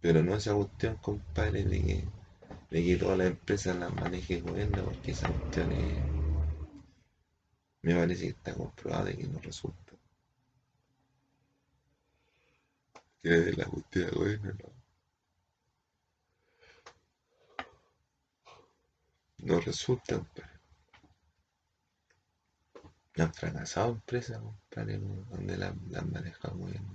Pero 0.01 0.21
no 0.23 0.35
esa 0.35 0.53
cuestión, 0.55 0.97
compadre, 0.97 1.63
de 1.63 1.81
que, 1.81 2.11
de 2.71 2.83
que 2.85 2.97
todas 2.97 3.17
las 3.17 3.27
empresas 3.27 3.77
las 3.77 3.93
maneje 3.93 4.35
el 4.35 4.43
gobierno, 4.43 4.83
porque 4.85 5.11
esa 5.11 5.29
cuestión 5.29 5.71
es, 5.71 6.03
me 7.81 7.93
parece 7.93 8.21
que 8.23 8.29
está 8.29 8.53
comprobado 8.55 9.03
de 9.07 9.17
que 9.17 9.27
no 9.27 9.37
resulta. 9.39 9.91
Que 13.23 13.29
desde 13.29 13.53
la 13.55 13.63
justicia 13.65 14.07
del 14.09 14.15
gobierno 14.19 14.51
no. 14.61 14.73
No 19.39 19.59
resulta, 19.59 20.15
compadre. 20.17 20.59
Han 23.17 23.31
fracasado 23.35 23.91
empresas, 23.91 24.39
compadre, 24.41 24.97
donde 24.97 25.55
la, 25.57 25.75
la 25.89 25.99
han 25.99 26.11
manejado 26.11 26.55
muy 26.55 26.71
bien. 26.71 26.87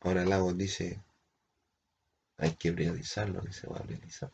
Ahora 0.00 0.24
Lagos 0.24 0.56
dice, 0.56 1.02
hay 2.36 2.54
que 2.54 2.72
priorizarlo, 2.72 3.42
que 3.42 3.52
se 3.52 3.66
va 3.66 3.78
a 3.78 3.82
priorizar. 3.82 4.32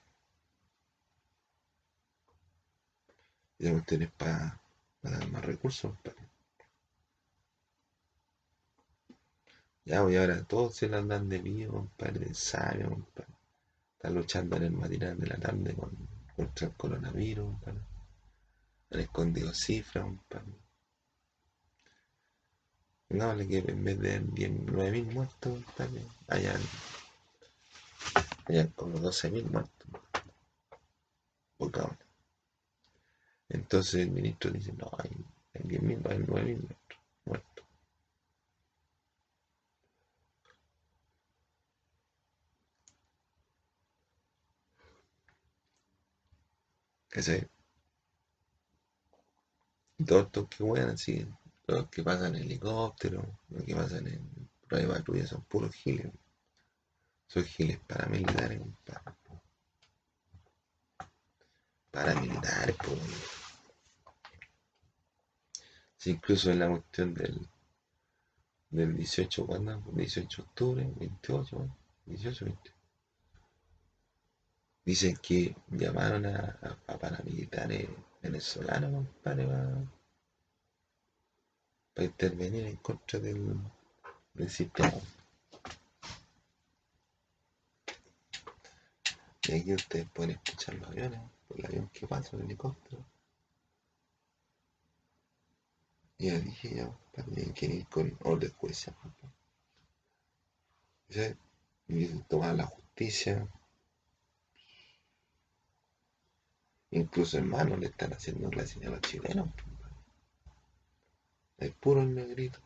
Y 3.58 3.64
la 3.64 3.72
cuestión 3.72 4.02
es 4.02 4.10
para, 4.12 4.60
dar 5.02 5.28
más 5.28 5.44
recursos, 5.44 5.92
compadre. 5.92 6.28
Ya, 9.86 10.02
voy 10.02 10.16
ahora 10.16 10.42
todos 10.44 10.76
se 10.76 10.88
la 10.88 11.02
dan 11.02 11.28
de 11.28 11.38
vivo, 11.38 11.72
compadre, 11.74 12.26
de 12.26 12.34
sabio, 12.34 12.90
compadre. 12.90 13.34
Están 13.96 14.14
luchando 14.14 14.56
en 14.56 14.62
el 14.64 14.72
matinal 14.72 15.18
de 15.18 15.26
la 15.26 15.36
tarde 15.36 15.74
contra 16.36 16.66
el 16.66 16.74
coronavirus, 16.74 17.46
compadre. 17.46 17.80
Han 18.90 19.00
escondido 19.00 19.54
cifras, 19.54 20.04
compadre. 20.04 20.63
Pongámosle 23.08 23.48
que 23.48 23.58
en 23.58 23.84
vez 23.84 23.98
de 24.00 24.20
9.000 24.20 25.12
muertos, 25.12 25.64
compadre, 25.64 26.02
hayan, 26.28 26.60
hayan 28.46 28.68
como 28.70 28.98
12.000 28.98 29.44
muertos. 29.50 29.88
Pongámosle. 31.56 32.04
Entonces 33.48 33.94
el 34.02 34.10
ministro 34.10 34.50
dice, 34.50 34.72
no, 34.74 34.90
hay, 34.98 35.10
hay 35.54 35.62
10.000, 35.62 36.10
hay 36.10 36.18
9.000 36.18 36.76
muertos. 37.24 37.64
¿Cachai? 47.08 47.48
Y 49.98 50.04
todos 50.04 50.26
estos 50.26 50.48
que 50.48 50.80
así, 50.80 51.26
los 51.66 51.88
que 51.88 52.02
pasan 52.02 52.34
en 52.36 52.42
helicóptero, 52.42 53.40
los 53.48 53.62
que 53.64 53.74
pasan 53.74 54.06
en 54.06 54.48
prueba 54.68 54.98
de 54.98 55.26
son 55.26 55.42
puros 55.44 55.74
giles. 55.74 56.12
Son 57.26 57.44
giles 57.44 57.78
paramilitares, 57.86 58.60
compadre. 58.60 59.14
Paramilitares, 61.90 62.76
pues. 62.76 62.98
Incluso 66.06 66.50
en 66.50 66.58
la 66.58 66.68
cuestión 66.68 67.14
del, 67.14 67.48
del 68.68 68.96
18, 68.96 69.46
¿cuándo? 69.46 69.82
18 69.92 70.42
de 70.42 70.48
octubre, 70.48 70.92
28, 70.96 71.76
18, 72.04 72.44
20. 72.44 72.74
Dicen 74.84 75.16
que 75.16 75.56
llamaron 75.68 76.26
a, 76.26 76.58
paramilitares 77.00 77.88
venezolanos, 78.20 78.92
compadre, 78.92 79.46
para, 79.46 79.82
intervenir 82.02 82.66
en 82.66 82.76
contra 82.76 83.18
del, 83.20 83.56
sistema. 84.48 84.92
Y 89.46 89.52
aquí 89.52 89.74
ustedes 89.74 90.08
pueden 90.10 90.32
escuchar 90.32 90.74
los 90.76 90.88
aviones, 90.88 91.20
el 91.54 91.66
avión 91.66 91.88
que 91.92 92.06
pasa, 92.06 92.36
el 92.36 92.42
helicóptero. 92.44 93.04
Y 96.18 96.26
ya 96.26 96.38
dije 96.38 96.74
ya, 96.76 96.90
para 97.14 97.26
que 97.54 97.66
ir 97.66 97.86
con 97.86 98.18
orden 98.22 98.52
judicial. 98.52 98.96
Y 101.86 102.06
tomar 102.28 102.54
la 102.56 102.64
justicia 102.64 103.46
Incluso 106.94 107.38
hermanos 107.38 107.80
le 107.80 107.86
están 107.86 108.12
haciendo 108.12 108.48
la 108.52 108.62
a 108.62 108.90
los 108.90 109.00
chilenos. 109.00 109.48
Hay 111.58 111.70
puros 111.70 112.06
negritos. 112.06 112.62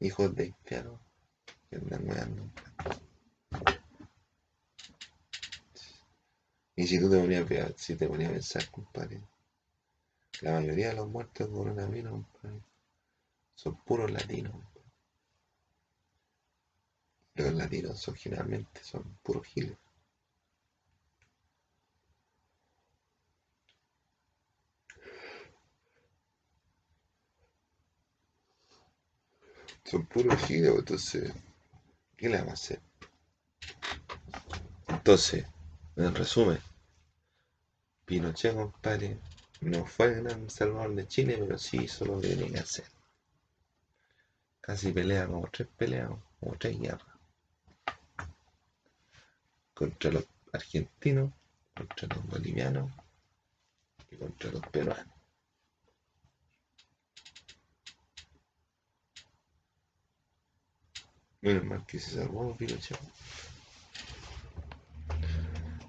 Hijos 0.00 0.34
de 0.34 0.44
haitianos 0.44 1.00
que 1.70 1.76
andan 1.76 2.08
weando. 2.08 2.50
Y 6.74 6.86
si 6.86 7.00
tú 7.00 7.10
te 7.10 7.18
ponías 7.18 7.50
a, 7.50 7.72
si 7.76 7.96
te 7.96 8.06
ponías 8.06 8.30
a 8.30 8.34
pensar, 8.34 8.70
compadre, 8.70 9.22
la 10.42 10.52
mayoría 10.52 10.88
de 10.88 10.96
los 10.96 11.08
muertos 11.08 11.48
de 11.48 11.54
coronavirus, 11.54 12.10
compadre, 12.10 12.60
son 13.54 13.76
puros 13.84 14.10
latinos. 14.10 14.54
Los 17.34 17.54
latinos 17.54 17.98
son 17.98 18.14
generalmente 18.14 18.82
son 18.82 19.02
puros 19.22 19.46
giles. 19.46 19.78
Son 29.86 30.04
puros 30.06 30.36
giros, 30.46 30.80
entonces, 30.80 31.32
¿qué 32.16 32.28
le 32.28 32.38
vamos 32.38 32.50
a 32.50 32.54
hacer? 32.54 32.80
Entonces, 34.88 35.46
en 35.94 36.12
resumen, 36.12 36.58
Pinochet, 38.04 38.54
compadre, 38.54 39.20
no 39.60 39.86
fue 39.86 40.06
el 40.06 40.24
gran 40.24 40.50
salvador 40.50 40.94
de 40.96 41.06
Chile, 41.06 41.36
pero 41.38 41.56
sí 41.56 41.84
hizo 41.84 42.04
lo 42.04 42.20
que 42.20 42.28
tenía 42.28 42.48
que 42.48 42.58
hacer. 42.58 42.84
Casi 44.60 44.90
pelea 44.90 45.28
como 45.28 45.48
tres 45.52 45.68
peleas, 45.76 46.10
como 46.40 46.56
tres 46.58 46.80
guerras. 46.80 47.16
Contra 49.72 50.10
los 50.10 50.24
argentinos, 50.52 51.32
contra 51.76 52.08
los 52.08 52.26
bolivianos 52.26 52.90
y 54.10 54.16
contra 54.16 54.50
los 54.50 54.66
peruanos. 54.66 55.15
Menos 61.40 61.64
mal 61.64 61.86
que 61.86 61.98
se 61.98 62.16
salvó 62.16 62.56
Pinochet. 62.56 62.98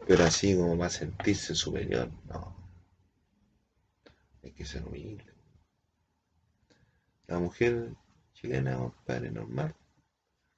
Pero 0.07 0.23
así 0.23 0.55
como 0.55 0.77
va 0.77 0.87
a 0.87 0.89
sentirse 0.89 1.53
superior, 1.55 2.09
no. 2.25 2.55
Hay 4.43 4.51
que 4.51 4.65
ser 4.65 4.85
humilde. 4.85 5.25
La 7.27 7.39
mujer 7.39 7.93
chilena, 8.33 8.77
compadre, 8.77 9.31
normal. 9.31 9.75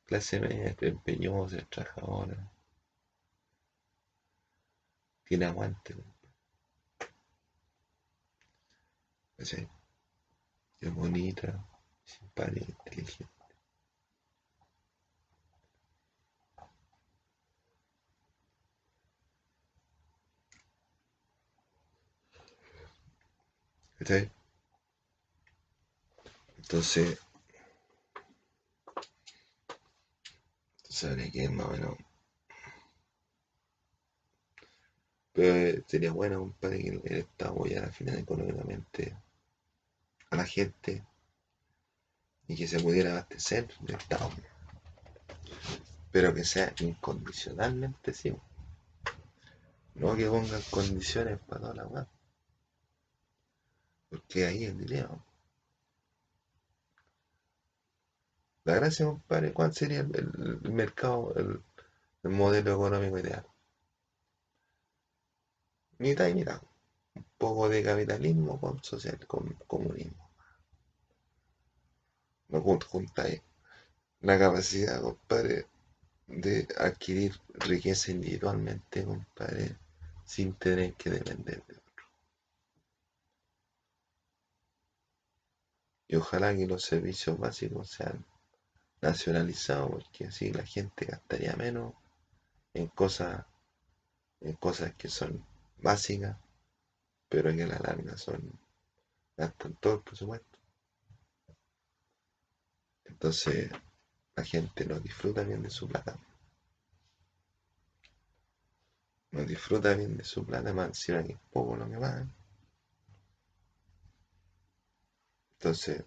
Clase 0.06 0.40
media, 0.40 0.76
empeñosa, 0.82 1.66
trabajadora. 1.70 2.52
Tiene 5.24 5.46
aguante, 5.46 5.96
¿Sí? 9.40 9.68
Es 10.82 10.94
bonita, 10.94 11.66
simpática, 12.04 12.66
inteligente. 12.68 13.39
Entonces, 24.00 24.30
entonces 30.78 31.04
habría 31.04 31.32
que 31.32 31.50
más 31.50 31.68
o 31.68 31.72
menos. 31.72 31.97
Pero 35.34 35.84
sería 35.88 36.12
bueno, 36.14 36.39
compadre, 36.39 36.82
que 36.82 36.89
el, 36.89 37.02
Estado 37.06 37.52
apoyara 37.52 37.88
al 37.88 37.93
final 37.93 38.18
económicamente 38.20 39.18
a 40.30 40.36
la 40.38 40.45
gente 40.45 41.06
y 42.47 42.56
que 42.56 42.68
se 42.68 42.80
pudiera 42.80 43.12
abastecer 43.12 43.68
del 43.82 43.97
Estado. 43.97 44.30
Pero 46.12 46.34
que 46.34 46.45
sea 46.45 46.74
incondicionalmente 46.80 48.14
sí. 48.14 48.34
No 49.95 50.16
que 50.16 50.28
pongan 50.28 50.62
condiciones 50.72 51.39
para 51.39 51.62
toda 51.62 51.74
la 51.74 51.86
web. 51.86 52.08
Porque 54.10 54.45
ahí 54.45 54.66
el 54.66 54.78
dinero. 54.78 55.24
La 58.64 58.76
gracia, 58.76 59.05
compadre, 59.05 59.53
¿cuál 59.53 59.74
sería 59.74 60.01
el, 60.01 60.62
mercado, 60.72 61.34
el, 61.36 61.64
modelo 62.30 62.74
económico 62.74 63.18
ideal? 63.18 63.45
Mitad 65.97 66.28
y 66.28 66.34
mitad. 66.34 66.62
Un 67.16 67.26
poco 67.38 67.70
de 67.70 67.84
capitalismo 67.84 68.60
con 68.60 68.84
social, 68.84 69.26
con 69.28 69.53
comunismo. 69.68 70.30
no 72.49 72.62
juntáis 72.62 73.41
la 74.22 74.38
capacidad, 74.38 75.01
compadre, 75.01 75.66
de 76.28 76.68
adquirir 76.78 77.39
riqueza 77.53 78.12
individualmente, 78.12 79.05
compadre, 79.05 79.78
sin 80.26 80.53
tener 80.53 80.93
que 80.95 81.10
depender 81.10 81.64
de 81.66 81.76
Y 86.10 86.16
ojalá 86.16 86.55
que 86.55 86.66
los 86.66 86.84
servicios 86.84 87.38
básicos 87.38 87.91
sean 87.91 88.26
nacionalizados, 88.99 89.91
porque 89.91 90.26
así 90.26 90.51
la 90.51 90.66
gente 90.66 91.05
gastaría 91.05 91.55
menos 91.55 91.93
en 92.74 92.88
cosas, 92.88 93.45
en 94.41 94.53
cosas 94.55 94.95
que 94.95 95.07
son 95.07 95.45
básicas, 95.78 96.36
pero 97.30 97.55
que 97.55 97.64
a 97.64 97.68
la 97.68 97.80
larga 97.80 98.18
son 98.18 98.60
gastan 99.38 99.76
todo 99.76 99.93
el 99.93 100.01
presupuesto. 100.01 100.57
Entonces, 103.05 103.70
la 104.36 104.43
gente 104.43 104.86
no 104.86 104.99
disfruta 104.99 105.43
bien 105.43 105.62
de 105.62 105.70
su 105.70 105.88
plata. 105.88 106.18
No 109.32 109.43
disfruta 109.45 109.93
bien 109.93 110.18
de 110.18 110.24
su 110.24 110.43
plata, 110.43 110.74
más 110.74 110.88
encima 110.88 111.24
que 111.24 111.34
es 111.34 111.39
poco 111.51 111.76
lo 111.76 111.88
que 111.88 111.97
pagan. 111.97 112.39
Entonces, 115.60 116.05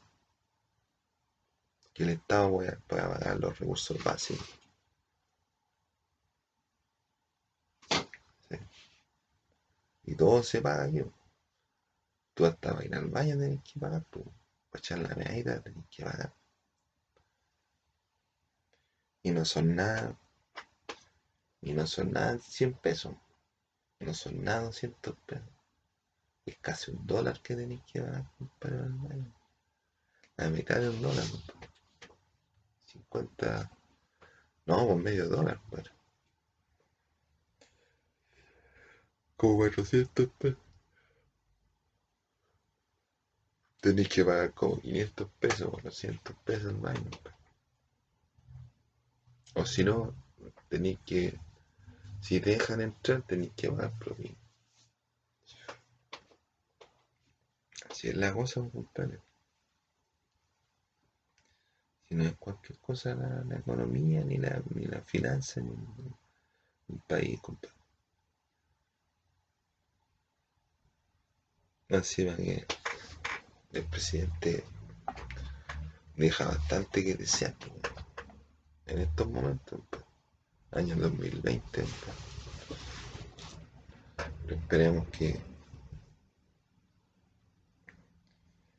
que 1.93 2.05
el 2.05 2.09
Estado 2.11 2.51
pueda, 2.51 2.79
pagar 2.89 3.39
los 3.39 3.59
recursos 3.59 4.03
básicos. 4.03 4.49
Y 10.05 10.15
todo 10.17 10.43
se 10.43 10.63
paga 10.63 10.85
aquí. 10.85 11.03
Tú 12.33 12.47
hasta 12.47 12.73
para 12.73 12.85
ir 12.85 12.95
al 12.95 13.11
baño 13.11 13.37
tenés 13.39 13.63
que 13.63 13.79
pagar, 13.79 14.03
tú. 14.11 14.25
Para 14.71 14.81
echar 14.81 14.99
la 15.01 15.15
medida 15.17 15.61
tenés 15.61 15.85
que 15.91 16.03
pagar. 16.03 16.33
Y 19.23 19.33
no 19.33 19.45
son 19.45 19.77
nada, 19.77 20.19
y 21.61 21.75
no 21.75 21.87
son 21.87 22.11
nada 22.13 22.39
100 22.39 22.73
pesos. 22.79 23.15
No 24.01 24.15
son 24.15 24.43
nada 24.43 24.63
200 24.63 25.15
pesos. 25.27 25.49
Es 26.47 26.57
casi 26.59 26.91
un 26.91 27.07
dólar 27.07 27.41
que 27.43 27.55
tenéis 27.55 27.83
que 27.85 28.01
pagar 28.01 28.25
para 28.59 28.77
ir 28.77 28.81
al 28.81 28.93
baño. 28.95 29.42
La 30.43 30.51
mitad 30.51 30.81
de 30.81 30.89
un 30.89 31.01
dólar, 31.01 31.25
50. 32.87 33.71
No, 34.67 34.87
pues 34.89 34.99
medio 34.99 35.29
dólar, 35.29 35.61
pues. 35.71 35.85
Como 39.37 39.59
400 39.59 40.27
pesos. 40.37 40.59
Tenéis 43.81 44.09
que 44.09 44.25
pagar 44.25 44.53
como 44.53 44.81
500 44.81 45.29
pesos 45.39 45.69
o 45.73 45.81
200 45.81 46.35
pesos 46.45 46.71
al 46.71 46.81
baño. 46.81 47.09
Pues. 47.23 47.35
O 49.55 49.65
si 49.65 49.85
no, 49.85 50.13
tenéis 50.69 50.99
que, 51.07 51.39
si 52.21 52.41
dejan 52.41 52.81
entrar, 52.81 53.23
tenéis 53.23 53.53
que 53.55 53.71
pagar 53.71 53.97
propina. 53.97 54.35
Así 57.89 58.09
es 58.09 58.17
la 58.17 58.33
cosa, 58.33 58.61
compadre. 58.73 59.21
No 62.13 62.25
es 62.25 62.35
cualquier 62.37 62.79
cosa 62.79 63.15
la, 63.15 63.57
economía, 63.57 64.23
ni 64.23 64.37
la, 64.37 64.63
ni 64.75 64.85
la 64.85 65.01
finanza, 65.01 65.61
ni 65.61 65.73
el 66.89 67.01
país, 67.07 67.41
compadre. 67.41 67.75
Encima 71.89 72.37
que 72.37 72.67
el 73.73 73.85
presidente 73.85 74.65
deja 76.17 76.47
bastante 76.47 77.05
que 77.05 77.15
desear 77.15 77.55
en 78.87 78.99
estos 78.99 79.29
momentos, 79.29 79.81
año 80.71 80.97
2020. 80.97 81.85
Pero 84.43 84.57
esperemos 84.57 85.09
que 85.09 85.41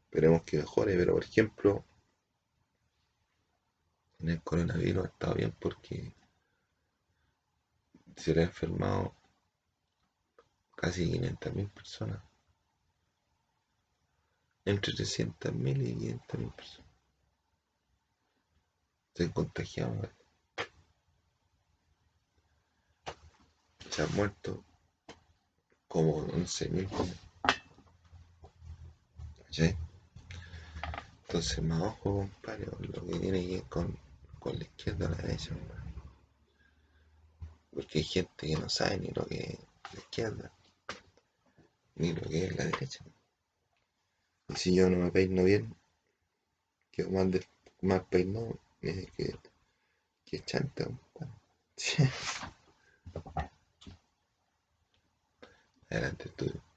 esperemos 0.05 0.43
que 0.43 0.57
mejore, 0.57 0.95
pero 0.95 1.13
por 1.13 1.23
ejemplo, 1.23 1.83
en 4.23 4.29
el 4.29 4.41
coronavirus 4.41 5.03
ha 5.03 5.07
estado 5.09 5.35
bien 5.35 5.51
porque 5.59 6.15
se 8.15 8.33
le 8.33 8.41
ha 8.41 8.45
enfermado 8.45 9.13
casi 10.75 11.11
500.000 11.11 11.69
personas. 11.69 12.23
Entre 14.65 14.93
300.000 14.93 15.81
y 15.83 15.95
500.000 15.95 16.55
personas 16.55 16.93
se 19.13 19.23
han 19.23 19.29
contagiado. 19.31 20.09
Se 23.89 24.01
han 24.01 24.15
muerto 24.15 24.63
como 25.87 26.25
11.000. 26.27 26.87
¿Sí? 29.51 29.75
Entonces, 31.27 31.63
más 31.63 31.81
ojo, 31.81 31.99
compadre, 32.03 32.65
lo 32.65 33.05
que 33.05 33.19
tiene 33.19 33.45
que 33.45 33.53
ver 33.55 33.63
con, 33.63 33.97
con 34.43 34.59
la 34.59 34.65
izquierda 34.65 35.07
o 35.07 35.09
la 35.09 35.15
derecha, 35.15 35.51
Porque 37.71 37.99
hay 37.99 38.03
gente 38.03 38.47
que 38.47 38.57
no 38.57 38.67
sabe 38.67 38.99
ni 38.99 39.07
lo 39.07 39.25
que 39.25 39.37
es 39.37 39.57
la 39.93 39.99
izquierda, 39.99 40.51
ni 41.95 42.11
lo 42.11 42.21
que 42.23 42.47
es 42.47 42.57
la 42.57 42.65
derecha. 42.65 43.05
Y 44.49 44.55
si 44.55 44.75
yo 44.75 44.89
no 44.89 44.97
me 44.97 45.11
peino 45.11 45.45
bien, 45.45 45.73
quedo 46.91 47.11
mal, 47.11 47.31
de, 47.31 47.47
mal 47.81 48.05
peinado, 48.05 48.59
que, 48.81 49.09
que 50.25 50.43
chanta, 50.43 50.89
Adelante, 55.89 56.27
estudio. 56.27 56.72